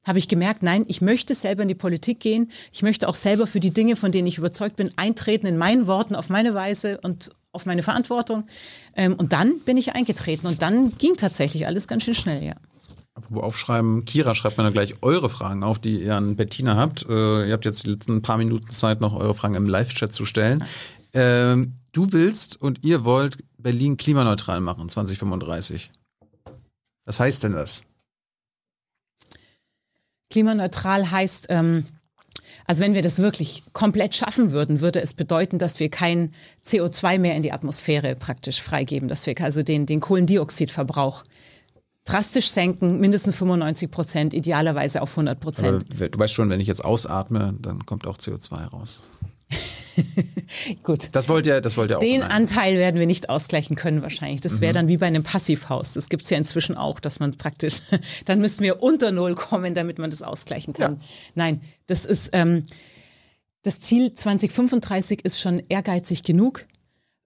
[0.04, 2.50] habe ich gemerkt, nein, ich möchte selber in die Politik gehen.
[2.72, 5.86] Ich möchte auch selber für die Dinge, von denen ich überzeugt bin, eintreten in meinen
[5.88, 8.46] Worten, auf meine Weise und auf meine Verantwortung.
[8.96, 12.56] Ähm, und dann bin ich eingetreten und dann ging tatsächlich alles ganz schön schnell, ja.
[13.16, 17.06] Apropos aufschreiben, Kira schreibt mir dann gleich eure Fragen auf, die ihr an Bettina habt.
[17.08, 20.26] Äh, ihr habt jetzt die letzten paar Minuten Zeit, noch eure Fragen im Live-Chat zu
[20.26, 20.66] stellen.
[21.14, 25.92] Ähm, du willst und ihr wollt Berlin klimaneutral machen, 2035.
[27.06, 27.84] Was heißt denn das?
[30.30, 31.86] Klimaneutral heißt, ähm,
[32.68, 36.32] Also wenn wir das wirklich komplett schaffen würden, würde es bedeuten, dass wir kein
[36.66, 41.24] CO2 mehr in die Atmosphäre praktisch freigeben, dass wir also den, den Kohlendioxidverbrauch
[42.06, 45.86] drastisch senken, mindestens 95 Prozent, idealerweise auf 100 Prozent.
[45.90, 49.02] Du weißt schon, wenn ich jetzt ausatme, dann kommt auch CO2 raus.
[50.84, 51.10] Gut.
[51.14, 52.02] Das wollt ihr, das wollt ihr auch.
[52.02, 52.32] Den nein.
[52.32, 54.42] Anteil werden wir nicht ausgleichen können wahrscheinlich.
[54.42, 54.62] Das Mhm.
[54.62, 55.94] wäre dann wie bei einem Passivhaus.
[55.94, 57.82] Das gibt es ja inzwischen auch, dass man praktisch,
[58.26, 61.00] dann müssten wir unter Null kommen, damit man das ausgleichen kann.
[61.36, 62.64] Nein, das ist, ähm,
[63.64, 66.66] das Ziel 2035 ist schon ehrgeizig genug.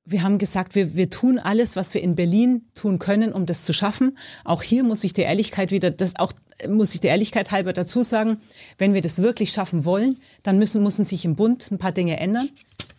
[0.10, 3.64] Wir haben gesagt, wir, wir tun alles, was wir in Berlin tun können, um das
[3.64, 4.18] zu schaffen.
[4.44, 6.34] Auch hier muss ich der Ehrlichkeit wieder, das auch
[6.68, 8.38] muss ich der Ehrlichkeit halber dazu sagen,
[8.78, 12.20] wenn wir das wirklich schaffen wollen, dann müssen, müssen sich im Bund ein paar Dinge
[12.20, 12.50] ändern.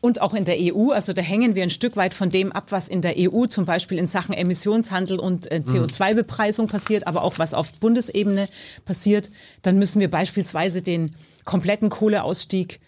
[0.00, 2.68] Und auch in der EU, also da hängen wir ein Stück weit von dem ab,
[2.72, 7.38] was in der EU zum Beispiel in Sachen Emissionshandel und äh, CO2-Bepreisung passiert, aber auch
[7.38, 8.48] was auf Bundesebene
[8.86, 9.28] passiert.
[9.60, 11.14] Dann müssen wir beispielsweise den
[11.44, 12.80] kompletten Kohleausstieg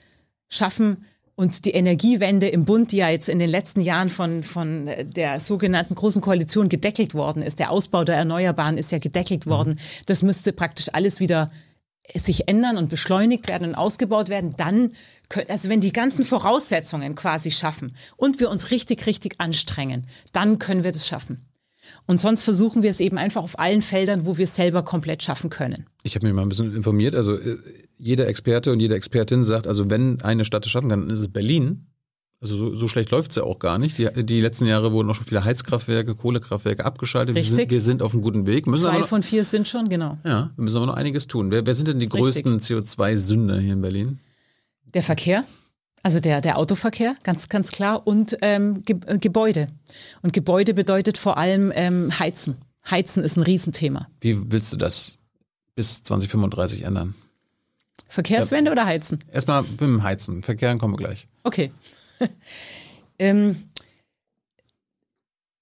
[0.49, 1.05] schaffen
[1.35, 5.41] und die Energiewende im Bund, die ja jetzt in den letzten Jahren von, von der
[5.41, 10.23] sogenannten Großen Koalition gedeckelt worden ist, der Ausbau der Erneuerbaren ist ja gedeckelt worden, das
[10.23, 11.51] müsste praktisch alles wieder
[12.15, 14.93] sich ändern und beschleunigt werden und ausgebaut werden, dann,
[15.29, 20.59] können, also wenn die ganzen Voraussetzungen quasi schaffen und wir uns richtig, richtig anstrengen, dann
[20.59, 21.47] können wir das schaffen.
[22.07, 25.23] Und sonst versuchen wir es eben einfach auf allen Feldern, wo wir es selber komplett
[25.23, 25.87] schaffen können.
[26.05, 27.15] Ich habe mich mal ein bisschen informiert.
[27.15, 27.59] Also äh,
[28.03, 31.21] jeder Experte und jede Expertin sagt, also wenn eine Stadt es schaffen kann, dann ist
[31.21, 31.87] es Berlin.
[32.41, 33.97] Also so, so schlecht läuft es ja auch gar nicht.
[33.99, 37.37] Die, die letzten Jahre wurden auch schon viele Heizkraftwerke, Kohlekraftwerke abgeschaltet.
[37.37, 37.71] Wir sind, Richtig.
[37.71, 38.67] wir sind auf einem guten Weg.
[38.67, 40.19] Müssen Zwei noch, von vier sind schon, genau.
[40.25, 41.53] ja, wir müssen aber noch einiges tun.
[41.53, 42.21] Wer, wer sind denn die Richtig.
[42.21, 44.19] größten CO2-Sünder hier in Berlin?
[44.93, 45.45] Der Verkehr,
[46.03, 49.69] also der, der Autoverkehr, ganz, ganz klar, und ähm, Ge äh, Gebäude.
[50.23, 52.57] Und Gebäude bedeutet vor allem ähm, Heizen.
[52.91, 54.09] Heizen ist ein Riesenthema.
[54.21, 55.19] Wie willst du das
[55.77, 57.15] bis 2035 ändern?
[58.09, 59.19] Verkehrswende oder Heizen?
[59.33, 60.43] Erstmal mit dem Heizen.
[60.43, 61.27] Verkehren kommen wir gleich.
[61.45, 61.73] Okay.
[63.19, 63.57] ähm,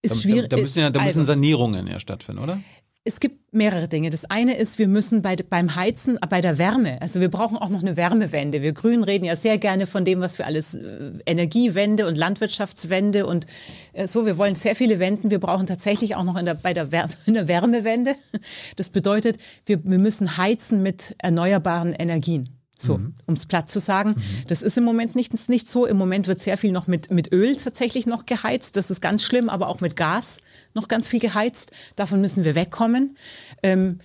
[0.02, 0.51] ist Da, schwierig.
[0.51, 2.61] da, da müssen ja da müssen also, Sanierungen ja stattfinden, oder?
[3.05, 4.10] Es gibt mehrere Dinge.
[4.10, 7.56] Das eine ist, wir müssen bei, beim Heizen, äh, bei der Wärme, also wir brauchen
[7.56, 8.60] auch noch eine Wärmewende.
[8.60, 13.27] Wir Grünen reden ja sehr gerne von dem, was wir alles, äh, Energiewende und Landwirtschaftswende
[13.27, 13.47] und
[13.94, 15.31] äh, so, wir wollen sehr viele Wenden.
[15.31, 18.16] Wir brauchen tatsächlich auch noch in der, bei der Wär eine Wärmewende.
[18.77, 22.56] Das bedeutet, wir, wir müssen heizen mit erneuerbaren Energien.
[22.82, 22.94] So,
[23.27, 24.14] um es platt zu sagen.
[24.47, 25.85] Das ist im Moment nicht, nicht so.
[25.85, 28.74] Im Moment wird sehr viel noch mit, mit Öl tatsächlich noch geheizt.
[28.78, 30.39] Das ist ganz schlimm, aber auch mit Gas
[30.75, 31.73] noch ganz viel geheizt.
[31.97, 33.17] Davon müssen wir wegkommen.
[33.63, 34.01] Ähm,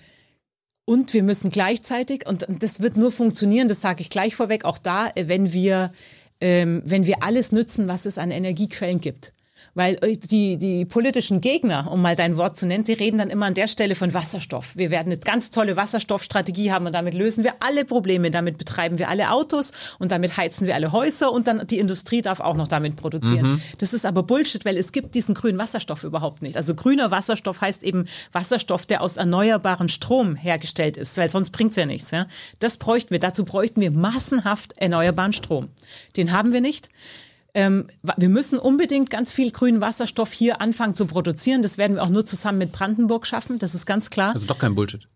[0.86, 4.78] und wir müssen gleichzeitig, und das wird nur funktionieren, das sage ich gleich vorweg, auch
[4.78, 5.92] da, äh, wenn wir,
[6.40, 9.34] ähm, wenn wir alles nützen, was es an Energiequellen gibt.
[9.76, 13.30] Weil äh, die, die politischen Gegner, um mal dein Wort zu nennen, sie reden dann
[13.30, 14.76] immer an der Stelle von Wasserstoff.
[14.76, 18.32] Wir werden eine ganz tolle Wasserstoffstrategie haben und damit lösen wir alle Probleme.
[18.32, 22.22] Damit betreiben wir alle Autos und damit heizen wir alle Häuser und dann die Industrie
[22.22, 23.62] darf auch noch damit produzieren.
[23.78, 26.56] Das ist aber Bullshit, weil es gibt diesen grünen Wasserstoff überhaupt nicht.
[26.56, 31.76] Also grüner Wasserstoff heißt eben Wasserstoff, der aus erneuerbarem Strom hergestellt ist, weil sonst bringt's
[31.76, 32.12] ja nichts.
[32.12, 32.28] Ja?
[32.60, 33.20] Das bräuchten wir.
[33.20, 35.70] Dazu bräuchten wir massenhaft erneuerbaren Strom.
[36.16, 36.90] Den haben wir nicht.
[37.56, 37.88] Ähm,
[38.18, 41.62] wir müssen unbedingt ganz viel grünen Wasserstoff hier anfangen zu produzieren.
[41.62, 43.60] Das werden wir auch nur zusammen mit Brandenburg schaffen.
[43.60, 44.34] Das ist ganz klar.
[44.34, 45.08] Also doch kein Bullshit.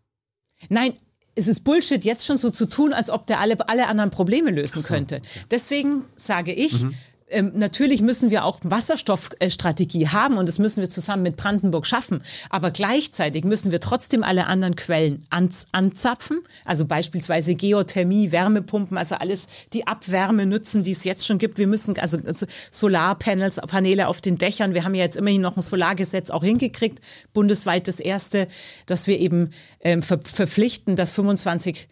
[0.69, 0.93] Nein,
[1.35, 4.51] es ist Bullshit, jetzt schon so zu tun, als ob der alle, alle anderen Probleme
[4.51, 5.21] lösen könnte.
[5.51, 6.85] Deswegen sage ich,
[7.29, 12.23] ähm, natürlich müssen wir auch Wasserstoffstrategie haben und das müssen wir zusammen mit Brandenburg schaffen.
[12.49, 16.41] Aber gleichzeitig müssen wir trotzdem alle anderen Quellen ans, anzapfen.
[16.65, 21.57] Also beispielsweise Geothermie, Wärmepumpen, also alles die Abwärme nutzen, die es jetzt schon gibt.
[21.57, 24.73] Wir müssen also, also Solarpanels, Paneele auf den Dächern.
[24.73, 26.99] Wir haben ja jetzt immerhin noch ein Solargesetz auch hingekriegt,
[27.33, 28.47] bundesweit das erste,
[28.85, 29.51] dass wir eben
[29.81, 31.87] ähm, ver verpflichten, dass 25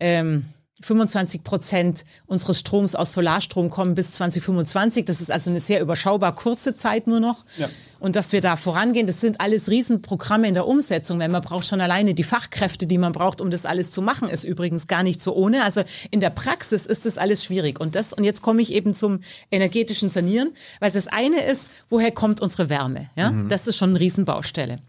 [0.00, 0.46] ähm,
[0.82, 5.04] 25 Prozent unseres Stroms aus Solarstrom kommen bis 2025.
[5.04, 7.44] Das ist also eine sehr überschaubar kurze Zeit nur noch.
[7.56, 7.68] Ja.
[8.02, 11.68] Und dass wir da vorangehen, das sind alles Riesenprogramme in der Umsetzung, weil man braucht
[11.68, 15.04] schon alleine die Fachkräfte, die man braucht, um das alles zu machen, ist übrigens gar
[15.04, 15.62] nicht so ohne.
[15.62, 17.78] Also in der Praxis ist das alles schwierig.
[17.78, 19.20] Und das, und jetzt komme ich eben zum
[19.52, 20.50] energetischen Sanieren,
[20.80, 23.08] weil das eine ist, woher kommt unsere Wärme?
[23.14, 24.80] Ja, das ist schon eine Riesenbaustelle.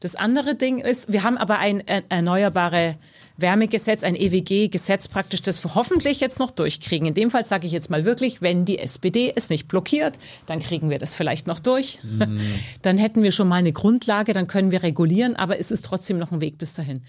[0.00, 2.96] Das andere Ding ist, wir haben aber ein äh, erneuerbare
[3.36, 7.08] Wärmegesetz, ein EWG-Gesetz praktisch, das wir hoffentlich jetzt noch durchkriegen.
[7.08, 10.60] In dem Fall sage ich jetzt mal wirklich, wenn die SPD es nicht blockiert, dann
[10.60, 11.98] kriegen wir das vielleicht noch durch.
[12.82, 16.18] Dann hätten wir schon mal eine Grundlage, dann können wir regulieren, aber es ist trotzdem
[16.18, 17.02] noch ein Weg bis dahin.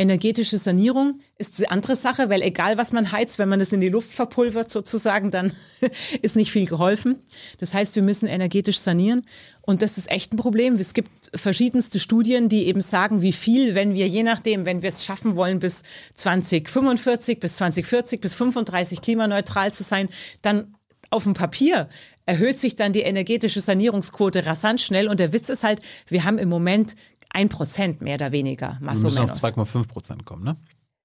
[0.00, 3.82] Energetische Sanierung ist die andere Sache, weil egal was man heizt, wenn man es in
[3.82, 5.52] die Luft verpulvert sozusagen, dann
[6.22, 7.18] ist nicht viel geholfen.
[7.58, 9.20] Das heißt, wir müssen energetisch sanieren
[9.60, 10.76] und das ist echt ein Problem.
[10.76, 14.88] Es gibt verschiedenste Studien, die eben sagen, wie viel, wenn wir je nachdem, wenn wir
[14.88, 15.82] es schaffen wollen, bis
[16.14, 20.08] 2045, bis 2040, bis 35 klimaneutral zu sein,
[20.40, 20.76] dann
[21.10, 21.90] auf dem Papier
[22.24, 25.08] erhöht sich dann die energetische Sanierungsquote rasant schnell.
[25.08, 26.94] Und der Witz ist halt, wir haben im Moment
[27.32, 28.78] ein Prozent mehr oder weniger.
[28.80, 30.56] Wir müssen auf 2,5 Prozent kommen, ne?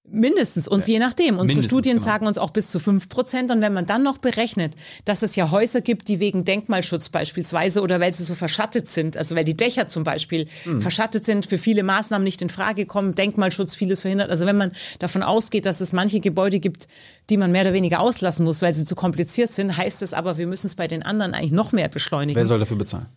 [0.07, 1.29] Mindestens und je nachdem.
[1.39, 2.05] Unsere Mindestens, Studien genau.
[2.05, 3.49] sagen uns auch bis zu fünf Prozent.
[3.49, 7.81] Und wenn man dann noch berechnet, dass es ja Häuser gibt, die wegen Denkmalschutz beispielsweise
[7.81, 10.79] oder weil sie so verschattet sind, also weil die Dächer zum Beispiel Hm.
[10.79, 14.29] verschattet sind, für viele Maßnahmen nicht in Frage kommen, Denkmalschutz vieles verhindert.
[14.29, 16.87] Also wenn man davon ausgeht, dass es manche Gebäude gibt,
[17.31, 20.37] die man mehr oder weniger auslassen muss, weil sie zu kompliziert sind, heißt es aber,
[20.37, 22.35] wir müssen es bei den anderen eigentlich noch mehr beschleunigen.
[22.35, 23.07] Wer soll dafür bezahlen?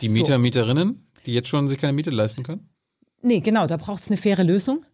[0.00, 0.14] Die So.
[0.14, 2.68] Mieter, Mieterinnen, die jetzt schon sich keine Miete leisten können?
[3.22, 4.84] Nee, genau, da braucht es eine faire Lösung.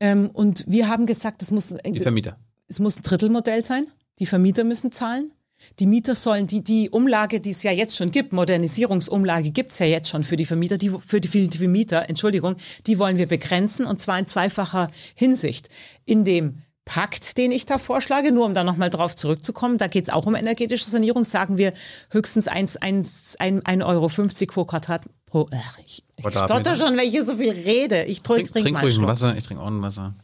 [0.00, 2.38] Ähm, und wir haben gesagt, es muss, Die Vermieter.
[2.68, 3.86] es muss ein Drittelmodell sein.
[4.18, 5.32] Die Vermieter müssen zahlen.
[5.78, 9.78] Die Mieter sollen die, die Umlage, die es ja jetzt schon gibt, Modernisierungsumlage gibt es
[9.78, 12.56] ja jetzt schon für die Vermieter, die, für die, für die Mieter, Entschuldigung,
[12.86, 15.68] die wollen wir begrenzen und zwar in zweifacher Hinsicht.
[16.04, 20.04] In dem Pakt, den ich da vorschlage, nur um da nochmal drauf zurückzukommen, da geht
[20.04, 21.72] es auch um energetische Sanierung, sagen wir
[22.10, 25.02] höchstens 1,50 1, 1,50 Euro pro Quadrat
[25.34, 25.48] pro.
[25.52, 28.04] Ach, ich ich stotter schon, wenn ich hier so viel rede.
[28.04, 29.06] Ich trink, Trink, trink, trink ruhig ein.
[29.06, 30.14] Wasser, ich trinke auch ein Wasser.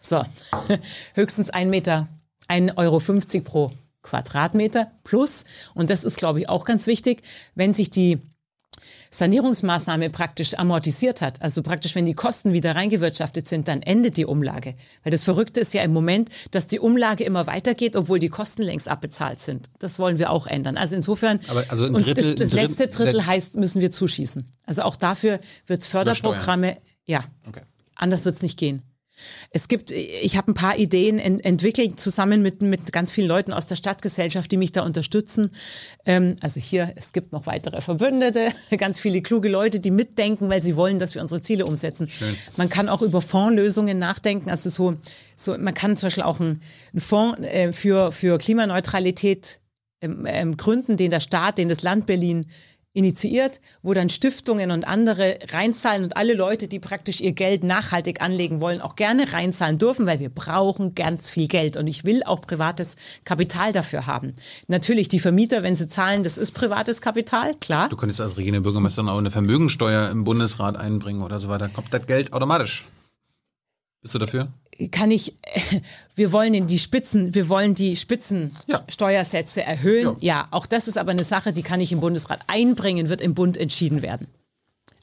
[0.00, 0.22] So,
[1.14, 2.08] höchstens ein Meter,
[2.48, 3.72] 1,50 Euro pro
[4.02, 5.44] Quadratmeter plus,
[5.74, 7.22] und das ist, glaube ich, auch ganz wichtig,
[7.54, 8.18] wenn sich die
[9.10, 14.24] Sanierungsmaßnahme praktisch amortisiert hat, also praktisch, wenn die Kosten wieder reingewirtschaftet sind, dann endet die
[14.26, 14.74] Umlage.
[15.02, 18.62] Weil das Verrückte ist ja im Moment, dass die Umlage immer weitergeht, obwohl die Kosten
[18.62, 19.68] längst abbezahlt sind.
[19.78, 20.76] Das wollen wir auch ändern.
[20.76, 23.90] Also insofern, Aber also ein und Drittel- das, das Drittel- letzte Drittel heißt, müssen wir
[23.90, 24.50] zuschießen.
[24.66, 27.62] Also auch dafür wird es Förderprogramme, ja, Okay.
[28.00, 28.82] Anders wird es nicht gehen.
[29.50, 33.52] Es gibt, ich habe ein paar Ideen ent entwickelt, zusammen mit, mit ganz vielen Leuten
[33.52, 35.50] aus der Stadtgesellschaft, die mich da unterstützen.
[36.04, 40.62] Ähm, also hier, es gibt noch weitere Verbündete, ganz viele kluge Leute, die mitdenken, weil
[40.62, 42.08] sie wollen, dass wir unsere Ziele umsetzen.
[42.56, 44.50] Man kann auch über Fondslösungen nachdenken.
[44.50, 44.96] Also so,
[45.36, 46.60] so man kann zum Beispiel auch einen,
[46.92, 49.60] einen Fonds äh, für, für Klimaneutralität
[50.00, 52.46] ähm, ähm, gründen, den der Staat, den das Land Berlin
[52.98, 58.20] initiiert, wo dann Stiftungen und andere reinzahlen und alle Leute, die praktisch ihr Geld nachhaltig
[58.20, 62.24] anlegen wollen, auch gerne reinzahlen dürfen, weil wir brauchen ganz viel Geld und ich will
[62.24, 64.32] auch privates Kapital dafür haben.
[64.66, 67.88] Natürlich die Vermieter, wenn sie zahlen, das ist privates Kapital, klar.
[67.88, 71.68] Du könntest als regierende Bürgermeisterin auch eine Vermögensteuer im Bundesrat einbringen oder so weiter.
[71.68, 72.84] Kommt das Geld automatisch?
[74.02, 74.48] Bist du dafür?
[74.92, 75.34] Kann ich,
[76.14, 77.96] wir wollen in die Spitzen, wir wollen die Ja.
[77.96, 80.16] Spitzensteuersätze erhöhen.
[80.20, 80.48] Ja.
[80.50, 83.56] auch das ist aber eine Sache, die kann ich im Bundesrat einbringen, wird im Bund
[83.56, 84.26] entschieden werden.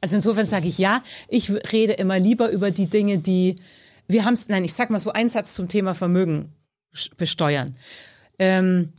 [0.02, 3.56] Also insofern sage ich ja, ich rede immer lieber über die Dinge, die
[4.08, 6.54] wir haben es, nein, ich sag mal so einen Satz zum Thema Vermögen
[7.18, 7.76] besteuern.
[8.38, 8.94] Ähm,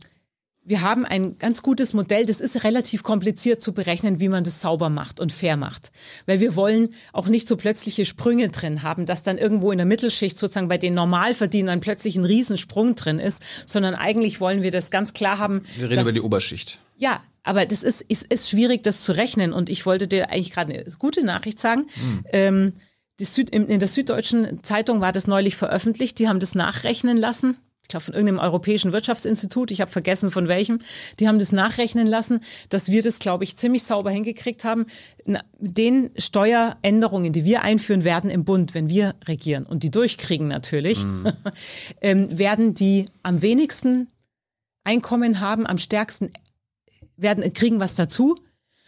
[0.67, 2.25] wir haben ein ganz gutes Modell.
[2.25, 5.91] Das ist relativ kompliziert zu berechnen, wie man das sauber macht und fair macht.
[6.25, 9.87] Weil wir wollen auch nicht so plötzliche Sprünge drin haben, dass dann irgendwo in der
[9.87, 14.91] Mittelschicht sozusagen bei den Normalverdienern plötzlich ein Riesensprung drin ist, sondern eigentlich wollen wir das
[14.91, 15.63] ganz klar haben.
[15.77, 16.79] Wir reden über die Oberschicht.
[16.97, 19.53] ja, aber das ist, ist, ist schwierig, das zu rechnen.
[19.53, 21.85] Und ich wollte dir eigentlich gerade eine gute Nachricht sagen.
[22.33, 22.73] Ähm,
[23.19, 26.19] Süd, in, in der Süddeutschen Zeitung war das neulich veröffentlicht.
[26.19, 27.57] Die haben das nachrechnen lassen.
[27.87, 29.71] Ich glaube, von irgendeinem europäischen Wirtschaftsinstitut.
[29.71, 30.79] Ich habe vergessen, von welchem.
[31.21, 34.87] Die haben das nachrechnen lassen, dass wir das, glaube ich, ziemlich sauber hingekriegt haben.
[35.57, 41.05] Den Steueränderungen, die wir einführen werden im Bund, wenn wir regieren und die durchkriegen natürlich,
[42.01, 44.09] ähm, werden die am wenigsten
[44.83, 46.33] Einkommen haben, am stärksten
[47.15, 48.35] werden, kriegen was dazu.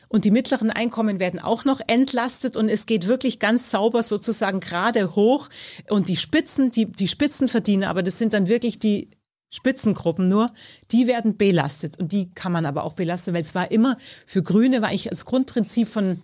[0.09, 4.59] Und die mittleren Einkommen werden auch noch entlastet und es geht wirklich ganz sauber sozusagen
[4.59, 5.49] gerade hoch.
[5.87, 9.11] Und die Spitzen, die, die Spitzenverdiener, aber das sind dann wirklich die
[9.51, 10.51] Spitzengruppen nur,
[10.91, 11.99] die werden belastet.
[11.99, 15.09] Und die kann man aber auch belasten, weil es war immer für Grüne, war ich
[15.09, 16.21] als Grundprinzip von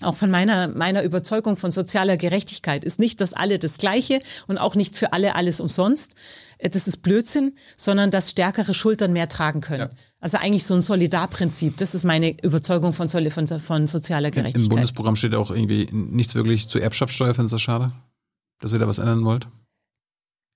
[0.00, 4.18] auch von meiner, meiner Überzeugung von sozialer Gerechtigkeit ist nicht, dass alle das Gleiche
[4.48, 6.14] und auch nicht für alle alles umsonst.
[6.58, 9.90] Äh, Das ist Blödsinn, sondern dass stärkere Schultern mehr tragen können.
[10.20, 11.76] Also eigentlich so ein Solidarprinzip.
[11.76, 14.70] Das ist meine Überzeugung von, von, von sozialer Im Gerechtigkeit.
[14.70, 17.34] Bundesprogramm steht auch irgendwie nichts wirklich zur Erbschaftssteuer.
[17.34, 17.92] Findest du das schade?
[18.60, 19.46] Dass ihr da was ändern wollt?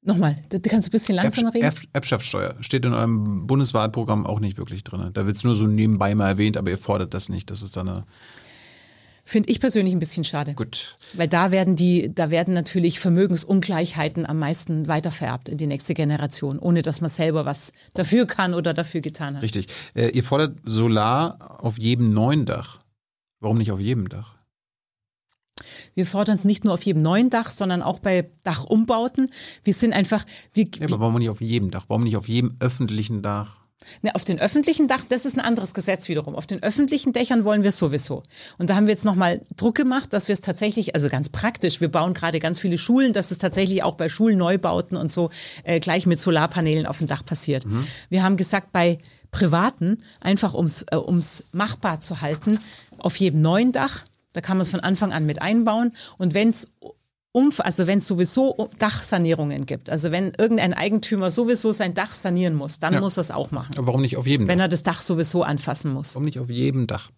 [0.03, 1.67] Nochmal, da kannst du ein bisschen langsamer reden?
[1.67, 5.11] Erb- Erbschaftssteuer steht in eurem Bundeswahlprogramm auch nicht wirklich drin.
[5.13, 7.51] Da wird es nur so nebenbei mal erwähnt, aber ihr fordert das nicht.
[7.51, 8.05] Das ist dann eine.
[9.29, 10.55] Finde ich persönlich ein bisschen schade.
[10.55, 10.97] Gut.
[11.13, 16.59] Weil da werden die, da werden natürlich Vermögensungleichheiten am meisten weitervererbt in die nächste Generation,
[16.59, 19.43] ohne dass man selber was dafür kann oder dafür getan hat.
[19.43, 19.67] Richtig.
[19.93, 22.79] Äh, ihr fordert Solar auf jedem neuen Dach.
[23.39, 24.35] Warum nicht auf jedem Dach?
[25.95, 29.31] Wir fordern es nicht nur auf jedem neuen Dach, sondern auch bei Dachumbauten.
[29.63, 30.25] Wir sind einfach,
[30.55, 31.85] wir, Ja, aber warum nicht auf jedem Dach?
[31.89, 33.68] Warum nicht auf jedem öffentlichen Dach?
[34.03, 36.35] Ne, auf den öffentlichen Dach, das ist ein anderes Gesetz wiederum.
[36.35, 38.23] Auf den öffentlichen Dächern wollen wir es sowieso.
[38.59, 41.81] Und da haben wir jetzt nochmal Druck gemacht, dass wir es tatsächlich, also ganz praktisch,
[41.81, 45.31] wir bauen gerade ganz viele Schulen, dass es tatsächlich auch bei Schulneubauten und so
[45.65, 47.65] äh, gleich mit Solarpanelen auf dem Dach passiert.
[48.11, 48.99] Wir haben gesagt, bei
[49.31, 52.59] Privaten, einfach ums, äh, ums machbar zu halten,
[52.99, 55.93] auf jedem neuen Dach, da kann man es von Anfang an mit einbauen.
[56.17, 56.69] Und wenn es
[57.33, 62.55] um, also wenn es sowieso Dachsanierungen gibt, also wenn irgendein Eigentümer sowieso sein Dach sanieren
[62.55, 63.01] muss, dann Ja.
[63.01, 63.77] muss er es auch machen.
[63.77, 64.65] Aber warum nicht auf jedem Wenn Dach?
[64.65, 66.15] er das Dach sowieso anfassen muss.
[66.15, 67.11] Warum nicht auf jedem Dach?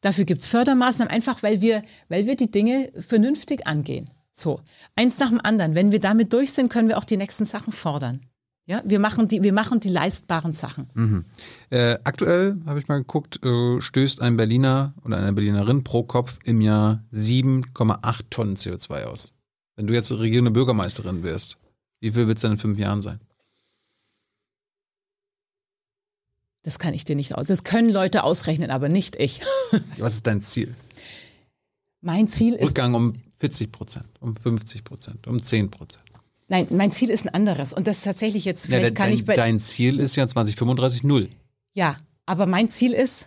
[0.00, 4.10] Dafür gibt es Fördermaßnahmen, einfach weil wir, weil wir die Dinge vernünftig angehen.
[4.32, 4.60] So,
[4.96, 5.74] eins nach dem anderen.
[5.74, 8.26] Wenn wir damit durch sind, können wir auch die nächsten Sachen fordern.
[8.66, 10.88] Ja, wir machen die, wir machen die leistbaren Sachen.
[11.68, 16.38] Äh, aktuell, habe ich mal geguckt, äh, stößt ein Berliner oder eine Berlinerin pro Kopf
[16.44, 19.34] im Jahr 7,8 Tonnen CO2 aus.
[19.76, 21.58] Wenn du jetzt regierende Bürgermeisterin wärst,
[22.00, 23.20] wie viel wird es denn in fünf Jahren sein?
[26.62, 27.46] Das kann ich dir nicht aus.
[27.46, 29.40] Das können Leute ausrechnen, aber nicht ich.
[29.98, 30.74] Was ist dein Ziel?
[32.00, 36.03] Mein Ziel ist, Rückgang um 40 Prozent, um 50 Prozent, um 10 Prozent.
[36.48, 37.72] Nein, mein Ziel ist ein anderes.
[37.72, 40.16] Und das ist tatsächlich jetzt, Ja, vielleicht de- kann dein, ich bei, dein Ziel ist
[40.16, 41.28] ja 2035 null.
[41.72, 41.96] Ja,
[42.26, 43.26] aber mein Ziel ist.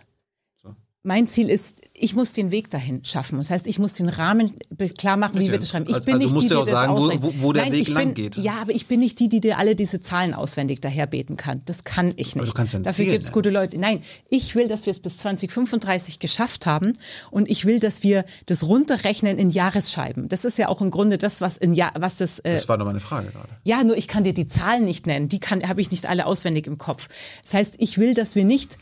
[1.08, 3.38] Mein Ziel ist, ich muss den Weg dahin schaffen.
[3.38, 4.52] Das heißt, ich muss den Rahmen
[4.98, 5.86] klar machen, wie wir das schreiben.
[5.88, 7.22] Ich Also- bin also nicht musst die, die auch sagen, wo- ausrechnet.
[7.40, 8.36] wo- wo der Nein, Weg lang bin, geht.
[8.36, 11.62] Ja, aber ich bin nicht die, die dir alle diese Zahlen auswendig daherbeten kann.
[11.64, 12.46] Das kann ich nicht.
[12.46, 13.34] du kannst ja Dafür gibt es nennen.
[13.34, 13.78] gute Leute.
[13.78, 16.92] Nein, ich will, dass wir es bis 2035 geschafft haben
[17.30, 20.28] und ich will, dass wir das runterrechnen in Jahresscheiben.
[20.28, 22.78] Das ist ja auch im Grunde das, was in Jahr, was das äh, Das war
[22.78, 23.48] doch meine Frage gerade.
[23.64, 25.28] ja, nur ich kann dir die Zahlen nicht nennen.
[25.28, 27.08] Die kann, habe ich nicht alle auswendig im Kopf.
[27.42, 28.76] Das heißt, ich will, dass wir nicht,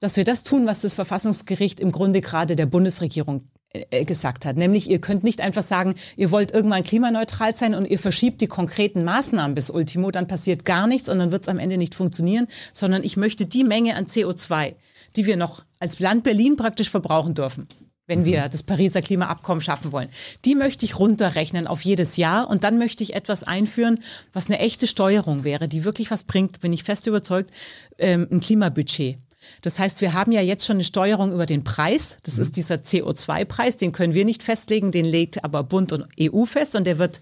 [0.00, 3.44] dass wir das tun, was das Verfassungsgericht im Grunde gerade der Bundesregierung
[3.74, 4.56] äh, gesagt hat.
[4.56, 8.46] Nämlich, ihr könnt nicht einfach sagen, ihr wollt irgendwann klimaneutral sein und ihr verschiebt die
[8.46, 11.96] konkreten Maßnahmen bis Ultimo, dann passiert gar nichts und dann wird es am Ende nicht
[11.96, 14.76] funktionieren, sondern ich möchte die Menge an CO2,
[15.16, 17.66] die wir noch als Land Berlin praktisch verbrauchen dürfen,
[18.06, 20.08] wenn wir das Pariser Klimaabkommen schaffen wollen.
[20.44, 23.98] Die möchte ich runterrechnen auf jedes Jahr und dann möchte ich etwas einführen,
[24.32, 27.50] was eine echte Steuerung wäre, die wirklich was bringt, bin ich fest überzeugt,
[27.98, 29.18] ähm, ein Klimabudget.
[29.62, 32.18] Das heißt, wir haben ja jetzt schon eine Steuerung über den Preis.
[32.24, 36.44] Das ist dieser CO2-Preis, den können wir nicht festlegen, den legt aber Bund und EU
[36.44, 37.20] fest und der wird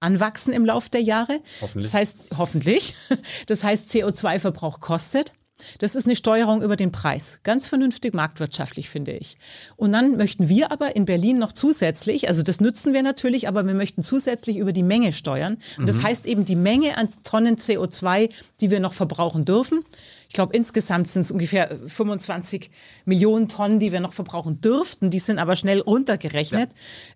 [0.00, 1.40] anwachsen im Laufe der Jahre.
[1.60, 1.84] Hoffentlich.
[1.84, 2.94] Das heißt, hoffentlich.
[3.46, 5.32] Das heißt, CO2-Verbrauch kostet.
[5.78, 7.40] Das ist eine Steuerung über den Preis.
[7.42, 9.38] Ganz vernünftig marktwirtschaftlich, finde ich.
[9.76, 13.66] Und dann möchten wir aber in Berlin noch zusätzlich, also das nützen wir natürlich, aber
[13.66, 15.56] wir möchten zusätzlich über die Menge steuern.
[15.78, 18.28] Und das heißt eben die Menge an Tonnen CO2,
[18.60, 19.82] die wir noch verbrauchen dürfen.
[20.28, 22.70] Ich glaube, insgesamt sind es ungefähr 25
[23.04, 25.10] Millionen Tonnen, die wir noch verbrauchen dürften.
[25.10, 26.70] Die sind aber schnell runtergerechnet.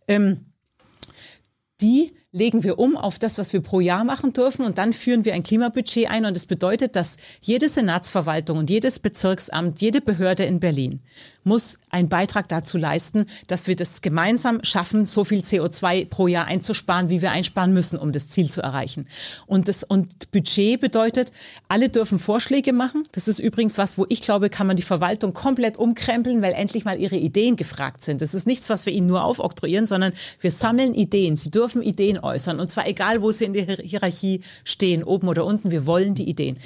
[0.07, 0.47] Ähm,
[1.81, 5.24] die legen wir um auf das, was wir pro Jahr machen dürfen und dann führen
[5.24, 10.45] wir ein Klimabudget ein und das bedeutet, dass jede Senatsverwaltung und jedes Bezirksamt, jede Behörde
[10.45, 11.01] in Berlin
[11.44, 16.46] muss einen Beitrag dazu leisten, dass wir das gemeinsam schaffen, so viel CO2 pro Jahr
[16.46, 19.06] einzusparen, wie wir einsparen müssen, um das Ziel zu erreichen.
[19.46, 21.32] Und das und Budget bedeutet,
[21.68, 23.04] alle dürfen Vorschläge machen.
[23.12, 26.84] Das ist übrigens was, wo ich glaube, kann man die Verwaltung komplett umkrempeln, weil endlich
[26.84, 28.20] mal ihre Ideen gefragt sind.
[28.22, 31.36] Das ist nichts, was wir ihnen nur aufoktroyieren, sondern wir sammeln Ideen.
[31.36, 35.28] Sie dürfen Ideen äußern und zwar egal, wo sie in der Hier- Hierarchie stehen, oben
[35.28, 35.70] oder unten.
[35.70, 36.58] Wir wollen die Ideen.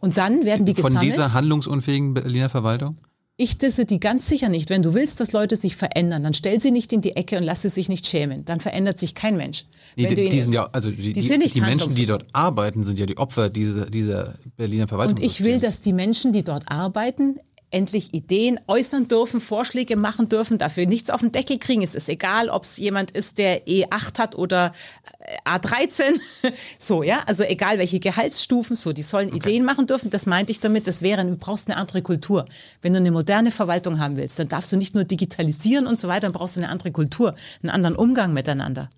[0.00, 1.02] Und dann werden die Von gesammelt.
[1.12, 2.96] dieser handlungsunfähigen Berliner Verwaltung?
[3.42, 4.68] Ich disse die ganz sicher nicht.
[4.68, 7.42] Wenn du willst, dass Leute sich verändern, dann stell sie nicht in die Ecke und
[7.42, 8.44] lass sie sich nicht schämen.
[8.44, 9.64] Dann verändert sich kein Mensch.
[9.96, 12.26] Nee, die, die sind ja, also die, die die, sind nicht die Menschen, die dort
[12.34, 15.16] arbeiten, sind ja die Opfer dieser, dieser Berliner und Verwaltung.
[15.22, 17.38] ich will, dass die Menschen, die dort arbeiten,
[17.70, 21.82] endlich Ideen äußern dürfen, Vorschläge machen dürfen, dafür nichts auf den Deckel kriegen.
[21.82, 24.72] Es ist egal, ob es jemand ist, der E8 hat oder
[25.20, 26.18] äh, A13.
[26.78, 30.10] So, ja, also egal welche Gehaltsstufen, so, die sollen Ideen machen dürfen.
[30.10, 32.46] Das meinte ich damit, das wäre, du brauchst eine andere Kultur.
[32.82, 36.08] Wenn du eine moderne Verwaltung haben willst, dann darfst du nicht nur digitalisieren und so
[36.08, 38.88] weiter, dann brauchst du eine andere Kultur, einen anderen Umgang miteinander.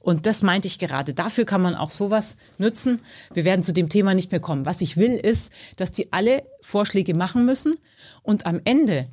[0.00, 1.14] Und das meinte ich gerade.
[1.14, 3.00] Dafür kann man auch sowas nutzen.
[3.32, 4.66] Wir werden zu dem Thema nicht mehr kommen.
[4.66, 7.74] Was ich will, ist, dass die alle Vorschläge machen müssen
[8.22, 9.08] und am Ende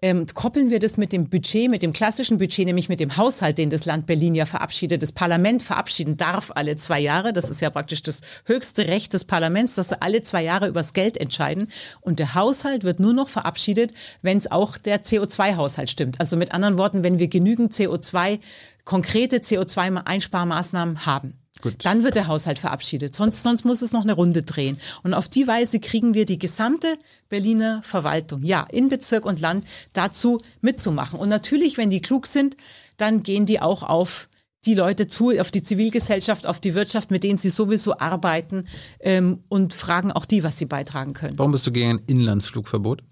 [0.00, 3.58] ähm, koppeln wir das mit dem Budget, mit dem klassischen Budget, nämlich mit dem Haushalt,
[3.58, 7.32] den das Land Berlin ja verabschiedet, das Parlament verabschieden darf alle zwei Jahre.
[7.32, 10.92] Das ist ja praktisch das höchste Recht des Parlaments, dass sie alle zwei Jahre übers
[10.92, 11.68] Geld entscheiden.
[12.00, 16.20] Und der Haushalt wird nur noch verabschiedet, wenn es auch der CO2-Haushalt stimmt.
[16.20, 18.38] Also mit anderen Worten, wenn wir genügend CO2,
[18.84, 21.34] konkrete CO2-Einsparmaßnahmen haben.
[21.62, 21.74] Gut.
[21.84, 23.14] Dann wird der Haushalt verabschiedet.
[23.14, 24.78] Sonst, sonst muss es noch eine Runde drehen.
[25.02, 26.98] Und auf die Weise kriegen wir die gesamte
[27.28, 31.18] Berliner Verwaltung, ja, in Bezirk und Land, dazu mitzumachen.
[31.18, 32.56] Und natürlich, wenn die klug sind,
[32.96, 34.28] dann gehen die auch auf
[34.66, 38.66] die Leute zu, auf die Zivilgesellschaft, auf die Wirtschaft, mit denen sie sowieso arbeiten
[39.00, 41.38] ähm, und fragen auch die, was sie beitragen können.
[41.38, 43.02] Warum bist du gegen ein Inlandsflugverbot?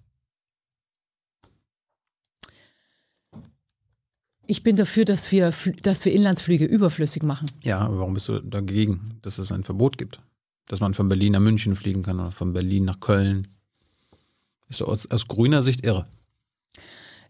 [4.46, 5.52] Ich bin dafür, dass wir,
[5.82, 7.50] dass wir Inlandsflüge überflüssig machen.
[7.62, 10.20] Ja, aber warum bist du dagegen, dass es ein Verbot gibt?
[10.68, 13.46] Dass man von Berlin nach München fliegen kann oder von Berlin nach Köln.
[14.68, 16.04] Ist aus, aus grüner Sicht irre.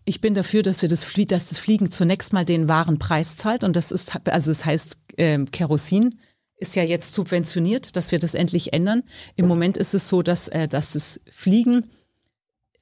[0.04, 3.36] Ich bin dafür, dass wir das, Flie dass das Fliegen zunächst mal den wahren Preis
[3.36, 6.14] zahlt und das ist, also das heißt, ähm, Kerosin
[6.58, 9.02] ist ja jetzt subventioniert, dass wir das endlich ändern.
[9.34, 11.90] Im Moment ist es so, dass, äh, dass das Fliegen,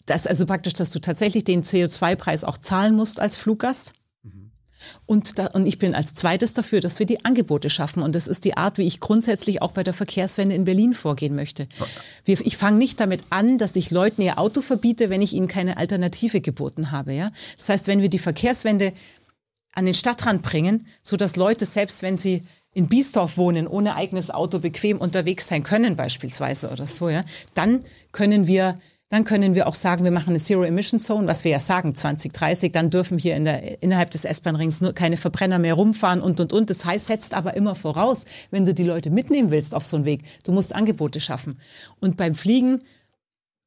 [0.06, 3.94] dass also praktisch, dass du tatsächlich den CO2-Preis auch zahlen musst als Fluggast.
[5.06, 8.02] Und, da, und ich bin als zweites dafür, dass wir die Angebote schaffen.
[8.02, 11.34] Und das ist die Art, wie ich grundsätzlich auch bei der Verkehrswende in Berlin vorgehen
[11.34, 11.68] möchte.
[12.24, 15.48] Wir, ich fange nicht damit an, dass ich Leuten ihr Auto verbiete, wenn ich ihnen
[15.48, 17.12] keine Alternative geboten habe.
[17.12, 17.30] Ja?
[17.56, 18.92] Das heißt, wenn wir die Verkehrswende
[19.72, 22.42] an den Stadtrand bringen, so dass Leute, selbst wenn sie
[22.72, 27.22] in Biesdorf wohnen, ohne eigenes Auto bequem unterwegs sein können beispielsweise oder so, ja,
[27.54, 28.76] dann können wir
[29.14, 32.90] dann können wir auch sagen, wir machen eine Zero-Emission-Zone, was wir ja sagen, 2030, dann
[32.90, 36.68] dürfen hier in der, innerhalb des S-Bahn-Rings nur keine Verbrenner mehr rumfahren und, und, und.
[36.68, 40.04] Das heißt, setzt aber immer voraus, wenn du die Leute mitnehmen willst auf so einen
[40.04, 41.60] Weg, du musst Angebote schaffen.
[42.00, 42.82] Und beim Fliegen,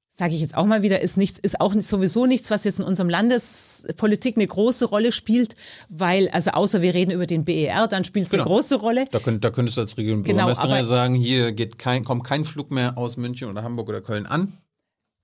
[0.09, 2.85] sage ich jetzt auch mal wieder, ist nichts, ist auch sowieso nichts, was jetzt in
[2.85, 5.55] unserem Landespolitik eine große Rolle spielt,
[5.87, 8.53] weil, also außer wir reden über den BER, dann spielt es eine Genau.
[8.53, 9.05] große Rolle.
[9.11, 12.43] Da, könnt, da könntest du als Genau, aber- ja sagen, hier geht kein, kommt kein
[12.43, 14.51] Flug mehr aus München oder Hamburg oder Köln an.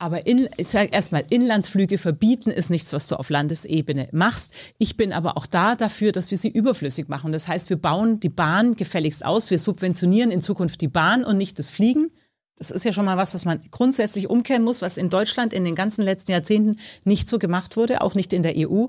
[0.04, 4.52] Aber in, ich sage erstmal, Inlandsflüge verbieten ist nichts, was du auf Landesebene machst.
[4.78, 7.32] Ich bin aber auch da dafür, dass wir sie überflüssig machen.
[7.32, 9.50] Das heißt, wir bauen die Bahn gefälligst aus.
[9.50, 12.12] Wir subventionieren in Zukunft die Bahn und nicht das Fliegen.
[12.58, 15.64] Das ist ja schon mal was, was man grundsätzlich umkehren muss, was in Deutschland in
[15.64, 18.88] den ganzen letzten Jahrzehnten nicht so gemacht wurde, auch nicht in der EU.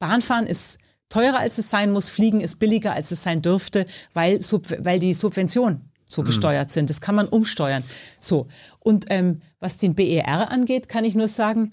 [0.00, 0.76] Bahnfahren ist
[1.08, 2.10] teurer, als es sein muss.
[2.10, 6.90] Fliegen ist billiger, als es sein dürfte, weil, weil die Subventionen so gesteuert sind.
[6.90, 7.82] Das kann man umsteuern.
[8.20, 8.46] So.
[8.78, 11.70] Und ähm, was den BER angeht, kann ich nur sagen,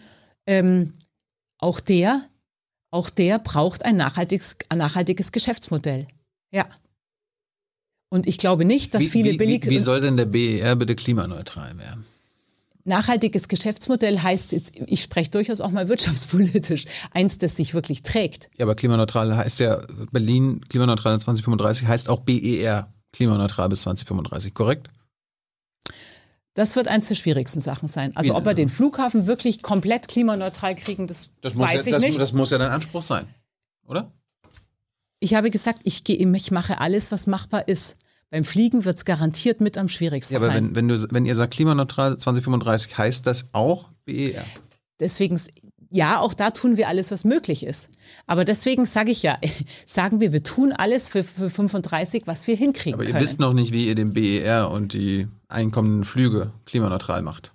[0.47, 0.93] ähm,
[1.57, 2.23] auch der,
[2.91, 6.07] auch der braucht ein nachhaltiges, ein nachhaltiges Geschäftsmodell.
[6.51, 6.67] Ja.
[8.09, 10.75] Und ich glaube nicht, dass Wie, viele wie, billig wie, wie soll denn der BER
[10.75, 12.05] bitte klimaneutral werden?
[12.89, 18.49] nachhaltiges Geschäftsmodell heißt, ich spreche durchaus auch mal wirtschaftspolitisch, eins, das sich wirklich trägt.
[18.57, 24.89] Ja, aber klimaneutral heißt ja, Berlin klimaneutral 2035 heißt auch BER klimaneutral bis 2035, korrekt?
[26.53, 28.15] Das wird eins der schwierigsten Sachen sein.
[28.15, 31.91] Also ob wir den Flughafen wirklich komplett klimaneutral kriegen, das, Das muss, weiß ja, ich
[31.93, 32.19] das, nicht.
[32.19, 33.27] das muss ja dein Anspruch sein,
[33.87, 34.11] oder?
[35.21, 37.97] Ich habe gesagt, ich, gehe, ich mache alles, was machbar ist.
[38.29, 40.75] Beim Fliegen wird es garantiert mit am schwierigsten Ja, aber sein.
[40.75, 44.43] wenn, wenn, du, wenn ihr sagt klimaneutral 2035, heißt das auch BER?
[44.99, 45.39] Deswegen,
[45.91, 47.89] ja, auch da tun wir alles, was möglich ist.
[48.27, 49.37] Aber deswegen sage ich ja,
[49.85, 53.23] sagen wir, wir tun alles für, für 35, was wir hinkriegen Aber ihr können.
[53.23, 57.51] wisst noch nicht, wie ihr den BER und die einkommenden Flüge klimaneutral macht.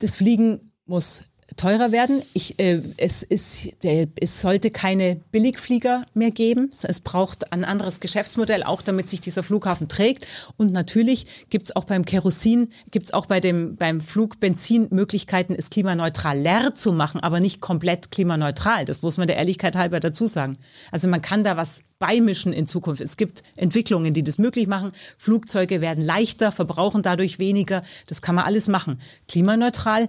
[0.00, 1.24] das Fliegen muss
[1.54, 2.22] teurer werden.
[2.34, 6.70] Ich, äh, es, ist, der, es sollte keine Billigflieger mehr geben.
[6.82, 10.26] Es braucht ein anderes Geschäftsmodell, auch damit sich dieser Flughafen trägt.
[10.56, 14.88] Und natürlich gibt es auch beim Kerosin, gibt es auch bei dem, beim Flug Benzin
[14.90, 18.84] Möglichkeiten, es klimaneutraler zu machen, aber nicht komplett klimaneutral.
[18.84, 20.58] Das muss man der Ehrlichkeit halber dazu sagen.
[20.90, 23.00] Also man kann da was beimischen in Zukunft.
[23.00, 24.92] Es gibt Entwicklungen, die das möglich machen.
[25.16, 27.82] Flugzeuge werden leichter, verbrauchen dadurch weniger.
[28.06, 29.00] Das kann man alles machen.
[29.28, 30.08] Klimaneutral,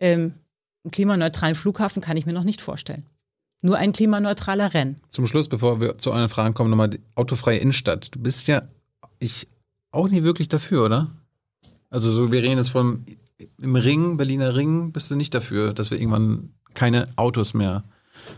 [0.00, 0.34] ähm,
[0.84, 3.04] einen klimaneutralen Flughafen kann ich mir noch nicht vorstellen.
[3.60, 4.96] Nur ein klimaneutraler Rennen.
[5.08, 8.14] Zum Schluss, bevor wir zu euren Fragen kommen, nochmal die autofreie Innenstadt.
[8.14, 8.62] Du bist ja
[9.18, 9.48] ich
[9.90, 11.10] auch nie wirklich dafür, oder?
[11.90, 13.04] Also so, wir reden jetzt vom
[13.60, 17.84] im Ring, Berliner Ring, bist du nicht dafür, dass wir irgendwann keine Autos mehr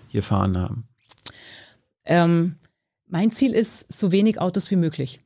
[0.09, 0.89] hier fahren haben.
[2.05, 2.57] Ähm,
[3.07, 5.21] mein Ziel ist, so wenig Autos wie möglich.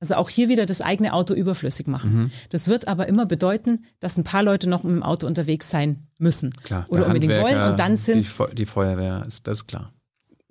[0.00, 2.14] Also auch hier wieder das eigene Auto überflüssig machen.
[2.14, 2.30] Mhm.
[2.50, 6.06] Das wird aber immer bedeuten, dass ein paar Leute noch mit dem Auto unterwegs sein
[6.18, 6.52] müssen.
[6.62, 6.86] Klar.
[6.88, 7.44] Oder der unbedingt wollen.
[7.46, 9.92] Handwerker, Und dann die, sind Fe die Feuerwehr, ist das ist klar.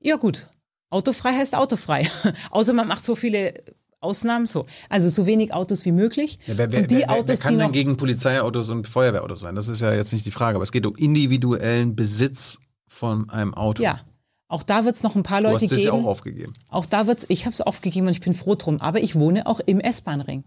[0.02, 0.50] Ja gut,
[0.90, 2.06] autofrei heißt autofrei.
[2.52, 3.54] Außer man macht so viele
[4.00, 4.66] Ausnahmen so.
[4.90, 6.40] Also so wenig Autos wie möglich.
[6.46, 9.40] Ja, wer, wer, und die wer, Autos, wer kann die denn gegen Polizeiautos und Feuerwehrautos
[9.40, 9.56] sein?
[9.56, 13.54] Das ist ja jetzt nicht die Frage, aber es geht um individuellen Besitz von einem
[13.54, 13.82] Auto.
[13.82, 14.02] ja,
[14.48, 15.84] auch da wird es noch ein paar du Leute hast das geben.
[15.84, 16.54] ja auch aufgegeben.
[16.70, 18.80] Auch da wird's, ich habe es aufgegeben und ich bin froh drum.
[18.82, 20.44] Aber ich wohne auch im S-Bahn-Ring.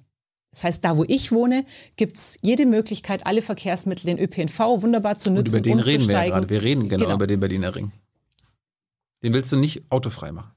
[0.53, 1.65] Das heißt, da wo ich wohne,
[1.97, 6.09] gibt es jede Möglichkeit, alle Verkehrsmittel, den ÖPNV wunderbar zu Und nutzen, über den reden
[6.09, 6.51] wir ja gerade.
[6.51, 7.15] Wir reden genau, Genau.
[7.17, 7.93] über den Berliner Ring.
[9.23, 10.51] Den willst du nicht autofrei machen.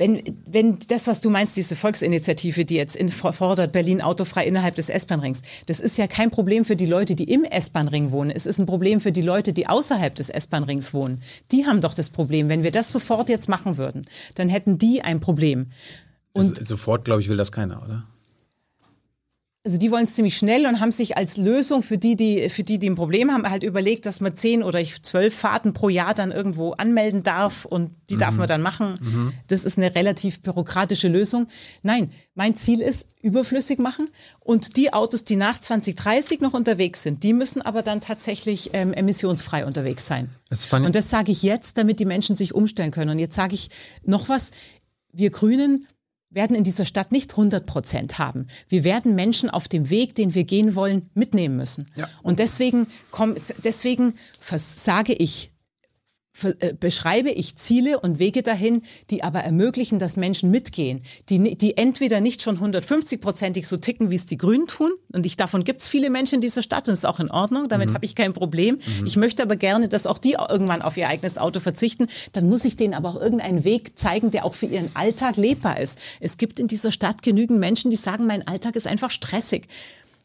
[0.00, 4.74] Wenn, wenn das, was du meinst, diese Volksinitiative, die jetzt in, fordert, Berlin autofrei innerhalb
[4.74, 8.30] des S-Bahn-Rings, das ist ja kein Problem für die Leute, die im S-Bahn-Ring wohnen.
[8.30, 11.20] Es ist ein Problem für die Leute, die außerhalb des S-Bahn-Rings wohnen.
[11.52, 12.48] Die haben doch das Problem.
[12.48, 14.06] Wenn wir das sofort jetzt machen würden,
[14.36, 15.66] dann hätten die ein Problem.
[16.32, 18.06] Und also, sofort, glaube ich, will das keiner, oder?
[19.62, 22.62] Also die wollen es ziemlich schnell und haben sich als Lösung für die, die, für
[22.62, 26.14] die, die ein Problem haben, halt überlegt, dass man zehn oder zwölf Fahrten pro Jahr
[26.14, 28.18] dann irgendwo anmelden darf und die mhm.
[28.20, 28.94] darf man dann machen.
[29.00, 29.32] Mhm.
[29.48, 31.48] Das ist eine relativ bürokratische Lösung.
[31.82, 34.08] Nein, mein Ziel ist, überflüssig machen
[34.38, 38.94] und die Autos, die nach 2030 noch unterwegs sind, die müssen aber dann tatsächlich ähm,
[38.94, 40.30] emissionsfrei unterwegs sein.
[40.48, 43.10] Das und das sage ich jetzt, damit die Menschen sich umstellen können.
[43.10, 43.68] Und jetzt sage ich
[44.04, 44.52] noch was.
[45.12, 45.86] Wir Grünen
[46.30, 48.46] werden in dieser Stadt nicht 100 Prozent haben.
[48.68, 51.88] Wir werden Menschen auf dem Weg, den wir gehen wollen, mitnehmen müssen.
[51.96, 52.08] Ja.
[52.22, 53.34] Und deswegen, komm,
[53.64, 55.50] deswegen sage ich,
[56.78, 62.20] beschreibe ich Ziele und Wege dahin, die aber ermöglichen, dass Menschen mitgehen, die, die entweder
[62.20, 65.88] nicht schon 150-prozentig so ticken, wie es die Grünen tun, und ich, davon gibt es
[65.88, 67.94] viele Menschen in dieser Stadt und das ist auch in Ordnung, damit mhm.
[67.94, 68.76] habe ich kein Problem.
[68.76, 69.06] Mhm.
[69.06, 72.06] Ich möchte aber gerne, dass auch die irgendwann auf ihr eigenes Auto verzichten.
[72.32, 75.80] Dann muss ich denen aber auch irgendeinen Weg zeigen, der auch für ihren Alltag lebbar
[75.80, 75.98] ist.
[76.20, 79.66] Es gibt in dieser Stadt genügend Menschen, die sagen, mein Alltag ist einfach stressig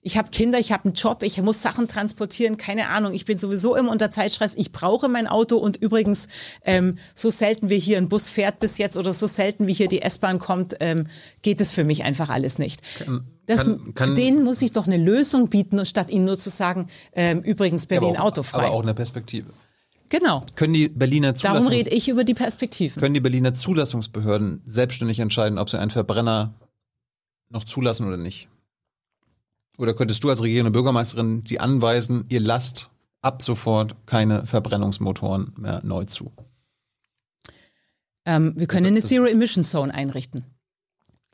[0.06, 3.40] ich habe Kinder, ich habe einen Job, ich muss Sachen transportieren, keine Ahnung, ich bin
[3.40, 6.27] sowieso immer unter Zeitstress, ich brauche mein Auto und übrigens,
[6.64, 9.88] ähm, so selten wie hier ein Bus fährt bis jetzt oder so selten wie hier
[9.88, 11.07] die S-Bahn kommt, ähm,
[11.41, 12.84] geht es für mich einfach alles nicht.
[12.99, 16.52] Kann, das, kann, kann, denen muss ich doch eine Lösung bieten, statt ihnen nur zu
[16.52, 18.65] sagen, ähm, übrigens Berlin aber auch, autofrei.
[18.68, 19.49] Aber auch eine Perspektive.
[20.11, 20.45] Genau.
[20.53, 22.99] Können die Berliner Zulassungs Darum rede ich über die Perspektiven.
[23.02, 26.53] Können die Berliner Zulassungsbehörden selbstständig entscheiden, ob sie einen Verbrenner
[27.49, 28.49] noch zulassen oder nicht?
[29.77, 32.89] Oder könntest du als regierende Bürgermeisterin die anweisen, ihr lasst
[33.22, 36.31] ab sofort keine Verbrennungsmotoren mehr neu zu?
[38.26, 40.43] Ähm, wir können eine Zero-Emission-Zone einrichten.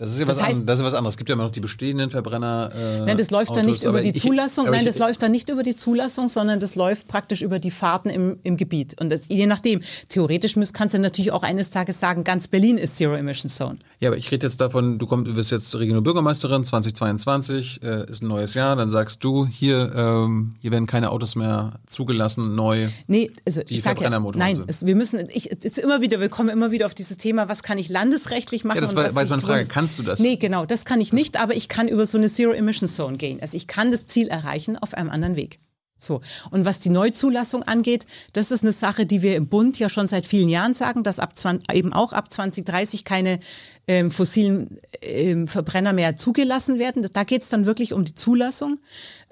[0.02, 1.14] Das ist ja was, heißt, an, das ist was anderes.
[1.14, 2.72] Es gibt ja immer noch die bestehenden Verbrenner.
[2.76, 4.66] Äh, nein, das läuft dann nicht über die Zulassung.
[4.66, 7.60] Ich, nein, das ich, läuft dann nicht über die Zulassung, sondern das läuft praktisch über
[7.60, 9.00] die Fahrten im, im Gebiet.
[9.00, 12.98] Und das, je nachdem, theoretisch kannst du natürlich auch eines Tages sagen, ganz Berlin ist
[12.98, 13.78] Zero Emission Zone.
[14.00, 18.10] Ja, aber ich rede jetzt davon, du, kommst, du wirst jetzt Regional Bürgermeisterin 2022, äh,
[18.10, 22.56] ist ein neues Jahr, dann sagst du, hier, ähm, hier werden keine Autos mehr zugelassen,
[22.56, 22.88] neu.
[23.06, 26.20] Nee, also die ich sag ja, nein, es, wir müssen, ich, es ist immer wieder,
[26.20, 28.78] wir kommen immer wieder auf dieses Thema, was kann ich landesrechtlich machen?
[28.78, 29.68] Ja, das war, war jetzt meine Frage.
[29.68, 30.20] Kannst Kannst du das?
[30.20, 33.42] Nee, genau, das kann ich nicht, aber ich kann über so eine Zero-Emission-Zone gehen.
[33.42, 35.60] Also ich kann das Ziel erreichen auf einem anderen Weg.
[35.98, 36.22] So.
[36.50, 40.08] Und was die Neuzulassung angeht, das ist eine Sache, die wir im Bund ja schon
[40.08, 43.40] seit vielen Jahren sagen, dass ab 20, eben auch ab 2030 keine
[43.88, 47.08] ähm, fossilen ähm, Verbrenner mehr zugelassen werden.
[47.14, 48.80] Da geht es dann wirklich um die Zulassung.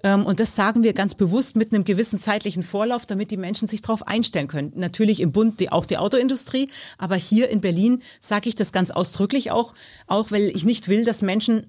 [0.03, 3.67] Ähm, und das sagen wir ganz bewusst mit einem gewissen zeitlichen Vorlauf, damit die Menschen
[3.67, 4.73] sich darauf einstellen können.
[4.76, 8.91] Natürlich im Bund die, auch die Autoindustrie, aber hier in Berlin sage ich das ganz
[8.91, 9.73] ausdrücklich auch,
[10.07, 11.65] auch weil ich nicht will, dass Menschen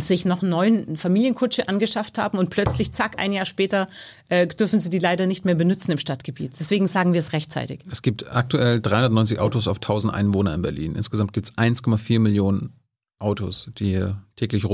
[0.00, 3.88] sich noch einen neuen Familienkutsche angeschafft haben und plötzlich, zack, ein Jahr später
[4.28, 6.58] äh, dürfen sie die leider nicht mehr benutzen im Stadtgebiet.
[6.58, 7.80] Deswegen sagen wir es rechtzeitig.
[7.90, 10.94] Es gibt aktuell 390 Autos auf 1000 Einwohner in Berlin.
[10.94, 12.72] Insgesamt gibt es 1,4 Millionen
[13.18, 14.02] Autos, die
[14.36, 14.64] täglich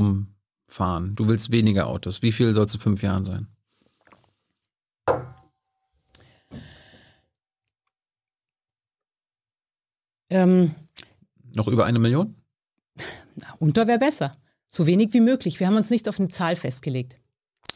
[0.69, 1.15] rumfahren.
[1.17, 2.23] Du willst weniger Autos.
[2.23, 3.49] Wie viel soll es in fünf Jahren sein?
[10.31, 10.75] Ähm,
[11.55, 12.35] Noch über eine Million?
[13.59, 14.31] Unter wäre besser.
[14.69, 15.59] So wenig wie möglich.
[15.59, 17.18] Wir haben uns nicht auf eine Zahl festgelegt.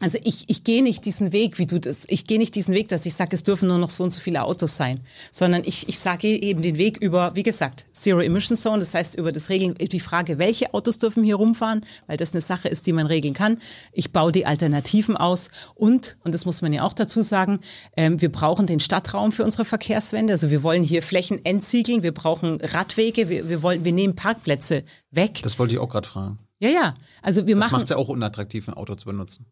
[0.03, 2.89] Also ich, ich gehe nicht diesen Weg, wie du das, ich gehe nicht diesen Weg,
[2.89, 4.99] dass ich sage, es dürfen nur noch so und so viele Autos sein,
[5.31, 9.17] sondern ich, ich sage eben den Weg über, wie gesagt, Zero Emission Zone, das heißt
[9.17, 12.85] über das Regeln, die Frage, welche Autos dürfen hier rumfahren, weil das eine Sache ist,
[12.85, 13.59] die man regeln kann.
[13.93, 17.61] Ich baue die Alternativen aus und, und das muss man ja auch dazu sagen,
[17.95, 20.33] ähm, wir brauchen den Stadtraum für unsere Verkehrswende.
[20.33, 24.83] Also wir wollen hier Flächen entsiegeln, wir brauchen Radwege, wir, wir wollen, wir nehmen Parkplätze
[25.11, 25.39] weg.
[25.43, 26.39] Das wollte ich auch gerade fragen.
[26.59, 26.93] Ja, ja.
[27.21, 27.71] Also wir das machen.
[27.71, 29.45] Das macht es ja auch unattraktiv, ein Auto zu benutzen.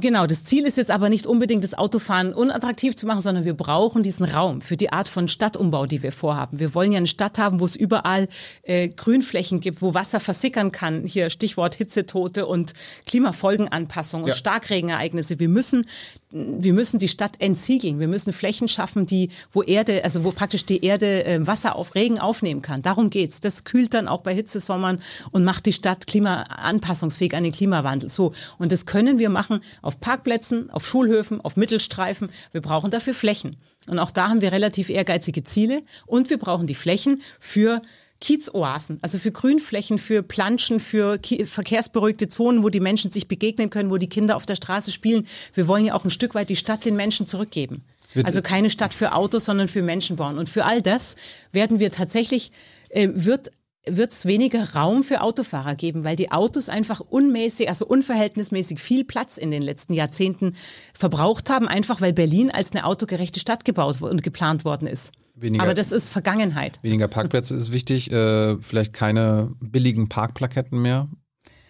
[0.00, 3.54] Genau, das Ziel ist jetzt aber nicht unbedingt das Autofahren unattraktiv zu machen, sondern wir
[3.54, 6.60] brauchen diesen Raum für die Art von Stadtumbau, die wir vorhaben.
[6.60, 8.28] Wir wollen ja eine Stadt haben, wo es überall
[8.62, 11.04] äh, Grünflächen gibt, wo Wasser versickern kann.
[11.04, 12.74] Hier Stichwort Hitzetote und
[13.06, 14.34] Klimafolgenanpassung und ja.
[14.34, 15.40] Starkregenereignisse.
[15.40, 15.84] Wir müssen
[16.30, 18.00] wir müssen die Stadt entsiegeln.
[18.00, 21.94] Wir müssen Flächen schaffen, die, wo Erde, also wo praktisch die Erde äh, Wasser auf
[21.94, 22.82] Regen aufnehmen kann.
[22.82, 23.40] Darum geht's.
[23.40, 25.00] Das kühlt dann auch bei Hitzesommern
[25.32, 28.10] und macht die Stadt klimaanpassungsfähig an den Klimawandel.
[28.10, 28.32] So.
[28.58, 32.28] Und das können wir machen auf Parkplätzen, auf Schulhöfen, auf Mittelstreifen.
[32.52, 33.56] Wir brauchen dafür Flächen.
[33.88, 35.82] Und auch da haben wir relativ ehrgeizige Ziele.
[36.06, 37.80] Und wir brauchen die Flächen für
[38.20, 43.90] Kiezoasen, also für Grünflächen, für Planschen, für verkehrsberuhigte Zonen, wo die Menschen sich begegnen können,
[43.90, 45.26] wo die Kinder auf der Straße spielen.
[45.54, 47.82] Wir wollen ja auch ein Stück weit die Stadt den Menschen zurückgeben.
[48.24, 50.38] Also keine Stadt für Autos, sondern für Menschen bauen.
[50.38, 51.16] Und für all das
[51.52, 52.52] werden wir tatsächlich,
[52.90, 53.52] äh, wird
[53.96, 59.04] wird es weniger Raum für Autofahrer geben, weil die Autos einfach unmäßig, also unverhältnismäßig viel
[59.04, 60.54] Platz in den letzten Jahrzehnten
[60.94, 65.12] verbraucht haben, einfach weil Berlin als eine autogerechte Stadt gebaut und geplant worden ist.
[65.34, 66.78] Weniger- Aber das ist Vergangenheit.
[66.82, 71.08] Weniger Parkplätze ist wichtig, äh, vielleicht keine billigen Parkplaketten mehr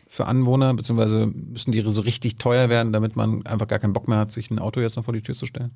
[0.08, 4.08] für Anwohner, beziehungsweise müssen die so richtig teuer werden, damit man einfach gar keinen Bock
[4.08, 5.74] mehr hat, sich ein Auto jetzt noch vor die Tür zu stellen.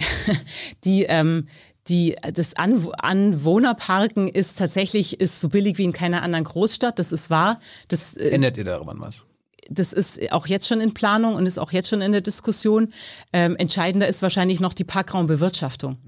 [0.84, 1.48] Die, ähm,
[1.88, 6.98] die, das Anw Anwohnerparken ist tatsächlich ist so billig wie in keiner anderen Großstadt.
[6.98, 7.60] Das ist wahr.
[7.88, 9.24] Das, äh, Ändert ihr daran was?
[9.70, 12.92] das ist auch jetzt schon in Planung und ist auch jetzt schon in der Diskussion.
[13.32, 15.98] Ähm, entscheidender ist wahrscheinlich noch die Parkraumbewirtschaftung.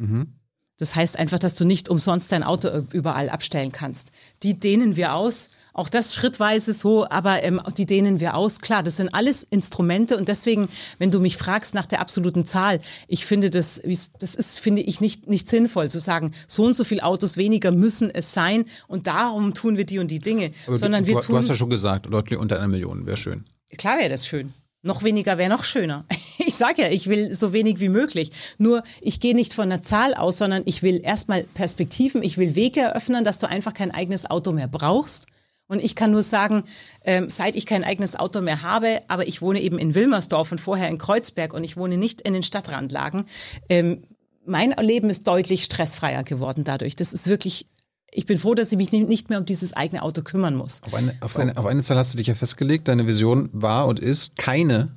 [0.78, 4.12] Das heißt einfach, dass du nicht umsonst dein Auto überall abstellen kannst.
[4.42, 5.50] Die dehnen wir aus.
[5.72, 8.60] Auch das schrittweise so, aber ähm, die dehnen wir aus.
[8.60, 10.68] Klar, das sind alles Instrumente und deswegen,
[10.98, 13.80] wenn du mich fragst nach der absoluten Zahl, ich finde das,
[14.18, 17.70] das ist, finde ich nicht, nicht sinnvoll zu sagen, so und so viele Autos weniger
[17.70, 21.14] müssen es sein und darum tun wir die und die Dinge, Aber sondern du, wir
[21.16, 23.44] du tun hast ja schon gesagt, deutlich unter einer Million, wäre schön.
[23.78, 24.52] Klar wäre das schön.
[24.82, 26.04] Noch weniger wäre noch schöner.
[26.46, 28.32] Ich sage ja, ich will so wenig wie möglich.
[28.56, 32.56] Nur ich gehe nicht von einer Zahl aus, sondern ich will erstmal Perspektiven, ich will
[32.56, 35.26] Wege eröffnen, dass du einfach kein eigenes Auto mehr brauchst.
[35.70, 36.64] Und ich kann nur sagen,
[37.04, 40.60] ähm, seit ich kein eigenes Auto mehr habe, aber ich wohne eben in Wilmersdorf und
[40.60, 43.26] vorher in Kreuzberg und ich wohne nicht in den Stadtrandlagen,
[43.68, 44.02] ähm,
[44.44, 46.96] mein Leben ist deutlich stressfreier geworden dadurch.
[46.96, 47.68] Das ist wirklich,
[48.10, 50.82] ich bin froh, dass ich mich nicht mehr um dieses eigene Auto kümmern muss.
[50.82, 52.88] Auf eine, auf, eine, auf eine Zahl hast du dich ja festgelegt.
[52.88, 54.88] Deine Vision war und ist keine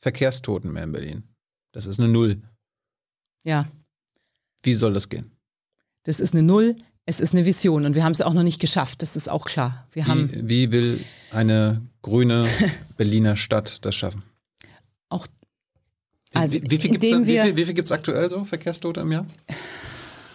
[0.00, 1.22] Verkehrstoten mehr in Berlin.
[1.72, 2.42] Das ist eine Null.
[3.44, 3.66] Ja.
[4.62, 5.32] Wie soll das gehen?
[6.02, 6.76] Das ist eine Null,
[7.06, 9.44] es ist eine Vision und wir haben es auch noch nicht geschafft, das ist auch
[9.44, 9.86] klar.
[9.92, 12.46] Wir haben Wie, wie will eine grüne
[12.96, 14.22] Berliner Stadt das schaffen?
[15.12, 15.26] auch,
[16.32, 19.00] also wie, wie viel gibt indem es wie viel, wie viel gibt's aktuell so Verkehrstote
[19.00, 19.26] im Jahr?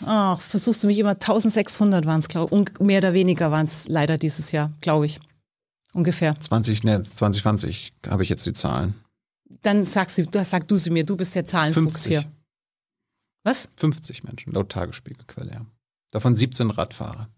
[0.05, 3.87] ach, versuchst du mich immer, 1600 waren es, glaube ich, mehr oder weniger waren es
[3.87, 5.19] leider dieses Jahr, glaube ich,
[5.93, 6.35] ungefähr.
[6.35, 8.93] 20, ne, 2020 habe ich jetzt die Zahlen.
[9.63, 12.11] Dann sagst du, das sag du sie mir, du bist der Zahlenfuchs 50.
[12.11, 12.31] hier.
[13.43, 13.69] Was?
[13.77, 15.51] 50 Menschen, laut Tagesspiegelquelle.
[15.51, 15.65] Ja.
[16.11, 17.29] Davon 17 Radfahrer.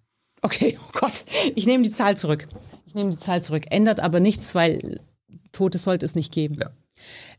[0.42, 1.26] Okay, oh Gott,
[1.56, 2.48] ich nehme die Zahl zurück.
[2.86, 3.66] Ich nehme die Zahl zurück.
[3.70, 5.02] Ändert aber nichts, weil
[5.52, 6.56] Tote sollte es nicht geben.
[6.62, 6.72] Ja.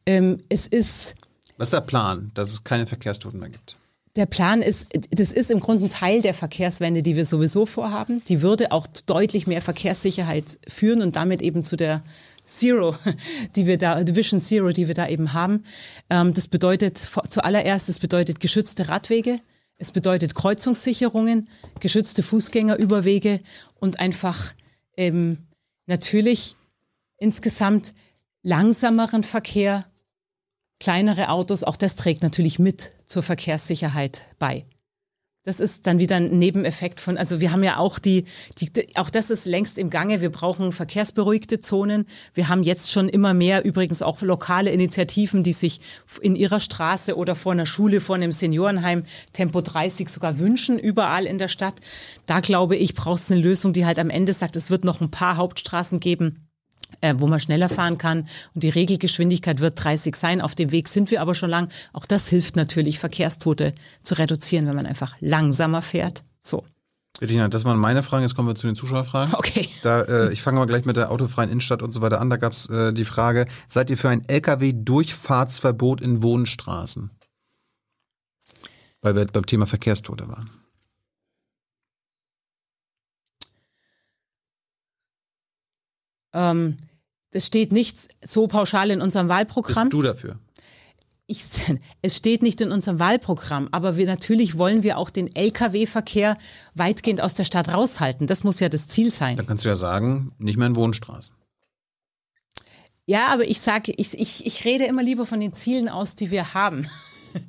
[0.07, 1.15] Ähm, es ist,
[1.57, 3.77] Was ist der Plan, dass es keine Verkehrstoten mehr gibt?
[4.16, 8.23] Der Plan ist, das ist im Grunde ein Teil der Verkehrswende, die wir sowieso vorhaben.
[8.28, 12.02] Die würde auch deutlich mehr Verkehrssicherheit führen und damit eben zu der
[12.44, 12.97] Zero,
[13.57, 15.65] die wir da, die Vision Zero, die wir da eben haben.
[16.11, 19.39] Ähm, das bedeutet zuallererst, es bedeutet geschützte Radwege,
[19.81, 21.48] es bedeutet Kreuzungssicherungen,
[21.81, 23.40] geschützte Fußgängerüberwege
[23.81, 24.52] und einfach
[24.98, 25.39] ähm,
[25.86, 26.55] natürlich
[27.16, 27.94] insgesamt
[28.43, 29.86] langsameren Verkehr,
[30.81, 34.66] kleinere Autos, auch das trägt natürlich mit zur Verkehrssicherheit bei.
[35.42, 38.26] Das ist dann wieder ein Nebeneffekt von, also wir haben ja auch die,
[38.58, 40.20] die, auch das ist längst im Gange.
[40.20, 42.04] Wir brauchen verkehrsberuhigte Zonen.
[42.34, 45.80] Wir haben jetzt schon immer mehr, übrigens auch lokale Initiativen, die sich
[46.20, 51.24] in ihrer Straße oder vor einer Schule, vor einem Seniorenheim Tempo 30 sogar wünschen, überall
[51.24, 51.80] in der Stadt.
[52.26, 55.00] Da glaube ich, braucht es eine Lösung, die halt am Ende sagt, es wird noch
[55.00, 56.49] ein paar Hauptstraßen geben,
[57.01, 58.27] äh, wo man schneller fahren kann.
[58.55, 60.40] Und die Regelgeschwindigkeit wird 30 sein.
[60.40, 61.68] Auf dem Weg sind wir aber schon lang.
[61.93, 66.24] Auch das hilft natürlich, Verkehrstote zu reduzieren, wenn man einfach langsamer fährt.
[66.40, 66.64] So.
[67.18, 68.22] Bettina, das waren meine Fragen.
[68.22, 69.35] Jetzt kommen wir zu den Zuschauerfragen.
[69.35, 69.68] Okay.
[69.82, 72.31] Da, äh, ich fange mal gleich mit der autofreien Innenstadt und so weiter an.
[72.31, 77.10] Da gab es äh, die Frage, seid ihr für ein Lkw-Durchfahrtsverbot in Wohnstraßen?
[79.02, 80.48] Weil wir beim Thema Verkehrstote waren.
[86.32, 86.78] Ähm,
[87.31, 89.85] das steht nicht so pauschal in unserem Wahlprogramm.
[89.89, 90.39] Bist du dafür?
[91.27, 91.44] Ich,
[92.02, 96.36] es steht nicht in unserem Wahlprogramm, aber wir natürlich wollen wir auch den Lkw-Verkehr
[96.74, 98.27] weitgehend aus der Stadt raushalten.
[98.27, 99.36] Das muss ja das Ziel sein.
[99.36, 101.35] Dann kannst du ja sagen, nicht mehr in Wohnstraßen.
[103.07, 106.31] Ja, aber ich sage, ich, ich, ich rede immer lieber von den Zielen aus, die
[106.31, 106.86] wir haben.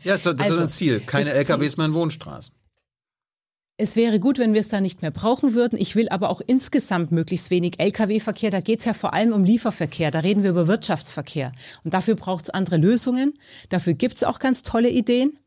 [0.04, 1.00] Ja, das, das Also, ist ein Ziel.
[1.02, 2.54] Keine LKWs mehr in Wohnstraßen.
[3.78, 5.80] Es wäre gut, wenn wir es da nicht mehr brauchen würden.
[5.80, 8.52] Ich will aber auch insgesamt möglichst wenig Lkw-Verkehr.
[8.52, 10.12] Da geht es ja vor allem um Lieferverkehr.
[10.12, 11.52] Da reden wir über Wirtschaftsverkehr.
[11.84, 13.34] Und dafür braucht es andere Lösungen.
[13.70, 15.38] Dafür gibt es auch ganz tolle Ideen.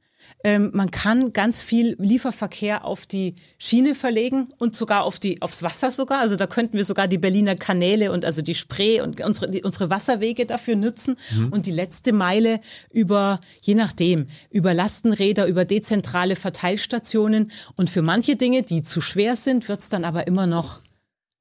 [0.45, 5.63] Ähm, man kann ganz viel Lieferverkehr auf die Schiene verlegen und sogar auf die, aufs
[5.63, 6.21] Wasser sogar.
[6.21, 9.63] Also da könnten wir sogar die Berliner Kanäle und also die Spree und unsere, die,
[9.63, 11.17] unsere Wasserwege dafür nutzen
[11.51, 12.61] und die letzte Meile
[12.93, 17.51] über, je nachdem, über Lastenräder, über dezentrale Verteilstationen.
[17.77, 20.81] Und für manche Dinge, die zu schwer sind, wird es dann aber immer noch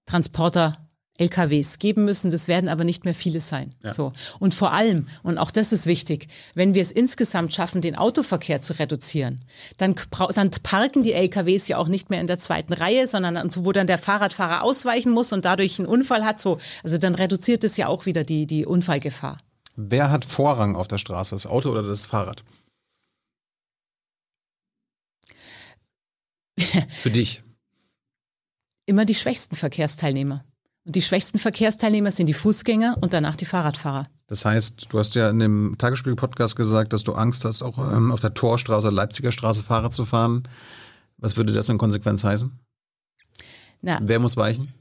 [0.05, 0.82] Transporter
[1.23, 2.31] LKWs geben müssen.
[2.31, 3.71] Das werden aber nicht mehr viele sein.
[3.83, 4.11] So.
[4.39, 8.61] Und vor allem, und auch das ist wichtig, wenn wir es insgesamt schaffen, den Autoverkehr
[8.61, 9.39] zu reduzieren,
[9.77, 9.95] dann,
[10.35, 13.87] dann parken die LKWs ja auch nicht mehr in der zweiten Reihe, sondern wo dann
[13.87, 16.39] der Fahrradfahrer ausweichen muss und dadurch einen Unfall hat.
[16.41, 16.57] So.
[16.83, 19.37] Also dann reduziert es ja auch wieder die, die Unfallgefahr.
[19.75, 22.43] Wer hat Vorrang auf der Straße, das Auto oder das Fahrrad?
[26.89, 27.43] Für dich.
[28.85, 30.43] Immer die schwächsten Verkehrsteilnehmer.
[30.85, 34.03] Und die schwächsten Verkehrsteilnehmer sind die Fußgänger und danach die Fahrradfahrer.
[34.27, 38.11] Das heißt, du hast ja in dem Tagesspiegel-Podcast gesagt, dass du Angst hast, auch ähm,
[38.11, 40.43] auf der Torstraße oder Leipziger Straße Fahrrad zu fahren.
[41.17, 42.51] Was würde das in Konsequenz heißen?
[43.81, 44.73] Na, Wer muss weichen?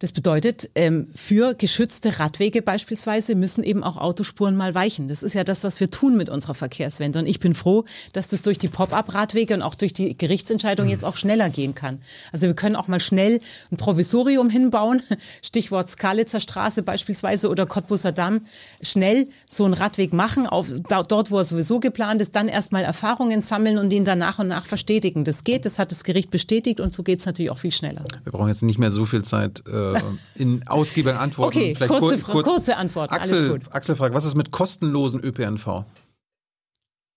[0.00, 5.08] Das bedeutet, ähm, für geschützte Radwege beispielsweise müssen eben auch Autospuren mal weichen.
[5.08, 7.18] Das ist ja das, was wir tun mit unserer Verkehrswende.
[7.18, 11.04] Und ich bin froh, dass das durch die Pop-up-Radwege und auch durch die Gerichtsentscheidung jetzt
[11.04, 11.98] auch schneller gehen kann.
[12.32, 15.02] Also wir können auch mal schnell ein Provisorium hinbauen,
[15.42, 18.46] Stichwort Skalitzer Straße beispielsweise oder Cottbuser Damm,
[18.80, 23.42] schnell so einen Radweg machen, auf, dort, wo er sowieso geplant ist, dann erstmal Erfahrungen
[23.42, 25.24] sammeln und ihn dann nach und nach verstetigen.
[25.24, 28.04] Das geht, das hat das Gericht bestätigt und so geht es natürlich auch viel schneller.
[28.24, 29.89] Wir brauchen jetzt nicht mehr so viel Zeit äh,
[30.34, 31.58] in ausgiebigen Antworten.
[31.58, 33.10] Okay, Vielleicht kurze, kur- Fra- kurze Antwort.
[33.12, 33.60] Axel.
[33.70, 35.84] Axel fragt, was ist mit kostenlosen ÖPNV?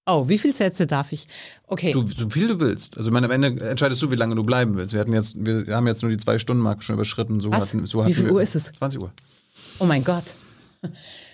[0.05, 1.27] Oh, wie viele Sätze darf ich?
[1.67, 1.93] Okay.
[1.93, 2.97] Du, so viel du willst.
[2.97, 4.93] Also ich meine, am Ende entscheidest du, wie lange du bleiben willst.
[4.93, 7.39] Wir hatten jetzt, wir haben jetzt nur die zwei Stunden Marke schon überschritten.
[7.39, 7.67] So Was?
[7.73, 8.65] hatten, so Wie viel Uhr ist es?
[8.73, 9.13] 20 Uhr.
[9.79, 10.25] Oh mein Gott.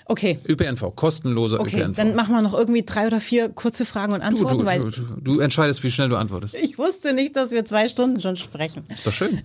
[0.06, 0.40] Okay.
[0.48, 1.96] ÖPNV, kostenloser Okay, ÖPNV.
[1.96, 4.90] dann machen wir noch irgendwie drei oder vier kurze Fragen und Antworten, du, weil du,
[4.92, 6.56] du, du entscheidest, wie schnell du antwortest.
[6.56, 8.84] ich wusste nicht, dass wir zwei Stunden schon sprechen.
[8.90, 9.42] Ist doch schön.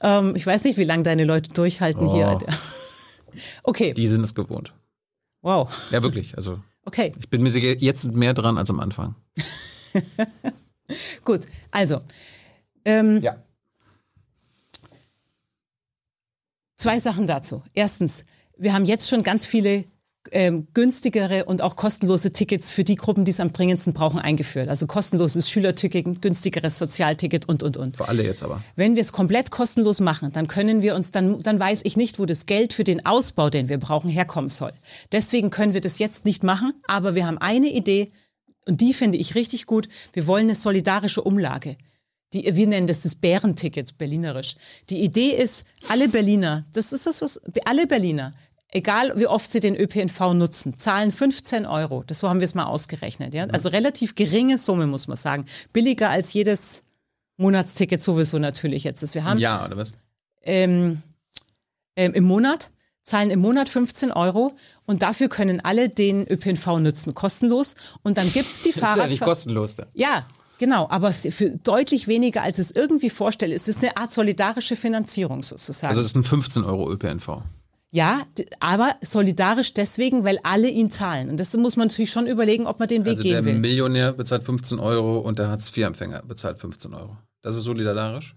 [0.00, 2.38] Ähm, ich weiß nicht, wie lange deine Leute durchhalten hier.
[3.64, 4.72] Okay, Die sind es gewohnt.
[5.42, 5.68] wow.
[5.90, 6.36] Ja, wirklich.
[6.38, 9.14] Also Okay, ich bin mir sicher, jetzt mehr dran als am Anfang.
[11.24, 11.46] gut.
[11.70, 12.00] Also,
[12.86, 13.36] ähm, Ja.
[16.78, 17.62] Zwei Sachen dazu.
[17.74, 18.24] Erstens,
[18.56, 19.84] wir haben jetzt schon ganz viele
[20.32, 24.68] ähm, günstigere und auch kostenlose Tickets für die Gruppen, die es am dringendsten brauchen, eingeführt.
[24.68, 27.96] Also kostenloses Schülerticket, günstigeres Sozialticket und, und, und.
[27.96, 28.62] Für alle jetzt aber.
[28.76, 32.18] Wenn wir es komplett kostenlos machen, dann können wir uns, dann, dann weiß ich nicht,
[32.18, 34.72] wo das Geld für den Ausbau, den wir brauchen, herkommen soll.
[35.12, 38.10] Deswegen können wir das jetzt nicht machen, aber wir haben eine Idee
[38.66, 39.88] und die finde ich richtig gut.
[40.12, 41.76] Wir wollen eine solidarische Umlage.
[42.32, 44.56] Die, wir nennen das das Bärenticket, berlinerisch.
[44.90, 48.34] Die Idee ist, alle Berliner, das ist das, was, alle Berliner,
[48.70, 52.04] egal wie oft sie den ÖPNV nutzen, zahlen 15 Euro.
[52.06, 53.34] Das so haben wir es mal ausgerechnet.
[53.34, 53.44] Ja?
[53.46, 55.46] Also relativ geringe Summe, muss man sagen.
[55.72, 56.82] Billiger als jedes
[57.36, 59.02] Monatsticket sowieso natürlich jetzt.
[59.02, 59.14] ist.
[59.14, 59.92] Wir haben Ja, oder was?
[60.42, 61.02] ähm,
[61.96, 62.70] ähm, im Monat,
[63.04, 64.52] zahlen im Monat 15 Euro
[64.84, 67.76] und dafür können alle den ÖPNV nutzen, kostenlos.
[68.02, 69.76] Und dann gibt es die Das ist ja nicht kostenlos.
[69.76, 69.86] Da.
[69.94, 70.26] Ja,
[70.58, 73.54] genau, aber für deutlich weniger, als es irgendwie vorstelle.
[73.54, 75.88] Es ist eine Art solidarische Finanzierung sozusagen.
[75.88, 77.42] Also es ist ein 15 Euro ÖPNV.
[77.96, 78.26] Ja,
[78.60, 81.30] aber solidarisch deswegen, weil alle ihn zahlen.
[81.30, 83.54] Und das muss man natürlich schon überlegen, ob man den Weg Also der gehen will.
[83.58, 87.16] Millionär bezahlt 15 Euro und der Hartz-IV-Empfänger bezahlt 15 Euro.
[87.40, 88.36] Das ist solidarisch?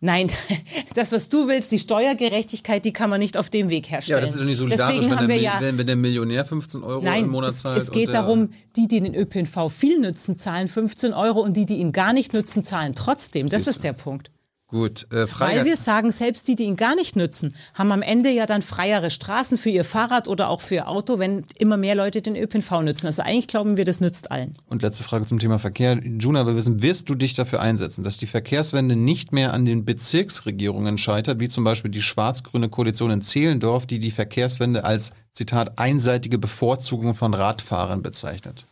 [0.00, 0.28] Nein,
[0.94, 4.16] das, was du willst, die Steuergerechtigkeit, die kann man nicht auf dem Weg Ja, herstellen.
[4.18, 5.96] aber das ist doch nicht solidarisch, Deswegen wenn haben der, wir ja wenn, wenn der
[5.96, 7.80] Millionär 15 Euro im Nein, Monat es, zahlt.
[7.80, 11.56] es geht und der, darum, die, die den ÖPNV viel nutzen, zahlen 15 Euro und
[11.56, 13.46] die, die ihn gar nicht nutzen, zahlen trotzdem.
[13.46, 14.32] Das ist der Punkt.
[14.76, 15.26] Gut, äh.
[15.38, 18.60] Weil wir sagen, selbst die, die ihn gar nicht nutzen, haben am Ende ja dann
[18.60, 22.36] freiere Straßen für ihr Fahrrad oder auch für ihr Auto, wenn immer mehr Leute den
[22.36, 23.06] ÖPNV nutzen.
[23.06, 24.58] Also eigentlich glauben wir, das nützt allen.
[24.66, 25.98] Und letzte Frage zum Thema Verkehr.
[26.04, 29.86] Juna, wir wissen, wirst du dich dafür einsetzen, dass die Verkehrswende nicht mehr an den
[29.86, 35.78] Bezirksregierungen scheitert, wie zum Beispiel die schwarz-grüne Koalition in Zehlendorf, die die Verkehrswende als, Zitat,
[35.78, 38.66] einseitige Bevorzugung von Radfahrern bezeichnet?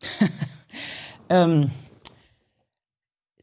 [1.30, 1.70] Ähm,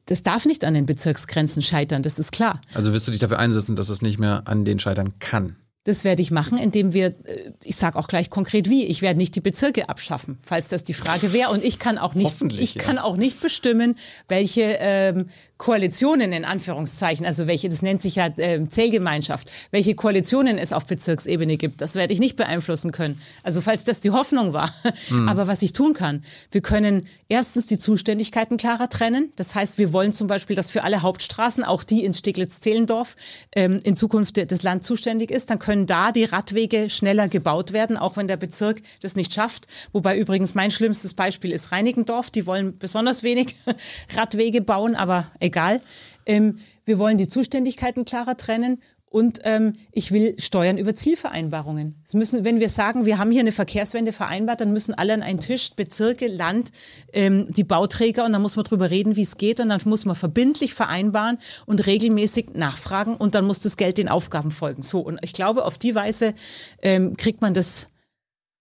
[0.05, 2.61] das darf nicht an den Bezirksgrenzen scheitern, das ist klar.
[2.73, 5.55] Also wirst du dich dafür einsetzen, dass es nicht mehr an den scheitern kann?
[5.85, 9.17] Das werde ich machen, indem wir, äh, ich sage auch gleich konkret wie, ich werde
[9.17, 11.51] nicht die Bezirke abschaffen, falls das die Frage wäre.
[11.51, 12.81] Und ich kann auch nicht, ich ja.
[12.81, 13.95] kann auch nicht bestimmen,
[14.27, 20.57] welche ähm, Koalitionen in Anführungszeichen, also welche, das nennt sich ja ähm, Zählgemeinschaft, welche Koalitionen
[20.57, 21.81] es auf Bezirksebene gibt.
[21.81, 23.21] Das werde ich nicht beeinflussen können.
[23.43, 24.73] Also falls das die Hoffnung war.
[25.09, 25.29] Hm.
[25.29, 29.31] Aber was ich tun kann, wir können erstens die Zuständigkeiten klarer trennen.
[29.35, 33.15] Das heißt, wir wollen zum Beispiel, dass für alle Hauptstraßen, auch die in Steglitz-Zehlendorf,
[33.55, 35.49] ähm, in Zukunft das Land zuständig ist.
[35.49, 39.67] Dann können da die Radwege schneller gebaut werden, auch wenn der Bezirk das nicht schafft.
[39.91, 42.31] Wobei übrigens mein schlimmstes Beispiel ist Reinickendorf.
[42.31, 43.55] Die wollen besonders wenig
[44.15, 45.81] Radwege bauen, aber egal.
[46.25, 48.81] Ähm, wir wollen die Zuständigkeiten klarer trennen
[49.15, 51.95] Und ähm, ich will Steuern über Zielvereinbarungen.
[52.05, 55.23] Es müssen, wenn wir sagen, wir haben hier eine Verkehrswende vereinbart, dann müssen alle an
[55.23, 56.73] einen Tisch, Bezirke, Land,
[57.13, 60.03] ähm, die Bauträger und dann muss man drüber reden, wie es geht und dann muss
[60.03, 64.81] man verbindlich vereinbaren und regelmäßig nachfragen und dann muss das Geld den Aufgaben folgen.
[64.81, 66.33] So und ich glaube, auf die Weise
[66.81, 67.87] ähm, kriegt man das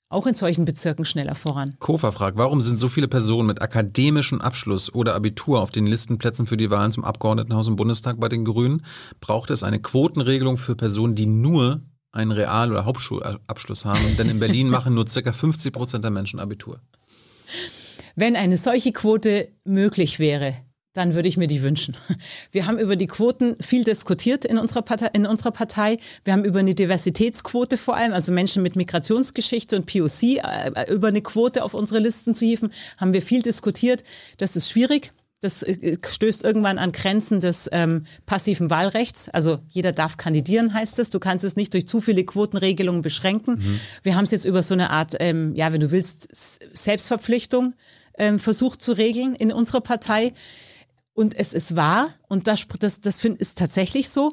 [0.08, 1.74] auch in solchen Bezirken schneller voran.
[1.78, 6.46] Kofa fragt, warum sind so viele Personen mit akademischem Abschluss oder Abitur auf den Listenplätzen
[6.46, 8.84] für die Wahlen zum Abgeordnetenhaus im Bundestag bei den Grünen?
[9.20, 11.82] Braucht es eine Quotenregelung für Personen, die nur
[12.12, 14.16] einen Real- oder Hauptschulabschluss haben?
[14.16, 16.80] Denn in Berlin machen nur circa 50 Prozent der Menschen Abitur.
[18.16, 20.54] Wenn eine solche Quote möglich wäre,
[20.94, 21.96] dann würde ich mir die wünschen.
[22.50, 25.98] Wir haben über die Quoten viel diskutiert in unserer, Partei, in unserer Partei.
[26.22, 31.08] Wir haben über eine Diversitätsquote vor allem, also Menschen mit Migrationsgeschichte und POC, äh, über
[31.08, 34.04] eine Quote auf unsere Listen zu hieven, haben wir viel diskutiert.
[34.38, 35.12] Das ist schwierig.
[35.40, 39.28] Das äh, stößt irgendwann an Grenzen des ähm, passiven Wahlrechts.
[39.28, 41.10] Also jeder darf kandidieren, heißt es.
[41.10, 43.56] Du kannst es nicht durch zu viele Quotenregelungen beschränken.
[43.56, 43.80] Mhm.
[44.04, 46.28] Wir haben es jetzt über so eine Art, ähm, ja, wenn du willst,
[46.72, 47.74] Selbstverpflichtung
[48.16, 50.32] ähm, versucht zu regeln in unserer Partei.
[51.14, 54.32] Und es ist wahr, und das, das, das find, ist tatsächlich so.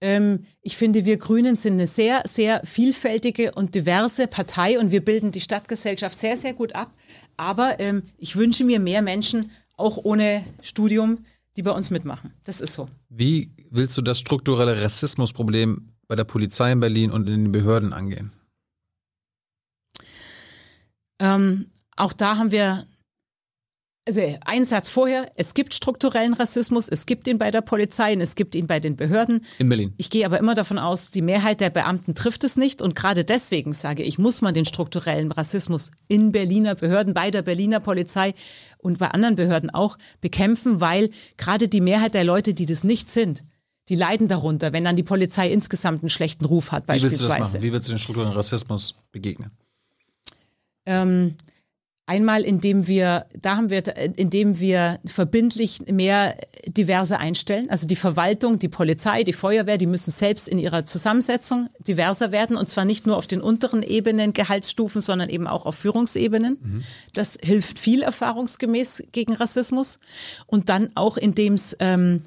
[0.00, 5.04] Ähm, ich finde, wir Grünen sind eine sehr, sehr vielfältige und diverse Partei und wir
[5.04, 6.92] bilden die Stadtgesellschaft sehr, sehr gut ab.
[7.36, 11.24] Aber ähm, ich wünsche mir mehr Menschen, auch ohne Studium,
[11.56, 12.32] die bei uns mitmachen.
[12.44, 12.88] Das ist so.
[13.08, 17.92] Wie willst du das strukturelle Rassismusproblem bei der Polizei in Berlin und in den Behörden
[17.92, 18.32] angehen?
[21.18, 22.86] Ähm, auch da haben wir
[24.06, 28.20] also ein Satz vorher, es gibt strukturellen Rassismus, es gibt ihn bei der Polizei und
[28.20, 29.44] es gibt ihn bei den Behörden.
[29.58, 29.94] In Berlin.
[29.96, 33.24] Ich gehe aber immer davon aus, die Mehrheit der Beamten trifft es nicht und gerade
[33.24, 38.34] deswegen sage ich, muss man den strukturellen Rassismus in Berliner Behörden, bei der Berliner Polizei
[38.78, 43.10] und bei anderen Behörden auch bekämpfen, weil gerade die Mehrheit der Leute, die das nicht
[43.10, 43.42] sind,
[43.88, 47.18] die leiden darunter, wenn dann die Polizei insgesamt einen schlechten Ruf hat beispielsweise.
[47.18, 47.62] Wie willst du das machen?
[47.62, 49.50] Wie willst du den strukturellen Rassismus begegnen?
[50.86, 51.36] Ähm,
[52.06, 53.82] Einmal, indem wir, da haben wir,
[54.18, 56.36] indem wir verbindlich mehr
[56.66, 57.70] diverse einstellen.
[57.70, 62.58] Also die Verwaltung, die Polizei, die Feuerwehr, die müssen selbst in ihrer Zusammensetzung diverser werden.
[62.58, 66.58] Und zwar nicht nur auf den unteren Ebenen, Gehaltsstufen, sondern eben auch auf Führungsebenen.
[66.60, 66.84] Mhm.
[67.14, 69.98] Das hilft viel erfahrungsgemäß gegen Rassismus.
[70.46, 72.20] Und dann auch, indem es ähm,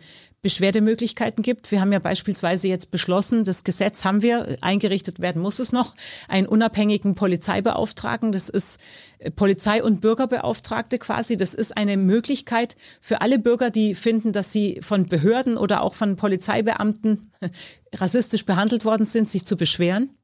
[0.47, 1.71] Beschwerdemöglichkeiten gibt.
[1.71, 5.93] Wir haben ja beispielsweise jetzt beschlossen, das Gesetz haben wir, eingerichtet werden muss es noch,
[6.29, 8.31] einen unabhängigen Polizeibeauftragten.
[8.31, 8.79] Das ist
[9.19, 11.35] äh, Polizei- und Bürgerbeauftragte quasi.
[11.35, 15.95] Das ist eine Möglichkeit für alle Bürger, die finden, dass sie von Behörden oder auch
[15.95, 17.29] von Polizeibeamten
[17.93, 20.16] rassistisch behandelt worden sind, sich zu beschweren.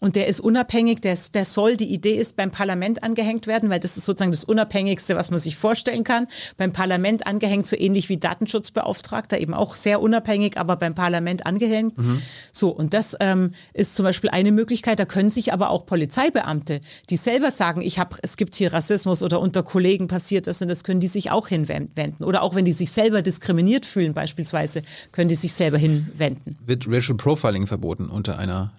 [0.00, 3.80] Und der ist unabhängig, der, der soll, die Idee ist, beim Parlament angehängt werden, weil
[3.80, 6.26] das ist sozusagen das Unabhängigste, was man sich vorstellen kann.
[6.56, 11.96] Beim Parlament angehängt, so ähnlich wie Datenschutzbeauftragter, eben auch sehr unabhängig, aber beim Parlament angehängt.
[11.96, 12.20] Mhm.
[12.52, 14.98] So, und das ähm, ist zum Beispiel eine Möglichkeit.
[14.98, 19.22] Da können sich aber auch Polizeibeamte, die selber sagen, ich habe, es gibt hier Rassismus
[19.22, 22.22] oder unter Kollegen passiert das und das können die sich auch hinwenden.
[22.22, 24.82] Oder auch wenn die sich selber diskriminiert fühlen, beispielsweise,
[25.12, 26.58] können die sich selber hinwenden.
[26.66, 28.72] Wird Racial Profiling verboten unter einer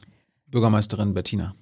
[0.56, 1.53] Bürgermeisterin Bettina?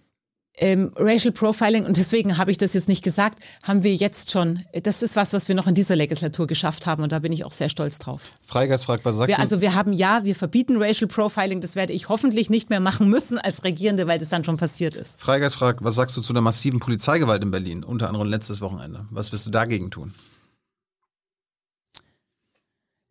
[0.56, 4.60] Ähm, Racial Profiling, und deswegen habe ich das jetzt nicht gesagt, haben wir jetzt schon,
[4.84, 7.44] das ist was, was wir noch in dieser Legislatur geschafft haben und da bin ich
[7.44, 8.30] auch sehr stolz drauf.
[8.46, 9.42] Freigeist fragt, was sagst wir, du?
[9.42, 13.10] Also wir haben ja, wir verbieten Racial Profiling, das werde ich hoffentlich nicht mehr machen
[13.10, 15.20] müssen als Regierende, weil das dann schon passiert ist.
[15.20, 19.08] Freigeist fragt, was sagst du zu der massiven Polizeigewalt in Berlin, unter anderem letztes Wochenende?
[19.10, 20.14] Was wirst du dagegen tun?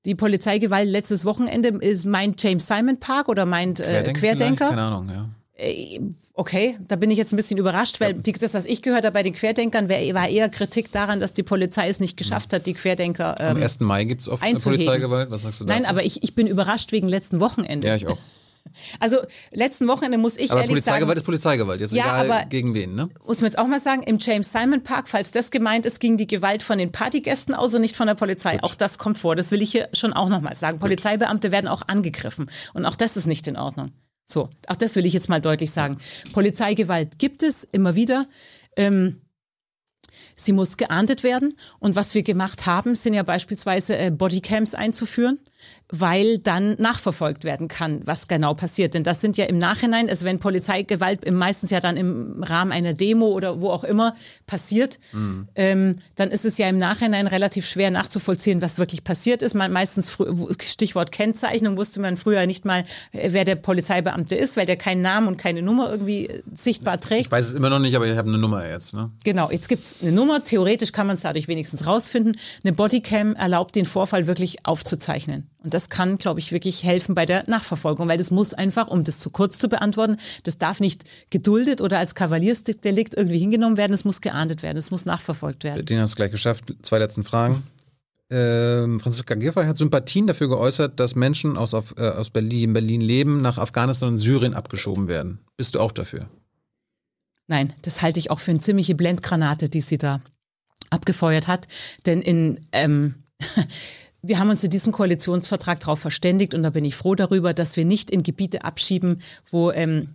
[0.04, 4.68] Die Polizeigewalt letztes Wochenende ist meint James Simon Park oder meint äh, Querdenker?
[4.68, 5.28] Keine Ahnung, ja.
[5.56, 6.00] Äh,
[6.34, 9.14] okay, da bin ich jetzt ein bisschen überrascht, weil die, das, was ich gehört habe
[9.14, 12.74] bei den Querdenkern, war eher Kritik daran, dass die Polizei es nicht geschafft hat, die
[12.74, 13.80] Querdenker ähm, Am 1.
[13.80, 15.30] Mai gibt es oft Polizeigewalt.
[15.30, 15.80] Was sagst du dazu?
[15.80, 17.86] Nein, aber ich, ich bin überrascht wegen letzten Wochenende.
[17.86, 18.18] Ja, ich auch.
[19.00, 19.18] Also
[19.50, 22.74] letzten Wochenende muss ich aber ehrlich Polizeigewalt sagen, ist Polizeigewalt, jetzt ja, egal aber gegen
[22.74, 23.10] wen, ne?
[23.26, 26.16] Muss man jetzt auch mal sagen, im James Simon Park, falls das gemeint ist, ging
[26.16, 28.52] die Gewalt von den Partygästen aus und nicht von der Polizei.
[28.52, 28.64] Gut.
[28.64, 29.36] Auch das kommt vor.
[29.36, 30.74] Das will ich hier schon auch nochmal sagen.
[30.74, 30.82] Gut.
[30.82, 33.90] Polizeibeamte werden auch angegriffen und auch das ist nicht in Ordnung.
[34.24, 35.98] So, auch das will ich jetzt mal deutlich sagen.
[36.32, 38.26] Polizeigewalt gibt es immer wieder.
[38.76, 39.20] Ähm,
[40.36, 41.54] sie muss geahndet werden.
[41.78, 45.38] Und was wir gemacht haben, sind ja beispielsweise äh, Bodycams einzuführen
[45.92, 48.94] weil dann nachverfolgt werden kann, was genau passiert.
[48.94, 52.94] Denn das sind ja im Nachhinein, also wenn Polizeigewalt meistens ja dann im Rahmen einer
[52.94, 54.14] Demo oder wo auch immer
[54.46, 55.48] passiert, mhm.
[55.54, 59.54] ähm, dann ist es ja im Nachhinein relativ schwer nachzuvollziehen, was wirklich passiert ist.
[59.54, 60.16] Man meistens
[60.62, 65.02] Stichwort Kennzeichnung wusste man früher nicht mal, äh, wer der Polizeibeamte ist, weil der keinen
[65.02, 67.26] Namen und keine Nummer irgendwie äh, sichtbar trägt.
[67.26, 68.94] Ich weiß es immer noch nicht, aber ich habe eine Nummer jetzt.
[68.94, 69.10] Ne?
[69.24, 70.42] Genau, jetzt gibt es eine Nummer.
[70.42, 72.34] Theoretisch kann man es dadurch wenigstens rausfinden.
[72.64, 75.51] Eine Bodycam erlaubt den Vorfall wirklich aufzuzeichnen.
[75.62, 79.04] Und das kann, glaube ich, wirklich helfen bei der Nachverfolgung, weil das muss einfach, um
[79.04, 83.92] das zu kurz zu beantworten, das darf nicht geduldet oder als Kavaliersdelikt irgendwie hingenommen werden,
[83.92, 85.86] es muss geahndet werden, es muss nachverfolgt werden.
[85.86, 86.74] Den hast du gleich geschafft.
[86.82, 87.62] Zwei letzten Fragen.
[88.30, 93.02] Ähm, Franziska Giffey hat Sympathien dafür geäußert, dass Menschen aus, auf, äh, aus Berlin, Berlin
[93.02, 95.40] leben, nach Afghanistan und Syrien abgeschoben werden.
[95.58, 96.28] Bist du auch dafür?
[97.46, 100.22] Nein, das halte ich auch für eine ziemliche Blendgranate, die sie da
[100.88, 101.68] abgefeuert hat.
[102.06, 103.16] Denn in ähm,
[104.22, 107.76] wir haben uns in diesem Koalitionsvertrag darauf verständigt und da bin ich froh darüber, dass
[107.76, 109.20] wir nicht in Gebiete abschieben,
[109.50, 110.10] wo ähm,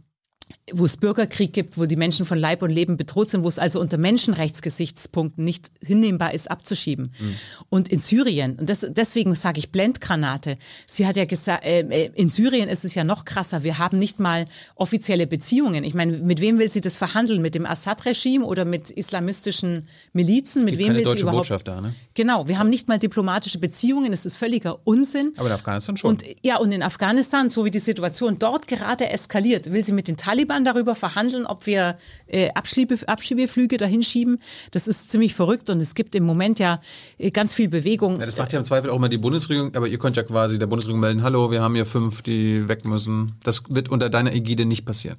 [0.73, 3.57] wo es Bürgerkrieg gibt, wo die Menschen von Leib und Leben bedroht sind, wo es
[3.57, 7.11] also unter Menschenrechtsgesichtspunkten nicht hinnehmbar ist, abzuschieben.
[7.17, 7.35] Mhm.
[7.69, 12.11] Und in Syrien, und das, deswegen sage ich Blendgranate, sie hat ja gesagt, äh, äh,
[12.15, 14.45] in Syrien ist es ja noch krasser, wir haben nicht mal
[14.75, 15.85] offizielle Beziehungen.
[15.85, 17.41] Ich meine, mit wem will sie das verhandeln?
[17.41, 20.65] Mit dem Assad-Regime oder mit islamistischen Milizen?
[20.65, 21.43] Mit wem will deutsche sie überhaupt?
[21.43, 21.93] Botschaft da, ne?
[22.13, 25.31] Genau, wir haben nicht mal diplomatische Beziehungen, es ist völliger Unsinn.
[25.37, 26.09] Aber in Afghanistan schon.
[26.09, 30.07] Und ja, und in Afghanistan, so wie die Situation dort gerade eskaliert, will sie mit
[30.07, 31.97] den Taliban darüber verhandeln, ob wir
[32.27, 34.39] äh, Abschiebe, Abschiebeflüge dahin schieben.
[34.71, 36.79] Das ist ziemlich verrückt und es gibt im Moment ja
[37.17, 38.19] äh, ganz viel Bewegung.
[38.19, 40.59] ja, das macht ja im Zweifel auch immer die Bundesregierung, aber ihr könnt ja quasi
[40.59, 43.33] der Bundesregierung melden, hallo, wir haben hier fünf, die weg müssen.
[43.43, 45.17] Das wird unter deiner Ägide nicht passieren.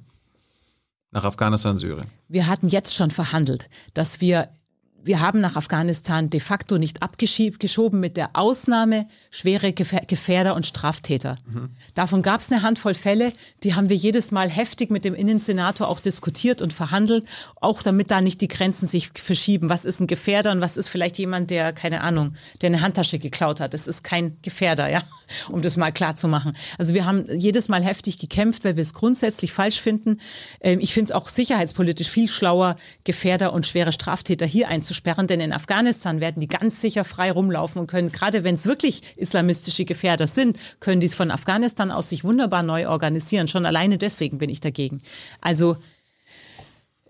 [1.11, 2.05] Nach Afghanistan, Syrien.
[2.27, 4.49] Wir hatten jetzt schon verhandelt, dass wir
[5.03, 11.37] wir haben nach Afghanistan de facto nicht abgeschoben mit der Ausnahme schwere Gefährder und Straftäter.
[11.47, 11.69] Mhm.
[11.93, 13.31] Davon gab es eine Handvoll Fälle,
[13.63, 17.29] die haben wir jedes Mal heftig mit dem Innensenator auch diskutiert und verhandelt,
[17.61, 19.69] auch damit da nicht die Grenzen sich verschieben.
[19.69, 23.19] Was ist ein Gefährder und was ist vielleicht jemand, der, keine Ahnung, der eine Handtasche
[23.19, 23.73] geklaut hat.
[23.73, 25.01] Das ist kein Gefährder, ja,
[25.49, 26.53] um das mal klar zu machen.
[26.77, 30.19] Also wir haben jedes Mal heftig gekämpft, weil wir es grundsätzlich falsch finden.
[30.59, 35.27] Ähm, ich finde es auch sicherheitspolitisch viel schlauer, Gefährder und schwere Straftäter hier einzusprechen einzusperren,
[35.27, 39.01] denn in Afghanistan werden die ganz sicher frei rumlaufen und können, gerade wenn es wirklich
[39.17, 43.47] islamistische Gefährder sind, können die es von Afghanistan aus sich wunderbar neu organisieren.
[43.47, 44.99] Schon alleine deswegen bin ich dagegen.
[45.41, 45.77] Also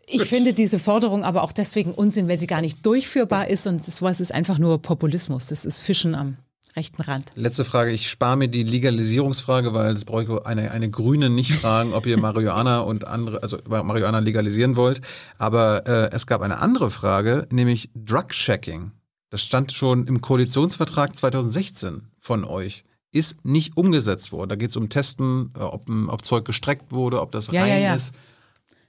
[0.05, 0.27] ich Gut.
[0.27, 4.19] finde diese Forderung aber auch deswegen Unsinn, weil sie gar nicht durchführbar ist und sowas
[4.19, 5.45] ist einfach nur Populismus.
[5.45, 6.37] Das ist Fischen am
[6.79, 7.31] rechten Rand.
[7.35, 7.91] Letzte Frage.
[7.91, 12.05] Ich spare mir die Legalisierungsfrage, weil das brauche ich eine, eine Grüne nicht fragen, ob
[12.05, 15.01] ihr Marihuana und andere, also Marihuana legalisieren wollt.
[15.37, 18.91] Aber äh, es gab eine andere Frage, nämlich Drug-Checking.
[19.29, 22.85] Das stand schon im Koalitionsvertrag 2016 von euch.
[23.11, 24.49] Ist nicht umgesetzt worden.
[24.49, 27.71] Da geht es um Testen, äh, ob, ob Zeug gestreckt wurde, ob das ja, rein
[27.71, 27.95] ja, ja.
[27.95, 28.13] ist.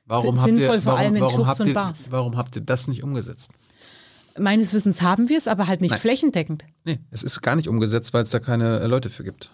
[0.06, 2.88] Warum S habt ihr, vor allem warum, warum, habt und ihr, warum habt ihr das
[2.88, 3.50] nicht umgesetzt?
[4.40, 6.00] Meines Wissens haben wir es, aber halt nicht Nein.
[6.00, 6.64] flächendeckend.
[6.84, 9.44] Nee, es ist gar nicht umgesetzt, weil es da keine äh, Leute für gibt.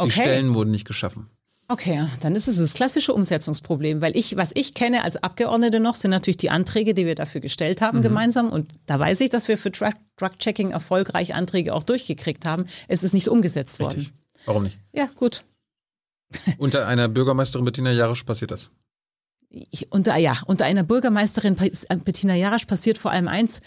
[0.00, 0.10] Die Okay.
[0.12, 1.28] Stellen wurden nicht geschaffen.
[1.68, 5.94] Okay, dann ist es das klassische Umsetzungsproblem, weil ich, was ich kenne als Abgeordnete noch,
[5.94, 8.50] sind natürlich die Anträge, die wir dafür gestellt haben gemeinsam.
[8.50, 12.64] Und da weiß ich, dass wir für Drug- Drug-Checking erfolgreich Anträge auch durchgekriegt haben.
[12.88, 13.98] Es ist nicht umgesetzt worden.
[14.00, 14.14] Richtig.
[14.46, 14.78] Warum nicht?
[14.92, 15.44] Ja, gut.
[16.58, 18.70] Unter einer Bürgermeisterin Bettina Jarisch passiert das.
[19.50, 21.66] Ich, unter, ja, unter einer Bürgermeisterin Pa-
[22.04, 23.60] Bettina Jarasch passiert vor allem eins.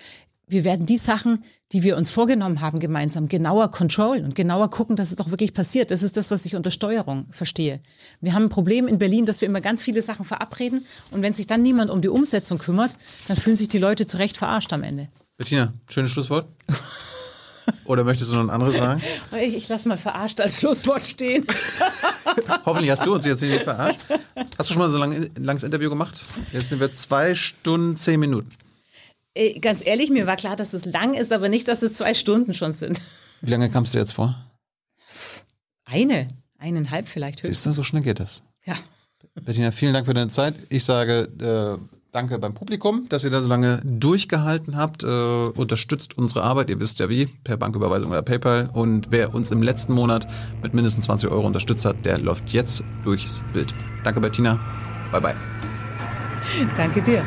[0.48, 4.96] Wir werden die Sachen, die wir uns vorgenommen haben, gemeinsam genauer controllen und genauer gucken,
[4.96, 5.90] dass es auch wirklich passiert.
[5.90, 7.82] Das ist das, was ich unter Steuerung verstehe.
[8.22, 11.34] Wir haben ein Problem in Berlin, dass wir immer ganz viele Sachen verabreden und wenn
[11.34, 12.92] sich dann niemand um die Umsetzung kümmert,
[13.28, 15.08] dann fühlen sich die Leute zu Recht verarscht am Ende.
[15.38, 16.48] Bettina, schönes Schlusswort.
[17.85, 19.02] Oder möchtest du noch ein anderes sagen?
[19.41, 21.45] Ich, ich lasse mal verarscht als Schlusswort stehen.
[22.65, 23.99] Hoffentlich hast du uns jetzt nicht verarscht.
[24.57, 26.26] Hast du schon mal so lang, ein langes Interview gemacht?
[26.52, 28.49] Jetzt sind wir zwei Stunden, zehn Minuten.
[29.34, 32.14] Äh, Ganz ehrlich, mir war klar, dass es lang ist, aber nicht, dass es zwei
[32.14, 33.02] Stunden schon sind.
[33.41, 34.35] Wie lange kamst du jetzt vor?
[35.85, 36.27] Eine,
[36.60, 37.76] eineinhalb vielleicht Siehst du, höchstens.
[37.76, 38.41] so schnell geht das.
[38.65, 38.76] Ja.
[39.35, 40.56] Bettina, vielen Dank für deine Zeit.
[40.69, 41.77] Ich sage äh,
[42.14, 45.03] danke beim Publikum, dass ihr da so lange durchgehalten habt.
[45.03, 48.69] Äh, unterstützt unsere Arbeit, ihr wisst ja wie, per Banküberweisung oder PayPal.
[48.72, 50.27] Und wer uns im letzten Monat
[50.61, 53.73] mit mindestens 20 Euro unterstützt hat, der läuft jetzt durchs Bild.
[54.03, 54.60] Danke, Bettina.
[55.11, 55.35] Bye, bye.
[56.77, 57.23] Danke dir.